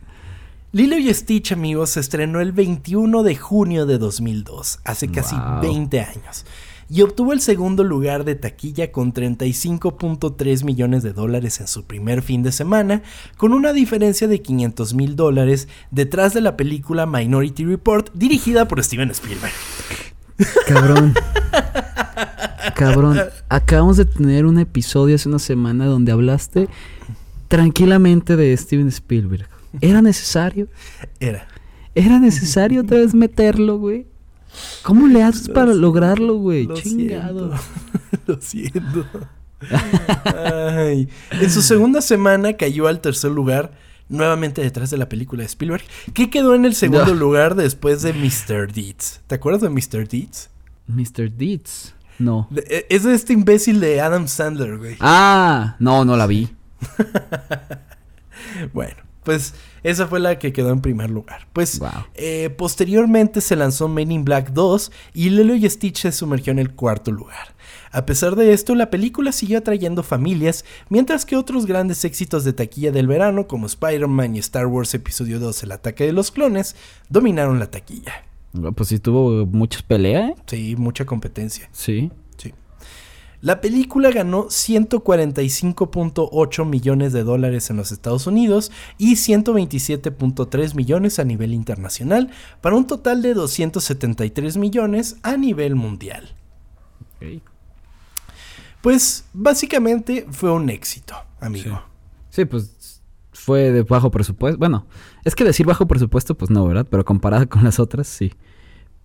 Lilo 0.74 0.98
y 0.98 1.12
Stitch, 1.14 1.54
amigos, 1.54 1.92
se 1.92 2.02
estrenó 2.02 2.42
el 2.42 2.52
21 2.52 3.24
de 3.24 3.36
junio 3.36 3.86
de 3.86 3.98
2002, 3.98 4.80
hace 4.84 5.08
casi 5.08 5.36
Wow. 5.36 5.62
20 5.62 6.02
años, 6.02 6.46
y 6.90 7.02
obtuvo 7.02 7.34
el 7.34 7.42
segundo 7.42 7.84
lugar 7.84 8.24
de 8.24 8.36
taquilla 8.36 8.92
con 8.92 9.14
35.3 9.14 10.64
millones 10.64 11.04
de 11.04 11.14
dólares 11.14 11.60
en 11.60 11.68
su 11.68 11.86
primer 11.86 12.22
fin 12.22 12.44
de 12.44 12.52
semana, 12.52 13.02
con 13.38 13.54
una 13.54 13.74
diferencia 13.74 14.28
de 14.28 14.42
500 14.42 14.94
mil 14.94 15.16
dólares 15.16 15.68
detrás 15.92 16.34
de 16.34 16.42
la 16.42 16.56
película 16.56 17.06
Minority 17.06 17.66
Report, 17.66 18.10
dirigida 18.14 18.68
por 18.68 18.84
Steven 18.84 19.12
Spielberg. 19.12 19.54
Cabrón. 20.68 21.14
Cabrón. 22.76 23.20
Acabamos 23.50 23.98
de 23.98 24.06
tener 24.06 24.46
un 24.46 24.60
episodio 24.60 25.16
hace 25.16 25.28
una 25.28 25.40
semana 25.40 25.86
donde 25.86 26.12
hablaste 26.12 26.68
tranquilamente 27.48 28.36
de 28.36 28.56
Steven 28.56 28.88
Spielberg. 28.88 29.48
¿Era 29.82 30.02
necesario? 30.02 30.68
Era. 31.20 31.48
¿Era 31.96 32.20
necesario 32.20 32.82
otra 32.82 32.98
vez 32.98 33.14
meterlo, 33.14 33.78
güey? 33.78 34.06
¿Cómo 34.88 35.08
le 35.08 35.22
haces 35.24 35.50
Lo 35.50 35.54
para 35.54 35.68
siento, 35.68 35.82
lograrlo, 35.82 36.36
güey? 36.38 36.66
Lo 36.66 36.76
Chingado. 36.76 37.52
siento. 37.52 38.22
Lo 38.28 38.42
siento. 38.42 39.06
Ay. 40.26 41.10
En 41.32 41.50
su 41.52 41.62
segunda 41.62 42.02
semana 42.02 42.54
cayó 42.54 42.88
al 42.88 43.02
tercer 43.02 43.32
lugar, 43.32 43.72
nuevamente 44.10 44.62
detrás 44.62 44.90
de 44.90 44.98
la 44.98 45.10
película 45.10 45.42
de 45.42 45.48
Spielberg, 45.48 45.84
que 46.14 46.30
quedó 46.30 46.56
en 46.56 46.64
el 46.66 46.74
segundo 46.76 47.08
No. 47.08 47.16
lugar 47.16 47.56
después 47.56 48.02
de 48.02 48.14
Mr. 48.14 48.72
Deeds. 48.72 49.22
¿Te 49.28 49.36
acuerdas 49.36 49.62
de 49.62 49.70
Mr. 49.70 50.08
Deeds? 50.08 50.50
Mr. 50.88 51.32
Deeds. 51.32 51.94
No. 52.20 52.48
De- 52.50 52.62
e- 52.70 52.86
es 52.96 53.04
de 53.04 53.14
este 53.14 53.34
imbécil 53.34 53.80
de 53.80 54.00
Adam 54.02 54.28
Sandler, 54.28 54.78
güey. 54.78 54.96
Ah, 55.02 55.76
no, 55.80 56.06
no 56.06 56.16
la 56.18 56.28
vi. 56.28 56.50
Bueno, 58.74 58.96
pues 59.24 59.54
esa 59.90 60.08
fue 60.08 60.20
la 60.20 60.38
que 60.40 60.54
quedó 60.54 60.72
en 60.72 60.82
primer 60.82 61.10
lugar. 61.10 61.48
Pues 61.54 61.80
Wow. 61.80 61.90
eh, 62.16 62.50
posteriormente 62.58 63.42
se 63.42 63.56
lanzó 63.56 63.88
Men 63.88 64.12
in 64.12 64.26
Black 64.26 64.52
2 64.52 64.92
y 65.14 65.30
Lilo 65.30 65.56
y 65.56 65.70
Stitch 65.70 66.02
se 66.02 66.12
sumergió 66.12 66.52
en 66.52 66.60
el 66.60 66.72
cuarto 66.76 67.12
lugar. 67.12 67.56
A 67.92 68.06
pesar 68.06 68.36
de 68.36 68.54
esto, 68.54 68.76
la 68.76 68.90
película 68.90 69.32
siguió 69.32 69.58
atrayendo 69.60 70.04
familias, 70.04 70.66
mientras 70.90 71.26
que 71.26 71.36
otros 71.38 71.66
grandes 71.66 72.04
éxitos 72.06 72.44
de 72.44 72.54
taquilla 72.54 72.92
del 72.92 73.08
verano, 73.08 73.48
como 73.48 73.66
Spider-Man 73.66 74.36
y 74.36 74.40
Star 74.40 74.68
Wars 74.68 74.94
Episodio 74.94 75.40
2 75.40 75.64
El 75.64 75.72
ataque 75.72 76.06
de 76.06 76.12
los 76.12 76.32
clones, 76.32 76.76
dominaron 77.10 77.60
la 77.60 77.72
taquilla. 77.72 78.24
Pues 78.76 78.90
sí 78.90 79.00
tuvo 79.00 79.46
muchas 79.46 79.84
peleas, 79.84 80.32
¿eh? 80.32 80.36
Sí, 80.48 80.76
mucha 80.78 81.06
competencia. 81.06 81.70
Sí. 81.72 82.12
Sí. 83.40 83.46
La 83.46 83.62
película 83.62 84.10
ganó 84.12 84.48
145.8 84.48 86.66
millones 86.66 87.14
de 87.14 87.24
dólares 87.24 87.70
en 87.70 87.78
los 87.78 87.92
Estados 87.92 88.26
Unidos 88.26 88.72
y 88.98 89.14
127.3 89.14 90.74
millones 90.74 91.20
a 91.20 91.24
nivel 91.24 91.54
internacional, 91.54 92.32
para 92.62 92.76
un 92.76 92.88
total 92.88 93.22
de 93.22 93.36
273 93.36 94.58
millones 94.58 95.18
a 95.22 95.38
nivel 95.38 95.76
mundial. 95.76 96.34
Pues 98.82 99.26
básicamente 99.34 100.26
fue 100.32 100.52
un 100.52 100.70
éxito, 100.70 101.16
amigo. 101.40 101.82
Sí, 102.30 102.46
pues 102.46 103.02
fue 103.34 103.72
de 103.72 103.84
bajo 103.84 104.12
presupuesto. 104.12 104.58
Bueno, 104.58 104.88
es 105.24 105.36
que 105.36 105.44
decir 105.44 105.66
bajo 105.66 105.88
presupuesto, 105.88 106.36
pues 106.36 106.50
no, 106.50 106.66
¿verdad? 106.66 106.88
Pero 106.90 107.06
comparada 107.06 107.46
con 107.46 107.64
las 107.64 107.80
otras, 107.80 108.08
sí. 108.08 108.34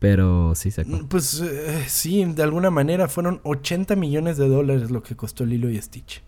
Pero 0.02 0.52
sí 0.56 0.72
sacó. 0.72 0.98
Pues 1.08 1.40
eh, 1.40 1.84
sí, 1.86 2.24
de 2.24 2.42
alguna 2.42 2.70
manera 2.70 3.06
fueron 3.06 3.40
80 3.44 3.94
millones 3.94 4.36
de 4.36 4.48
dólares 4.48 4.90
lo 4.90 5.00
que 5.04 5.14
costó 5.14 5.46
Lilo 5.46 5.70
y 5.70 5.80
Stitch. 5.80 6.22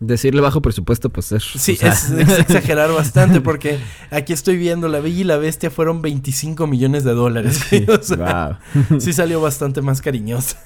Decirle 0.00 0.40
bajo 0.40 0.62
presupuesto, 0.62 1.10
pues 1.10 1.30
es. 1.32 1.44
Sí, 1.44 1.72
o 1.72 1.76
sea, 1.76 1.92
es, 1.92 2.10
es 2.10 2.38
exagerar 2.38 2.90
bastante 2.90 3.42
porque 3.42 3.78
aquí 4.10 4.32
estoy 4.32 4.56
viendo 4.56 4.88
La 4.88 5.00
Bella 5.00 5.20
y 5.20 5.24
la 5.24 5.36
Bestia 5.36 5.70
fueron 5.70 6.00
25 6.00 6.66
millones 6.66 7.04
de 7.04 7.12
dólares. 7.12 7.60
güey, 7.70 7.84
o 7.90 8.02
sea, 8.02 8.58
Wow. 8.88 8.98
sí 9.00 9.12
salió 9.12 9.42
bastante 9.42 9.82
más 9.82 10.00
cariñosa. 10.00 10.58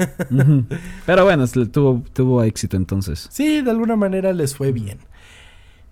Pero 1.04 1.24
bueno, 1.24 1.44
tuvo 1.48 2.44
éxito 2.44 2.76
entonces. 2.76 3.26
Sí, 3.32 3.62
de 3.62 3.70
alguna 3.72 3.96
manera 3.96 4.32
les 4.32 4.54
fue 4.54 4.70
bien. 4.70 4.98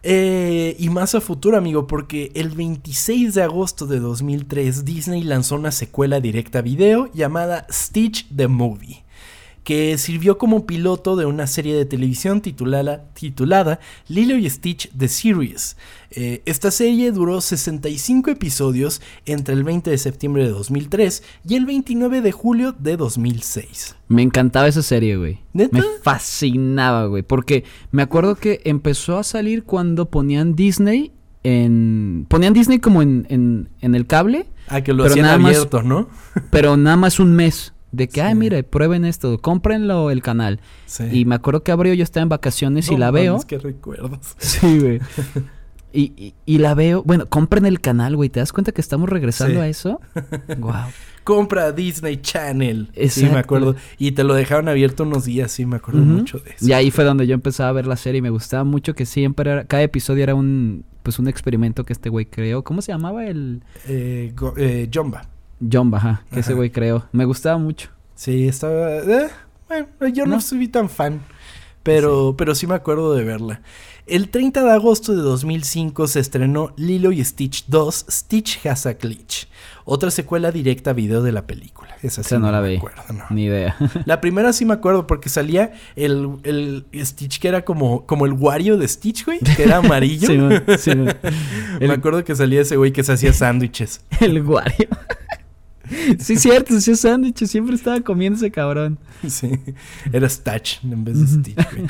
Eh, 0.04 0.76
y 0.78 0.88
más 0.88 1.14
a 1.14 1.20
futuro, 1.20 1.56
amigo, 1.56 1.86
porque 1.86 2.32
el 2.34 2.50
26 2.50 3.34
de 3.34 3.42
agosto 3.42 3.86
de 3.86 4.00
2003 4.00 4.84
Disney 4.84 5.22
lanzó 5.22 5.54
una 5.54 5.70
secuela 5.70 6.20
directa 6.20 6.58
a 6.58 6.62
video 6.62 7.10
llamada 7.12 7.66
Stitch 7.70 8.26
the 8.34 8.48
Movie, 8.48 9.01
que 9.64 9.96
sirvió 9.96 10.38
como 10.38 10.66
piloto 10.66 11.14
de 11.14 11.24
una 11.24 11.46
serie 11.46 11.76
de 11.76 11.84
televisión 11.84 12.40
titulada, 12.40 13.04
titulada 13.14 13.78
Lilo 14.08 14.36
y 14.36 14.50
Stitch 14.50 14.90
The 14.96 15.06
Series. 15.08 15.76
Eh, 16.10 16.42
esta 16.46 16.70
serie 16.70 17.12
duró 17.12 17.40
65 17.40 18.30
episodios 18.30 19.00
entre 19.24 19.54
el 19.54 19.62
20 19.64 19.90
de 19.90 19.98
septiembre 19.98 20.42
de 20.44 20.50
2003 20.50 21.22
y 21.48 21.54
el 21.54 21.64
29 21.66 22.20
de 22.22 22.32
julio 22.32 22.74
de 22.78 22.96
2006. 22.96 23.94
Me 24.08 24.22
encantaba 24.22 24.66
esa 24.68 24.82
serie, 24.82 25.16
güey. 25.16 25.38
¿Neta? 25.52 25.78
Me 25.78 25.84
fascinaba, 26.02 27.06
güey. 27.06 27.22
Porque 27.22 27.64
me 27.92 28.02
acuerdo 28.02 28.34
que 28.34 28.60
empezó 28.64 29.16
a 29.18 29.22
salir 29.22 29.62
cuando 29.64 30.10
ponían 30.10 30.54
Disney 30.56 31.12
en. 31.44 32.26
Ponían 32.28 32.52
Disney 32.52 32.78
como 32.78 33.00
en, 33.02 33.26
en, 33.30 33.68
en 33.80 33.94
el 33.94 34.06
cable, 34.06 34.46
Ah, 34.68 34.80
que 34.80 34.92
lo 34.92 35.02
Pero 35.04 35.12
hacían 35.12 35.26
nada 35.26 35.38
más- 35.38 35.54
abierto, 35.56 35.82
¿no? 35.82 36.08
pero 36.50 36.76
nada 36.76 36.96
más 36.96 37.18
un 37.20 37.34
mes. 37.34 37.72
De 37.92 38.08
que, 38.08 38.14
Sí. 38.14 38.20
ay, 38.20 38.34
mire, 38.34 38.62
prueben 38.64 39.04
esto, 39.04 39.38
cómprenlo 39.38 40.10
el 40.10 40.22
canal. 40.22 40.60
Sí. 40.86 41.04
Y 41.12 41.24
me 41.26 41.34
acuerdo 41.34 41.62
que 41.62 41.72
abrió, 41.72 41.92
yo 41.94 42.02
estaba 42.02 42.22
en 42.22 42.28
vacaciones 42.30 42.90
y 42.90 42.96
la 42.96 43.10
veo. 43.10 43.38
qué 43.46 43.58
recuerdos. 43.58 44.34
Sí, 44.38 44.78
güey. 44.78 45.00
Y, 45.94 46.14
y, 46.16 46.34
y 46.46 46.56
la 46.56 46.72
veo. 46.74 47.02
Bueno, 47.02 47.26
compren 47.28 47.66
el 47.66 47.78
canal, 47.82 48.16
güey. 48.16 48.30
¿Te 48.30 48.40
das 48.40 48.50
cuenta 48.54 48.72
que 48.72 48.80
estamos 48.80 49.10
regresando 49.10 49.56
Sí. 49.56 49.60
a 49.60 49.68
eso? 49.68 50.00
Wow. 50.58 50.72
Compra 51.22 51.70
Disney 51.70 52.16
Channel. 52.16 52.90
Sí, 53.10 53.26
me 53.26 53.38
acuerdo. 53.38 53.76
Y 53.98 54.12
te 54.12 54.24
lo 54.24 54.32
dejaron 54.32 54.68
abierto 54.70 55.02
unos 55.02 55.26
días, 55.26 55.52
sí, 55.52 55.66
me 55.66 55.76
acuerdo 55.76 56.00
mucho 56.00 56.38
de 56.38 56.52
eso. 56.52 56.66
Y 56.66 56.72
ahí 56.72 56.90
fue 56.90 57.04
donde 57.04 57.26
yo 57.26 57.34
empezaba 57.34 57.68
a 57.68 57.72
ver 57.72 57.86
la 57.86 57.96
serie 57.96 58.20
y 58.20 58.22
me 58.22 58.30
gustaba 58.30 58.64
mucho 58.64 58.94
que 58.94 59.04
siempre 59.04 59.50
era, 59.50 59.64
cada 59.66 59.82
episodio 59.82 60.22
era 60.22 60.34
un 60.34 60.86
pues 61.02 61.18
un 61.18 61.28
experimento 61.28 61.84
que 61.84 61.92
este 61.92 62.08
güey 62.08 62.24
creó. 62.24 62.64
¿Cómo 62.64 62.80
se 62.80 62.90
llamaba 62.92 63.26
el 63.26 63.62
Eh, 63.86 64.32
go- 64.34 64.54
eh, 64.56 64.88
Jumba. 64.92 65.28
Jumba, 65.70 65.98
ajá, 65.98 66.24
que 66.32 66.40
ese 66.40 66.54
güey 66.54 66.70
creó? 66.70 67.06
Me 67.12 67.24
gustaba 67.24 67.58
mucho. 67.58 67.88
Sí, 68.14 68.48
estaba... 68.48 68.96
eh, 68.96 69.28
bueno, 69.68 69.88
yo 70.14 70.26
no, 70.26 70.36
¿No? 70.36 70.40
soy 70.40 70.68
tan 70.68 70.88
fan. 70.88 71.20
Pero, 71.82 72.34
pero 72.38 72.54
sí 72.54 72.66
me 72.68 72.74
acuerdo 72.74 73.14
de 73.14 73.24
verla. 73.24 73.60
El 74.06 74.28
30 74.30 74.62
de 74.64 74.70
agosto 74.72 75.14
de 75.14 75.22
2005 75.22 76.06
se 76.08 76.20
estrenó 76.20 76.72
Lilo 76.76 77.10
y 77.12 77.24
Stitch 77.24 77.64
2, 77.68 78.06
Stitch 78.10 78.64
Has 78.66 78.86
a 78.86 78.94
Glitch. 78.94 79.48
Otra 79.84 80.10
secuela 80.12 80.52
directa 80.52 80.90
a 80.90 80.92
video 80.92 81.22
de 81.22 81.32
la 81.32 81.46
película. 81.46 81.96
Esa 82.02 82.22
sí 82.22 82.28
Esa 82.28 82.38
no 82.38 82.50
la 82.52 82.60
me 82.60 82.68
vi. 82.70 82.76
acuerdo, 82.76 83.02
no. 83.12 83.24
Ni 83.30 83.44
idea. 83.44 83.76
La 84.04 84.20
primera 84.20 84.52
sí 84.52 84.64
me 84.64 84.74
acuerdo 84.74 85.06
porque 85.08 85.28
salía 85.28 85.72
el, 85.96 86.36
el 86.44 86.84
Stitch 87.04 87.40
que 87.40 87.48
era 87.48 87.64
como, 87.64 88.06
como 88.06 88.26
el 88.26 88.32
Wario 88.32 88.76
de 88.76 88.86
Stitch, 88.86 89.24
güey, 89.24 89.38
que 89.40 89.62
era 89.64 89.78
amarillo. 89.78 90.28
Sí, 90.28 90.38
man, 90.38 90.62
sí, 90.78 90.94
man. 90.94 91.16
Me 91.80 91.92
acuerdo 91.92 92.22
que 92.24 92.34
salía 92.36 92.60
ese 92.60 92.76
güey 92.76 92.92
que 92.92 93.02
se 93.04 93.12
hacía 93.12 93.32
sándwiches. 93.32 94.02
El 94.20 94.42
Wario. 94.42 94.88
sí, 96.18 96.36
cierto, 96.36 96.76
hacía 96.76 96.96
sándwiches, 96.96 97.50
siempre 97.50 97.74
estaba 97.74 98.00
comiendo 98.00 98.36
ese 98.36 98.50
cabrón. 98.50 98.98
Sí, 99.28 99.50
era 100.12 100.28
Stitch 100.28 100.80
en 100.84 101.04
vez 101.04 101.20
de 101.20 101.26
Stitch, 101.26 101.72
güey. 101.72 101.86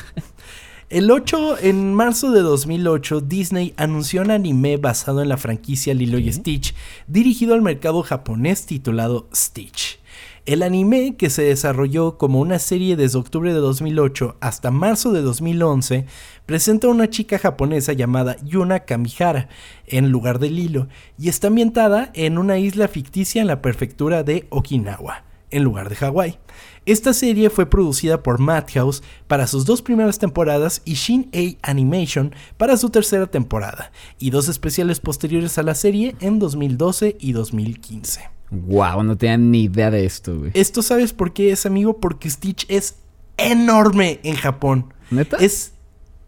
El 0.89 1.09
8, 1.09 1.57
en 1.61 1.93
marzo 1.95 2.31
de 2.31 2.41
2008, 2.41 3.21
Disney 3.21 3.73
anunció 3.77 4.21
un 4.21 4.29
anime 4.29 4.77
basado 4.77 5.23
en 5.23 5.29
la 5.29 5.37
franquicia 5.37 5.93
Lilo 5.95 6.19
y. 6.19 6.31
Stitch, 6.31 6.75
dirigido 7.07 7.55
al 7.55 7.63
mercado 7.63 8.03
japonés 8.03 8.67
titulado 8.67 9.27
Stitch. 9.33 9.99
El 10.45 10.61
anime, 10.61 11.15
que 11.15 11.29
se 11.29 11.43
desarrolló 11.43 12.17
como 12.17 12.41
una 12.41 12.59
serie 12.59 12.97
desde 12.97 13.17
octubre 13.17 13.53
de 13.53 13.59
2008 13.59 14.35
hasta 14.41 14.71
marzo 14.71 15.13
de 15.13 15.21
2011, 15.21 16.05
presenta 16.45 16.87
a 16.87 16.89
una 16.89 17.09
chica 17.09 17.39
japonesa 17.39 17.93
llamada 17.93 18.35
Yuna 18.43 18.81
Kamihara 18.81 19.47
en 19.87 20.09
lugar 20.09 20.39
de 20.39 20.49
Lilo 20.49 20.89
y 21.17 21.29
está 21.29 21.47
ambientada 21.47 22.11
en 22.13 22.37
una 22.37 22.57
isla 22.57 22.89
ficticia 22.89 23.41
en 23.41 23.47
la 23.47 23.61
prefectura 23.61 24.23
de 24.23 24.45
Okinawa, 24.49 25.23
en 25.49 25.63
lugar 25.63 25.87
de 25.87 25.95
Hawái. 25.95 26.39
Esta 26.85 27.13
serie 27.13 27.49
fue 27.49 27.65
producida 27.65 28.21
por 28.21 28.39
Madhouse 28.39 29.01
para 29.27 29.47
sus 29.47 29.63
dos 29.63 29.81
primeras 29.81 30.19
temporadas 30.19 30.81
y 30.83 30.95
Shin-A 30.95 31.57
Animation 31.61 32.35
para 32.57 32.75
su 32.75 32.89
tercera 32.89 33.27
temporada, 33.27 33.93
y 34.19 34.29
dos 34.31 34.49
especiales 34.49 34.99
posteriores 34.99 35.57
a 35.57 35.63
la 35.63 35.73
serie 35.73 36.17
en 36.19 36.39
2012 36.39 37.15
y 37.17 37.31
2015. 37.31 38.32
Wow, 38.53 39.03
no 39.03 39.17
tenía 39.17 39.37
ni 39.37 39.63
idea 39.63 39.89
de 39.91 40.05
esto, 40.05 40.37
güey. 40.37 40.51
Esto 40.53 40.81
sabes 40.81 41.11
por 41.13 41.33
qué 41.33 41.51
es, 41.51 41.65
amigo, 41.65 41.99
porque 41.99 42.29
Stitch 42.29 42.65
es 42.69 42.95
enorme 43.37 44.19
en 44.23 44.35
Japón. 44.35 44.93
¿Neta? 45.11 45.37
Es 45.37 45.71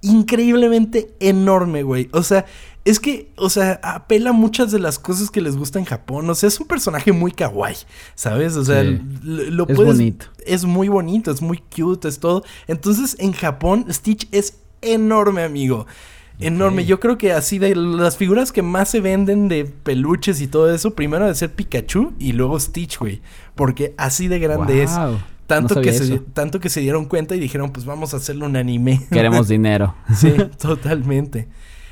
increíblemente 0.01 1.13
enorme, 1.19 1.83
güey. 1.83 2.09
O 2.13 2.23
sea, 2.23 2.45
es 2.83 2.99
que, 2.99 3.31
o 3.37 3.49
sea, 3.49 3.79
apela 3.83 4.29
a 4.29 4.33
muchas 4.33 4.71
de 4.71 4.79
las 4.79 4.99
cosas 4.99 5.31
que 5.31 5.41
les 5.41 5.57
gusta 5.57 5.79
en 5.79 5.85
Japón. 5.85 6.29
O 6.29 6.35
sea, 6.35 6.47
es 6.47 6.59
un 6.59 6.67
personaje 6.67 7.11
muy 7.11 7.31
kawaii, 7.31 7.75
¿sabes? 8.13 8.55
O 8.55 8.63
sea, 8.63 8.83
Sí. 8.83 8.99
lo, 9.23 9.43
lo 9.51 9.67
Es 9.67 9.75
puedes- 9.75 9.93
bonito. 9.93 10.25
Es 10.45 10.65
muy 10.65 10.87
bonito, 10.87 11.31
es 11.31 11.41
muy 11.41 11.57
cute, 11.75 12.07
es 12.07 12.19
todo. 12.19 12.43
Entonces, 12.67 13.15
en 13.19 13.31
Japón, 13.33 13.85
Stitch 13.89 14.27
es 14.31 14.57
enorme, 14.81 15.43
amigo. 15.43 15.87
Enorme. 16.39 16.85
Yo 16.85 16.99
creo 16.99 17.17
que 17.17 17.31
así 17.31 17.59
de 17.59 17.75
las 17.75 18.17
figuras 18.17 18.51
que 18.51 18.61
más 18.61 18.89
se 18.89 19.01
venden 19.01 19.47
de 19.47 19.65
peluches 19.65 20.41
y 20.41 20.47
todo 20.47 20.73
eso, 20.73 20.95
primero 20.95 21.25
debe 21.25 21.35
ser 21.35 21.53
Pikachu 21.53 22.13
y 22.19 22.33
luego 22.33 22.59
Stitch, 22.59 22.99
güey. 22.99 23.21
Porque 23.55 23.93
así 23.97 24.27
de 24.27 24.39
grande 24.39 24.83
es. 24.83 24.91
Tanto, 25.47 25.75
no 25.75 25.81
que 25.81 25.93
se, 25.93 26.17
tanto 26.17 26.59
que 26.59 26.69
se 26.69 26.79
dieron 26.79 27.05
cuenta 27.05 27.35
y 27.35 27.39
dijeron, 27.39 27.71
pues 27.71 27.85
vamos 27.85 28.15
a 28.15 28.17
hacerle 28.17 28.45
un 28.45 28.55
anime. 28.55 29.05
Queremos 29.11 29.47
dinero. 29.47 29.93
sí, 30.15 30.33
totalmente. 30.59 31.47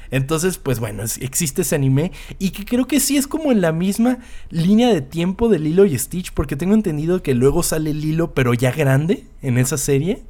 Entonces, 0.10 0.58
pues 0.58 0.80
bueno, 0.80 1.04
existe 1.22 1.64
ese 1.64 1.76
anime 1.76 2.12
y 2.38 2.52
que 2.52 2.66
creo 2.66 2.86
que 2.86 3.00
sí 3.00 3.18
es 3.18 3.26
como 3.26 3.52
en 3.52 3.62
la 3.62 3.72
misma 3.72 4.20
línea 4.52 4.94
de 4.94 5.02
tiempo 5.02 5.50
de 5.50 5.58
Lilo 5.58 5.86
y 5.86 5.98
Stitch, 5.98 6.34
porque 6.34 6.56
tengo 6.56 6.76
entendido 6.76 7.24
que 7.24 7.34
luego 7.34 7.64
sale 7.64 7.94
Lilo, 7.96 8.34
pero 8.34 8.54
ya 8.54 8.72
grande 8.72 9.26
en 9.42 9.58
esa 9.58 9.78
serie. 9.78 10.24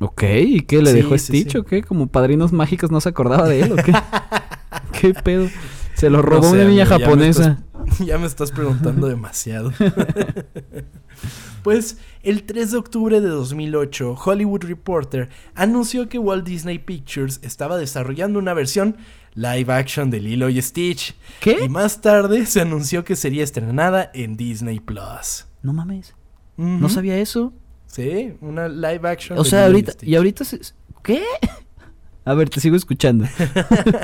Ok, 0.00 0.22
¿y 0.22 0.60
qué 0.60 0.80
le 0.80 0.90
Sí, 0.90 0.96
dejó 0.96 1.18
Stitch 1.18 1.52
sí. 1.52 1.58
o 1.58 1.64
qué? 1.64 1.82
Como 1.82 2.06
padrinos 2.06 2.52
mágicos 2.52 2.90
no 2.90 3.00
se 3.00 3.08
acordaba 3.08 3.48
de 3.48 3.62
él 3.62 3.72
o 3.72 3.76
qué? 3.76 3.92
¿Qué 5.00 5.14
pedo? 5.14 5.48
Se 5.94 6.10
lo 6.10 6.22
robó 6.22 6.42
No 6.42 6.50
sé, 6.50 6.54
una 6.56 6.64
niña 6.68 6.82
amigo, 6.84 6.98
ya 6.98 6.98
me 6.98 7.04
japonesa. 7.04 7.64
ya 8.04 8.18
me 8.18 8.26
estás 8.26 8.52
preguntando 8.52 9.08
demasiado. 9.08 9.72
pues 11.62 11.98
el 12.22 12.44
3 12.44 12.70
de 12.72 12.76
octubre 12.78 13.20
de 13.20 13.28
2008, 13.28 14.14
Hollywood 14.24 14.64
Reporter 14.64 15.28
anunció 15.54 16.08
que 16.08 16.18
Walt 16.18 16.44
Disney 16.46 16.78
Pictures 16.78 17.40
estaba 17.42 17.76
desarrollando 17.76 18.38
una 18.38 18.54
versión 18.54 18.96
live 19.34 19.72
action 19.72 20.10
de 20.10 20.20
Lilo 20.20 20.48
y 20.48 20.60
Stitch. 20.62 21.16
¿Qué? 21.40 21.58
Y 21.64 21.68
más 21.68 22.00
tarde 22.00 22.46
se 22.46 22.60
anunció 22.60 23.04
que 23.04 23.16
sería 23.16 23.44
estrenada 23.44 24.10
en 24.14 24.36
Disney 24.36 24.80
Plus. 24.80 25.46
No 25.62 25.72
mames. 25.72 26.14
No 26.56 26.88
sabía 26.88 27.16
eso. 27.18 27.52
Sí, 27.88 28.34
una 28.40 28.68
live 28.68 29.08
action. 29.08 29.38
O 29.38 29.44
sea, 29.44 29.66
ahorita. 29.66 29.92
Y 30.02 30.14
ahorita. 30.14 30.44
se- 30.44 30.60
¿Qué? 31.02 31.22
A 32.24 32.34
ver, 32.34 32.50
te 32.50 32.60
sigo 32.60 32.76
escuchando. 32.76 33.24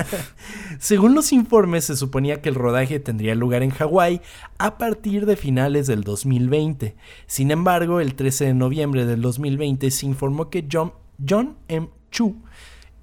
Según 0.79 1.13
los 1.13 1.31
informes, 1.31 1.85
se 1.85 1.95
suponía 1.95 2.41
que 2.41 2.49
el 2.49 2.55
rodaje 2.55 2.99
tendría 2.99 3.35
lugar 3.35 3.61
en 3.63 3.69
Hawái 3.69 4.19
a 4.57 4.77
partir 4.79 5.25
de 5.27 5.35
finales 5.35 5.85
del 5.87 6.01
2020. 6.03 6.95
Sin 7.27 7.51
embargo, 7.51 7.99
el 7.99 8.15
13 8.15 8.45
de 8.45 8.53
noviembre 8.55 9.05
del 9.05 9.21
2020 9.21 9.91
se 9.91 10.05
informó 10.07 10.49
que 10.49 10.65
John, 10.71 10.93
John 11.27 11.55
M. 11.67 11.89
Chu. 12.11 12.35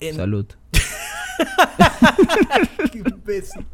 en- 0.01 0.17
Salud. 0.17 0.47
Qué 2.93 2.99
imbécil. 2.99 3.65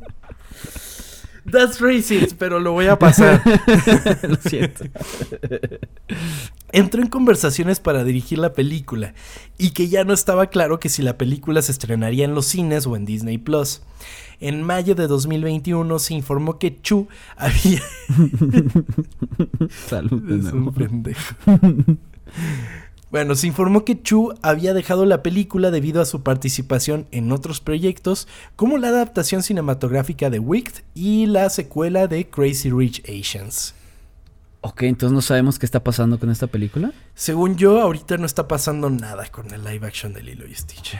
That's 1.50 1.80
racist, 1.80 2.32
pero 2.38 2.60
lo 2.60 2.72
voy 2.72 2.86
a 2.86 2.98
pasar. 2.98 3.42
Lo 4.22 4.36
siento. 4.36 4.84
Entró 6.72 7.02
en 7.02 7.08
conversaciones 7.08 7.80
para 7.80 8.04
dirigir 8.04 8.38
la 8.38 8.52
película 8.52 9.14
y 9.56 9.70
que 9.70 9.88
ya 9.88 10.04
no 10.04 10.12
estaba 10.12 10.48
claro 10.48 10.78
que 10.78 10.88
si 10.88 11.02
la 11.02 11.16
película 11.16 11.62
se 11.62 11.72
estrenaría 11.72 12.24
en 12.24 12.34
los 12.34 12.46
cines 12.46 12.86
o 12.86 12.96
en 12.96 13.06
Disney 13.06 13.38
Plus. 13.38 13.80
En 14.40 14.62
mayo 14.62 14.94
de 14.94 15.08
2021 15.08 15.98
se 15.98 16.14
informó 16.14 16.58
que 16.58 16.80
Chu 16.80 17.08
había 17.36 17.82
Salud. 19.88 20.30
Es 20.46 20.52
un 20.52 20.72
pendejo. 20.72 21.34
Bueno, 23.10 23.34
se 23.34 23.46
informó 23.46 23.86
que 23.86 24.02
Chu 24.02 24.34
había 24.42 24.74
dejado 24.74 25.06
la 25.06 25.22
película 25.22 25.70
debido 25.70 26.02
a 26.02 26.06
su 26.06 26.22
participación 26.22 27.06
en 27.10 27.32
otros 27.32 27.60
proyectos, 27.60 28.28
como 28.54 28.76
la 28.76 28.88
adaptación 28.88 29.42
cinematográfica 29.42 30.28
de 30.28 30.38
Wicked 30.38 30.82
y 30.94 31.24
la 31.24 31.48
secuela 31.48 32.06
de 32.06 32.28
Crazy 32.28 32.70
Rich 32.70 33.02
Asians. 33.08 33.74
Ok, 34.60 34.82
entonces 34.82 35.14
no 35.14 35.22
sabemos 35.22 35.58
qué 35.58 35.64
está 35.64 35.82
pasando 35.82 36.18
con 36.18 36.30
esta 36.30 36.48
película. 36.48 36.92
Según 37.14 37.56
yo, 37.56 37.80
ahorita 37.80 38.18
no 38.18 38.26
está 38.26 38.46
pasando 38.46 38.90
nada 38.90 39.26
con 39.28 39.54
el 39.54 39.64
live 39.64 39.86
action 39.86 40.12
de 40.12 40.22
Lilo 40.22 40.46
y 40.46 40.54
Stitch. 40.54 40.98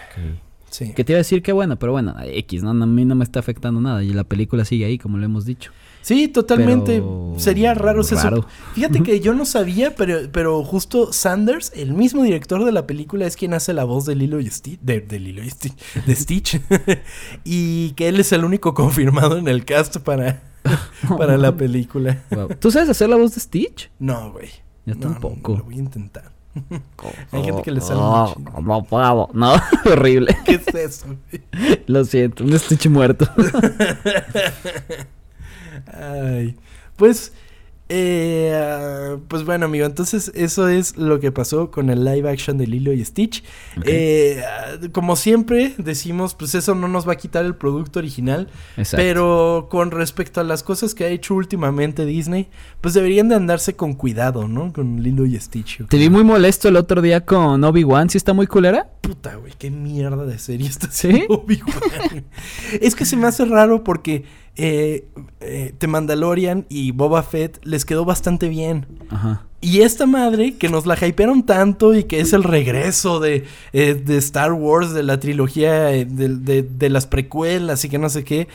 Sí. 0.71 0.95
Que 0.95 1.05
te 1.05 1.13
iba 1.13 1.19
a 1.19 1.25
decir 1.25 1.43
que 1.43 1.53
bueno, 1.53 1.79
pero 1.79 1.93
bueno, 1.93 2.15
X, 2.23 2.63
¿no? 2.63 2.71
A 2.71 2.87
mí 2.87 3.05
no 3.05 3.17
me 3.17 3.25
está 3.25 3.41
afectando 3.41 3.81
nada 3.81 4.03
y 4.03 4.13
la 4.15 4.25
película 4.25 4.65
sigue 4.65 4.85
ahí, 4.87 4.97
como 4.97 5.19
lo 5.19 5.25
hemos 5.25 5.45
dicho. 5.45 5.73
Sí, 6.09 6.27
totalmente. 6.29 7.01
Pero- 7.03 7.35
Sería 7.37 7.75
raro. 7.75 8.03
raro. 8.03 8.47
Fíjate 8.75 9.03
que 9.03 9.21
yo 9.21 9.35
no 9.35 9.45
sabía, 9.45 9.95
pero, 9.95 10.21
pero 10.33 10.65
justo 10.65 11.13
Sanders, 11.13 11.71
el 11.77 11.93
mismo 11.93 12.23
director 12.23 12.65
de 12.65 12.73
la 12.73 12.87
película, 12.87 13.27
es 13.27 13.37
quien 13.37 13.53
hace 13.53 13.75
la 13.75 13.85
voz 13.85 14.07
de 14.07 14.15
Lilo 14.17 14.41
y 14.41 14.49
Stitch. 14.49 14.81
De, 14.81 15.01
de 15.03 15.19
Lilo 15.21 15.45
y 15.45 15.51
Stitch. 15.51 15.77
De 16.07 16.15
Stitch. 16.17 16.61
y 17.45 17.91
que 17.93 18.09
él 18.09 18.19
es 18.21 18.33
el 18.33 18.45
único 18.47 18.73
confirmado 18.73 19.37
en 19.37 19.49
el 19.49 19.67
cast 19.67 19.99
para, 19.99 20.43
para 21.19 21.37
la 21.37 21.55
película. 21.55 22.23
Wow. 22.31 22.49
¿Tú 22.59 22.71
sabes 22.71 22.89
hacer 22.89 23.11
la 23.11 23.17
voz 23.17 23.35
de 23.35 23.41
Stitch? 23.43 23.91
No, 23.99 24.33
güey. 24.33 24.49
Yo 24.87 24.95
No, 24.95 25.09
no, 25.09 25.13
tampoco. 25.13 25.53
no, 25.53 25.59
lo 25.59 25.65
voy 25.65 25.75
a 25.75 25.79
intentar. 25.79 26.33
Hay 27.33 27.45
gente 27.45 27.63
que 27.63 27.71
le 27.71 27.81
sale 27.83 28.01
Oh, 28.01 28.85
pavo. 28.89 29.29
No, 29.35 29.53
horrible. 29.85 30.37
¿Qué 30.47 30.55
es 30.55 30.75
eso? 30.75 31.07
güey? 31.07 31.83
Lo 31.87 32.03
siento, 32.07 32.43
un 32.45 32.59
Stitch 32.59 32.89
muerto. 32.89 33.29
Ay, 35.93 36.57
pues, 36.97 37.33
eh, 37.91 39.17
pues 39.29 39.45
bueno, 39.45 39.65
amigo, 39.65 39.87
entonces 39.87 40.31
eso 40.35 40.69
es 40.69 40.99
lo 40.99 41.21
que 41.21 41.33
pasó 41.33 41.71
con 41.71 41.89
el 41.89 42.05
live 42.05 42.29
action 42.29 42.59
de 42.59 42.67
Lilo 42.67 42.93
y 42.93 43.03
Stitch. 43.03 43.43
Eh, 43.85 44.43
como 44.93 45.17
siempre 45.17 45.75
decimos, 45.79 46.35
pues 46.35 46.55
eso 46.55 46.75
no 46.75 46.87
nos 46.89 47.09
va 47.09 47.15
a 47.15 47.17
quitar 47.17 47.47
el 47.47 47.55
producto 47.55 47.99
original, 47.99 48.49
Exacto. 48.77 49.03
pero 49.03 49.69
con 49.71 49.91
respecto 49.91 50.41
a 50.41 50.45
las 50.45 50.63
cosas 50.63 50.95
que 50.95 51.05
ha 51.05 51.09
hecho 51.09 51.35
últimamente 51.35 52.05
Disney, 52.05 52.49
pues 52.83 52.93
deberían 52.93 53.31
de 53.31 53.37
andarse 53.37 53.75
con 53.75 53.95
cuidado, 53.95 54.49
¿no? 54.49 54.71
Con 54.73 55.03
Lilo 55.03 55.25
y 55.25 55.39
Stitch. 55.41 55.87
Te 55.89 55.97
vi 55.97 56.11
muy 56.11 56.25
molesto 56.25 56.69
el 56.69 56.77
otro 56.77 57.01
día 57.01 57.25
con 57.25 57.65
Obi-Wan. 57.65 58.11
¿Sí 58.11 58.19
está 58.19 58.35
muy 58.35 58.47
culera? 58.47 58.91
Puta, 59.01 59.37
güey, 59.37 59.55
qué 59.59 59.71
mierda 59.71 60.27
de 60.27 60.39
serie 60.39 60.69
está 60.69 60.91
¿Sí? 60.91 61.25
Obi-Wan. 61.31 62.27
es 62.83 62.95
que 62.95 63.07
se 63.07 63.17
me 63.17 63.27
hace 63.27 63.47
raro 63.47 63.83
porque 63.83 64.25
eh, 64.59 65.07
eh, 65.41 65.73
The 65.79 65.87
Mandalorian 65.87 66.67
y 66.69 66.91
Boba 66.91 67.23
Fett 67.23 67.59
les 67.65 67.85
quedó 67.87 68.05
bastante 68.05 68.49
bien. 68.49 68.87
Ajá. 69.09 69.45
Y 69.61 69.81
esta 69.81 70.07
madre, 70.07 70.57
que 70.57 70.69
nos 70.69 70.87
la 70.87 70.95
hypearon 70.95 71.45
tanto 71.45 71.95
y 71.95 72.05
que 72.05 72.21
es 72.21 72.33
el 72.33 72.45
regreso 72.45 73.19
de, 73.19 73.45
eh, 73.73 73.95
de 73.95 74.17
Star 74.19 74.53
Wars, 74.53 74.93
de 74.93 75.03
la 75.03 75.19
trilogía, 75.19 75.93
eh, 75.93 76.05
de, 76.05 76.29
de- 76.37 76.63
de 76.63 76.89
las 76.91 77.07
precuelas 77.07 77.85
y 77.85 77.89
que 77.89 77.99
no 77.99 78.09
sé 78.09 78.23
qué. 78.23 78.47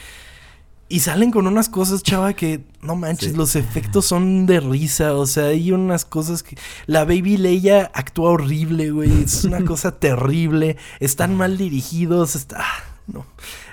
Y 0.90 1.00
salen 1.00 1.32
con 1.32 1.48
unas 1.48 1.70
cosas, 1.70 2.04
chava, 2.04 2.34
que 2.34 2.62
no 2.82 2.96
manches, 2.96 3.32
Sí. 3.32 3.38
los 3.38 3.56
efectos 3.56 4.06
son 4.06 4.46
de 4.46 4.60
risa. 4.60 5.16
O 5.16 5.26
sea, 5.26 5.46
hay 5.48 5.72
unas 5.72 6.06
cosas 6.06 6.44
que. 6.44 6.56
La 6.86 7.04
Baby 7.04 7.38
Leia 7.38 7.90
actúa 7.96 8.32
horrible, 8.32 8.92
güey. 8.92 9.24
Es 9.24 9.44
una 9.44 9.62
cosa 9.66 9.98
terrible. 10.00 10.78
Están 11.00 11.36
mal 11.36 11.58
dirigidos. 11.58 12.36
Está. 12.36 12.58
ah, 12.60 12.84
No. 13.08 13.26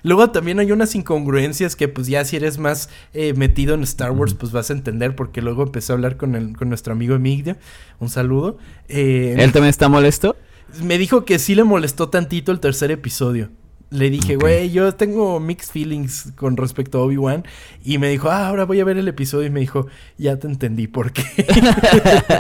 Luego 0.03 0.31
también 0.31 0.59
hay 0.59 0.73
unas 0.73 0.95
incongruencias 0.95 1.77
que, 1.77 1.89
pues, 1.89 2.07
ya 2.07 2.25
si 2.25 2.37
eres 2.37 2.59
más 2.59 2.89
eh, 3.15 3.35
metido 3.35 3.75
en 3.75 3.83
Star 3.83 4.13
Wars, 4.13 4.35
pues 4.35 4.53
vas 4.53 4.71
a 4.71 4.73
entender. 4.73 5.17
Porque 5.17 5.43
luego 5.43 5.63
empecé 5.63 5.93
a 5.93 5.95
hablar 5.95 6.17
con, 6.17 6.35
el, 6.35 6.57
con 6.57 6.69
nuestro 6.69 6.93
amigo 6.93 7.15
Emigdio. 7.15 7.57
Un 7.99 8.09
saludo. 8.09 8.59
Eh, 8.89 9.37
¿Él 9.39 9.53
también 9.53 9.71
está 9.71 9.89
molesto? 9.89 10.37
me 10.83 10.99
dijo 10.99 11.25
que 11.25 11.39
sí 11.39 11.55
le 11.55 11.65
molestó 11.65 12.09
tantito 12.11 12.53
el 12.53 12.61
tercer 12.61 12.91
episodio. 12.91 13.51
Le 13.91 14.09
dije, 14.09 14.37
güey, 14.37 14.71
yo 14.71 14.95
tengo 14.95 15.41
mixed 15.41 15.73
feelings 15.73 16.33
con 16.37 16.57
respecto 16.57 16.99
a 16.99 17.03
Obi-Wan. 17.03 17.45
Y 17.83 17.99
me 17.99 18.09
dijo, 18.09 18.31
ah, 18.31 18.47
ahora 18.47 18.65
voy 18.65 18.79
a 18.79 18.85
ver 18.85 18.99
el 18.99 19.09
episodio. 19.09 19.49
Y 19.49 19.51
me 19.51 19.61
dijo, 19.61 19.89
ya 20.17 20.39
te 20.39 20.47
entendí 20.47 20.87
por 20.87 21.13
qué. 21.13 21.25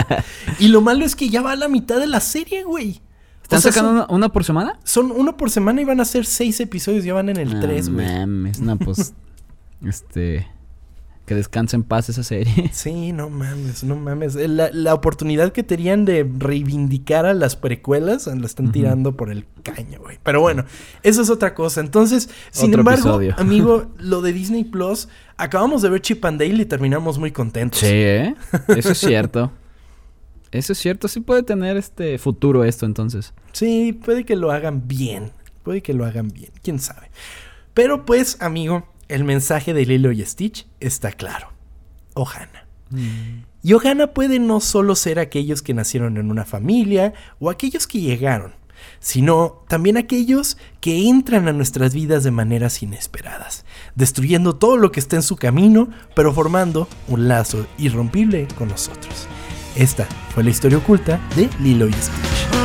y 0.61 0.69
lo 0.69 0.81
malo 0.81 1.05
es 1.05 1.17
que 1.17 1.29
ya 1.29 1.43
va 1.43 1.53
a 1.53 1.57
la 1.57 1.69
mitad 1.69 1.99
de 1.99 2.07
la 2.07 2.21
serie, 2.21 2.63
güey. 2.63 3.01
¿Están 3.53 3.59
O 3.59 3.63
sea, 3.63 3.73
sacando 3.73 3.91
son, 3.91 3.97
una, 3.97 4.15
una 4.15 4.29
por 4.29 4.45
semana? 4.45 4.79
son 4.85 5.11
uno 5.11 5.37
por 5.37 5.51
semana 5.51 5.81
y 5.81 5.85
van 5.85 6.01
a 6.01 6.05
ser 6.05 6.25
seis 6.25 6.61
episodios. 6.61 7.05
Ya 7.05 7.15
van 7.15 7.29
en 7.29 7.37
el 7.39 7.55
No 7.55 7.61
tres, 7.61 7.89
güey. 7.89 8.07
mames, 8.07 8.61
no, 8.61 8.77
pues. 8.79 9.13
este. 9.87 10.47
Que 11.27 11.35
descanse 11.37 11.77
en 11.77 11.85
paz 11.85 12.09
esa 12.09 12.25
serie. 12.25 12.71
Sí, 12.73 13.13
no 13.13 13.31
mames, 13.31 13.85
no 13.85 13.95
mames. 13.95 14.35
Eh, 14.35 14.49
La, 14.49 14.71
la 14.73 14.95
oportunidad 14.95 15.53
que 15.53 15.63
tenían 15.63 16.05
de 16.05 16.29
reivindicar 16.39 17.25
a 17.25 17.35
las 17.35 17.55
precuelas 17.55 18.27
la 18.27 18.47
están 18.47 18.73
tirando 18.73 19.17
por 19.17 19.31
el 19.31 19.47
caño, 19.63 20.01
güey. 20.01 20.19
Pero 20.25 20.41
bueno, 20.41 20.65
eso 21.05 21.23
es 21.23 21.31
otra 21.31 21.55
cosa. 21.55 21.81
Entonces, 21.83 22.31
sin 22.51 22.71
Otro 22.71 22.81
embargo, 22.81 23.01
episodio. 23.21 23.35
amigo, 23.39 23.87
lo 23.99 24.23
de 24.23 24.33
Disney 24.33 24.65
Plus, 24.65 25.09
acabamos 25.37 25.83
de 25.83 25.91
ver 25.91 26.01
Chip 26.01 26.25
and 26.25 26.41
Dale 26.41 26.63
y 26.63 26.67
terminamos 26.67 27.19
muy 27.19 27.31
contentos. 27.31 27.79
Sí, 27.79 27.87
¿eh? 27.91 28.35
Eso 28.77 28.91
es 28.91 28.99
cierto. 28.99 29.53
Eso 30.53 30.73
es 30.73 30.79
cierto. 30.79 31.09
Sí 31.09 31.21
puede 31.21 31.43
tener 31.43 31.77
este 31.77 32.19
futuro 32.19 32.65
esto 32.65 32.87
entonces. 32.87 33.35
Sí, 33.53 33.93
puede 33.93 34.25
que 34.25 34.37
lo 34.37 34.51
hagan 34.51 34.89
bien. 34.89 35.33
Puede 35.63 35.83
que 35.83 35.95
lo 35.95 36.05
hagan 36.05 36.29
bien, 36.29 36.51
quién 36.63 36.79
sabe. 36.79 37.11
Pero 37.75 38.07
pues, 38.07 38.41
amigo, 38.41 38.89
el 39.09 39.25
mensaje 39.25 39.75
de 39.75 39.85
Lilo 39.85 40.13
y 40.13 40.25
Stitch 40.25 40.67
está 40.81 41.13
claro. 41.13 41.53
Ohana. 42.15 42.67
Y 43.63 43.73
Ohana 43.75 44.09
puede 44.09 44.39
no 44.39 44.61
solo 44.61 44.97
ser 44.97 45.19
aquellos 45.19 45.63
que 45.63 45.75
nacieron 45.75 46.17
en 46.17 46.31
una 46.31 46.45
familia 46.45 47.13
o 47.39 47.51
aquellos 47.51 47.87
que 47.87 48.01
llegaron, 48.01 48.55
sino 48.99 49.65
también 49.69 49.97
aquellos 49.97 50.57
que 50.81 51.09
entran 51.09 51.47
a 51.47 51.53
nuestras 51.53 51.95
vidas 51.95 52.25
de 52.25 52.33
maneras 52.33 52.83
inesperadas, 52.83 53.65
destruyendo 53.95 54.57
todo 54.57 54.77
lo 54.77 54.91
que 54.91 54.99
está 54.99 55.17
en 55.17 55.23
su 55.23 55.37
camino, 55.37 55.89
pero 56.17 56.33
formando 56.33 56.89
un 57.07 57.29
lazo 57.29 57.67
irrompible 57.79 58.49
con 58.57 58.69
nosotros. 58.69 59.29
Esta 59.75 60.07
fue 60.35 60.45
la 60.45 60.51
historia 60.51 60.79
oculta 60.79 61.21
de 61.37 61.49
Lilo 61.61 61.89
y 61.89 61.93
Stitch. 61.93 62.60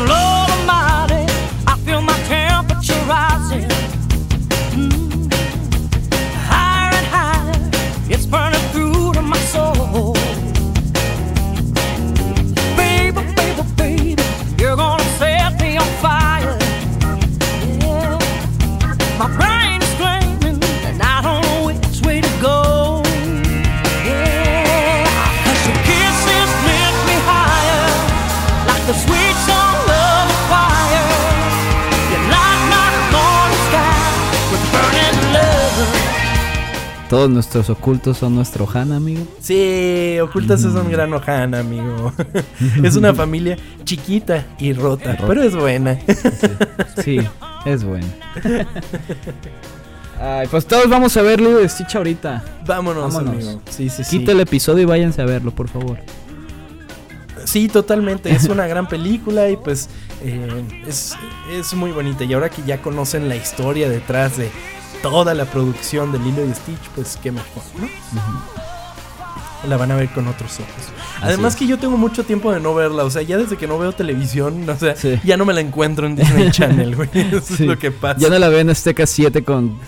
Todos 37.09 37.29
nuestros 37.29 37.69
ocultos 37.69 38.17
son 38.17 38.35
nuestro 38.35 38.67
Han, 38.73 38.91
amigo. 38.91 39.25
Sí, 39.39 40.17
ocultas 40.21 40.63
mm. 40.63 40.67
es 40.67 40.73
un 40.73 40.91
gran 40.91 41.13
Han, 41.13 41.53
amigo. 41.53 42.11
es 42.83 42.95
una 42.95 43.13
familia 43.15 43.57
chiquita 43.83 44.45
y 44.57 44.73
rota, 44.73 45.15
pero 45.25 45.43
es 45.43 45.55
buena. 45.55 45.97
sí, 47.03 47.19
es 47.65 47.83
buena. 47.83 48.07
Ay, 50.19 50.47
pues 50.49 50.65
todos 50.65 50.89
vamos 50.89 51.15
a 51.15 51.21
verlo 51.21 51.57
de 51.57 51.69
Stitch 51.69 51.95
ahorita. 51.95 52.43
Vámonos, 52.65 53.13
Vámonos. 53.13 53.33
amigo. 53.33 53.61
Sí, 53.69 53.89
sí, 53.89 54.03
Quita 54.03 54.31
el 54.31 54.39
episodio 54.39 54.83
y 54.83 54.85
váyanse 54.85 55.21
a 55.21 55.25
verlo, 55.25 55.51
por 55.51 55.69
favor. 55.69 55.99
Sí, 57.45 57.67
totalmente. 57.69 58.31
Es 58.31 58.45
una 58.45 58.67
gran 58.67 58.87
película 58.87 59.49
y 59.49 59.55
pues 59.57 59.89
eh, 60.23 60.63
es, 60.87 61.15
es 61.51 61.73
muy 61.73 61.91
bonita. 61.91 62.23
Y 62.23 62.33
ahora 62.33 62.49
que 62.49 62.61
ya 62.63 62.81
conocen 62.81 63.29
la 63.29 63.35
historia 63.35 63.89
detrás 63.89 64.37
de 64.37 64.49
toda 65.01 65.33
la 65.33 65.45
producción 65.45 66.11
de 66.11 66.19
Lilo 66.19 66.45
y 66.45 66.53
Stitch, 66.53 66.89
pues 66.95 67.17
qué 67.21 67.31
mejor, 67.31 67.63
¿no? 67.79 67.87
La 69.67 69.77
van 69.77 69.89
a 69.91 69.95
ver 69.95 70.09
con 70.09 70.27
otros 70.27 70.59
ojos. 70.59 70.91
Además 71.21 71.53
es. 71.53 71.59
que 71.59 71.65
yo 71.65 71.79
tengo 71.79 71.97
mucho 71.97 72.23
tiempo 72.23 72.51
de 72.51 72.59
no 72.59 72.75
verla. 72.75 73.03
O 73.03 73.09
sea, 73.09 73.23
ya 73.23 73.35
desde 73.37 73.57
que 73.57 73.65
no 73.65 73.79
veo 73.79 73.93
televisión, 73.93 74.69
o 74.69 74.75
sea, 74.77 74.95
Sí. 74.95 75.19
ya 75.23 75.37
no 75.37 75.45
me 75.45 75.53
la 75.55 75.61
encuentro 75.61 76.05
en 76.05 76.15
Disney 76.15 76.51
Channel, 76.51 76.95
güey. 76.95 77.09
Eso 77.13 77.41
Sí. 77.41 77.53
es 77.53 77.59
lo 77.61 77.79
que 77.79 77.89
pasa. 77.89 78.19
Ya 78.19 78.29
no 78.29 78.37
la 78.37 78.47
veo 78.49 78.59
en 78.59 78.69
Azteca 78.69 79.07
7 79.07 79.43
con 79.43 79.79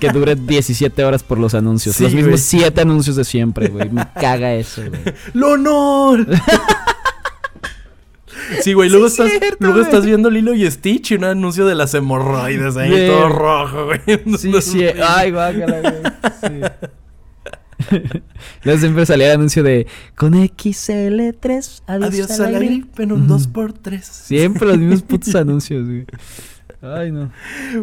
que 0.00 0.08
dure 0.08 0.36
17 0.40 1.04
horas 1.04 1.22
por 1.22 1.36
los 1.38 1.52
anuncios. 1.54 1.96
Sí, 1.96 2.04
los 2.04 2.14
mismos 2.14 2.30
güey. 2.30 2.62
7 2.62 2.80
anuncios 2.80 3.16
de 3.16 3.24
siempre, 3.26 3.68
güey. 3.68 3.90
Me 3.90 4.06
caga 4.18 4.54
eso, 4.54 4.80
güey. 4.88 5.02
¡Lo 5.34 5.50
honor! 5.50 6.26
Sí, 8.62 8.72
güey, 8.72 8.88
luego, 8.90 9.08
Sí, 9.08 9.22
estás, 9.22 9.38
cierto, 9.38 9.56
luego 9.60 9.74
güey. 9.76 9.84
estás 9.86 10.04
viendo 10.06 10.30
Lilo 10.30 10.54
y 10.54 10.70
Stitch 10.70 11.12
y 11.12 11.14
un 11.16 11.24
anuncio 11.24 11.66
de 11.66 11.74
las 11.74 11.94
hemorroides 11.94 12.76
ahí, 12.76 13.08
todo 13.08 13.28
rojo, 13.28 13.84
güey. 13.86 14.00
Sí, 14.38 14.52
sí. 14.60 14.84
Ay, 15.06 15.30
guácala, 15.30 15.80
güey. 15.80 16.02
Sí. 16.40 16.60
Luego 18.64 18.80
siempre 18.80 19.06
salía 19.06 19.26
el 19.28 19.32
anuncio 19.38 19.62
de 19.62 19.86
con 20.14 20.32
XL3, 20.34 21.82
adiós, 21.86 22.08
Adiós 22.08 22.30
a 22.40 22.50
la 22.50 22.58
aire". 22.58 22.66
gripe 22.66 23.02
en 23.02 23.12
un 23.12 23.28
2x3. 23.28 24.00
Siempre 24.02 24.66
los 24.68 24.78
mismos 24.78 25.02
putos 25.02 25.34
anuncios, 25.34 25.86
güey. 25.86 26.06
Ay, 26.82 27.12
no. 27.12 27.30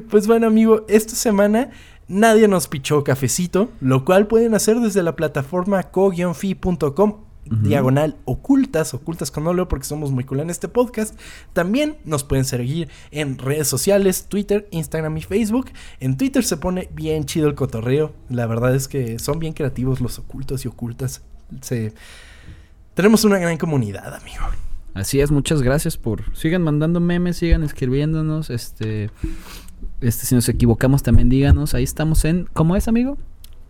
Pues 0.10 0.28
bueno, 0.28 0.48
amigo, 0.48 0.86
esta 0.88 1.16
semana 1.16 1.70
nadie 2.08 2.48
nos 2.48 2.68
pichó 2.68 3.04
cafecito, 3.04 3.70
lo 3.82 4.04
cual 4.06 4.28
pueden 4.28 4.56
hacer 4.56 4.80
desde 4.80 5.04
la 5.04 5.16
plataforma 5.16 5.84
co-fi.com. 5.84 7.16
Diagonal 7.46 8.16
ocultas, 8.26 8.94
ocultas 8.94 9.32
con 9.32 9.46
óleo 9.48 9.68
porque 9.68 9.86
somos 9.86 10.12
muy 10.12 10.24
cool 10.24 10.40
en 10.40 10.50
este 10.50 10.68
podcast. 10.68 11.20
También 11.54 11.98
nos 12.06 12.24
pueden 12.24 12.46
seguir 12.46 12.90
en 13.12 13.38
redes 13.38 13.68
sociales, 13.68 14.26
Twitter, 14.28 14.68
Instagram 14.72 15.18
y 15.18 15.22
Facebook. 15.22 15.72
En 16.00 16.18
Twitter 16.18 16.44
se 16.44 16.58
pone 16.58 16.90
bien 16.94 17.26
chido 17.26 17.48
el 17.48 17.56
cotorreo. 17.56 18.14
La 18.30 18.46
verdad 18.46 18.76
es 18.76 18.88
que 18.88 19.20
son 19.20 19.40
bien 19.40 19.54
creativos 19.54 20.02
los 20.02 20.20
ocultos 20.20 20.66
y 20.66 20.68
ocultas. 20.68 21.22
Se... 21.62 21.94
Tenemos 22.94 23.26
una 23.26 23.40
gran 23.40 23.58
comunidad, 23.58 24.14
amigo. 24.14 24.44
Así 24.94 25.20
es, 25.20 25.32
muchas 25.32 25.62
gracias 25.64 25.98
por. 25.98 26.36
Sigan 26.38 26.62
mandando 26.62 27.00
memes, 27.00 27.38
sigan 27.38 27.64
escribiéndonos. 27.64 28.50
Este. 28.50 29.10
Este, 30.02 30.26
si 30.26 30.36
nos 30.36 30.48
equivocamos, 30.50 31.02
también 31.02 31.30
díganos. 31.30 31.74
Ahí 31.74 31.84
estamos 31.84 32.24
en. 32.26 32.48
¿Cómo 32.54 32.76
es, 32.76 32.88
amigo? 32.88 33.18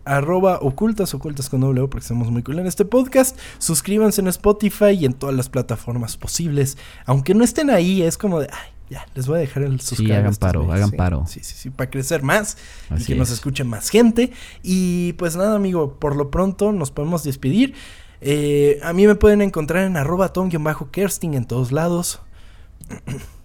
Arroba 0.04 0.58
ocultas, 0.60 1.14
ocultas 1.14 1.48
con 1.48 1.60
W, 1.60 1.88
porque 1.88 2.06
somos 2.06 2.30
muy 2.30 2.42
cool 2.42 2.58
en 2.58 2.66
este 2.66 2.84
podcast. 2.84 3.38
Suscríbanse 3.58 4.20
en 4.20 4.28
Spotify 4.28 4.90
y 4.90 5.04
en 5.04 5.14
todas 5.14 5.34
las 5.34 5.48
plataformas 5.48 6.16
posibles. 6.16 6.76
Aunque 7.06 7.34
no 7.34 7.44
estén 7.44 7.70
ahí, 7.70 8.02
es 8.02 8.18
como 8.18 8.40
de, 8.40 8.48
ay, 8.52 8.70
ya, 8.90 9.06
les 9.14 9.26
voy 9.26 9.36
a 9.36 9.40
dejar 9.40 9.62
el 9.62 9.80
suscribir. 9.80 10.14
hagan 10.14 10.34
paro, 10.36 10.70
hagan 10.72 10.90
paro. 10.90 11.24
Sí, 11.26 11.40
sí, 11.42 11.54
sí, 11.56 11.70
para 11.70 11.90
crecer 11.90 12.22
más 12.22 12.58
y 12.90 12.94
Así 12.94 13.06
que 13.06 13.14
nos 13.14 13.28
es. 13.28 13.34
escuche 13.34 13.64
más 13.64 13.88
gente. 13.88 14.32
Y 14.62 15.14
pues 15.14 15.36
nada, 15.36 15.56
amigo, 15.56 15.98
por 15.98 16.16
lo 16.16 16.30
pronto 16.30 16.72
nos 16.72 16.90
podemos 16.90 17.24
despedir. 17.24 17.74
Eh, 18.20 18.80
a 18.82 18.92
mí 18.92 19.06
me 19.06 19.14
pueden 19.14 19.42
encontrar 19.42 19.84
en 19.84 19.96
arroba 19.96 20.32
tom-kersting 20.32 21.34
en 21.34 21.44
todos 21.46 21.72
lados. 21.72 22.20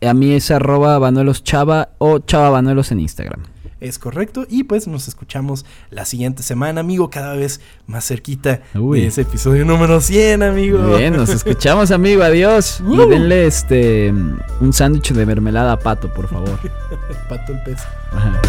A 0.01 0.13
mí 0.13 0.33
es 0.33 0.51
arroba 0.51 0.99
Banuelos 0.99 1.43
Chava 1.43 1.89
o 1.97 2.19
Chava 2.19 2.49
Banuelos 2.49 2.91
en 2.91 2.99
Instagram. 2.99 3.43
Es 3.79 3.99
correcto. 3.99 4.45
Y 4.49 4.63
pues 4.63 4.87
nos 4.87 5.07
escuchamos 5.07 5.65
la 5.89 6.05
siguiente 6.05 6.43
semana, 6.43 6.81
amigo, 6.81 7.09
cada 7.09 7.33
vez 7.35 7.61
más 7.87 8.05
cerquita 8.07 8.61
Uy. 8.75 9.01
de 9.01 9.07
ese 9.07 9.21
episodio 9.21 9.65
número 9.65 10.01
100, 10.01 10.43
amigo. 10.43 10.97
Bien, 10.97 11.15
nos 11.15 11.29
escuchamos, 11.29 11.91
amigo. 11.91 12.23
Adiós. 12.23 12.81
Woo. 12.81 13.03
Y 13.03 13.09
denle 13.09 13.47
este. 13.47 14.13
Un 14.59 14.73
sándwich 14.73 15.13
de 15.13 15.25
mermelada 15.25 15.73
a 15.73 15.79
pato, 15.79 16.13
por 16.13 16.27
favor. 16.27 16.59
Pato 17.29 17.53
el 17.53 17.61
pez. 17.63 17.79
Ajá. 18.11 18.41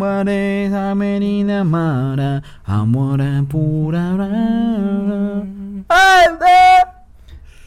Amerina 0.00 1.64
Mara, 1.64 2.42
Amora 2.66 3.44
Pura. 3.48 4.16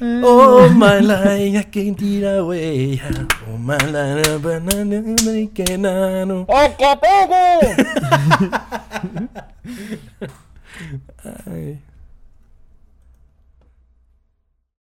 Oh 0.01 0.69
my 0.69 0.99
life, 0.99 1.55
I 1.55 1.63
can't 1.63 1.97
get 1.97 2.23
away. 2.23 3.01
Oh 3.47 3.57
my 3.57 3.77
life, 3.77 4.41
banana, 4.41 5.01
banana. 5.55 6.45
¡El 6.49 6.75
que 6.75 6.97
pegue! 7.01 7.49
Ay. 11.45 11.79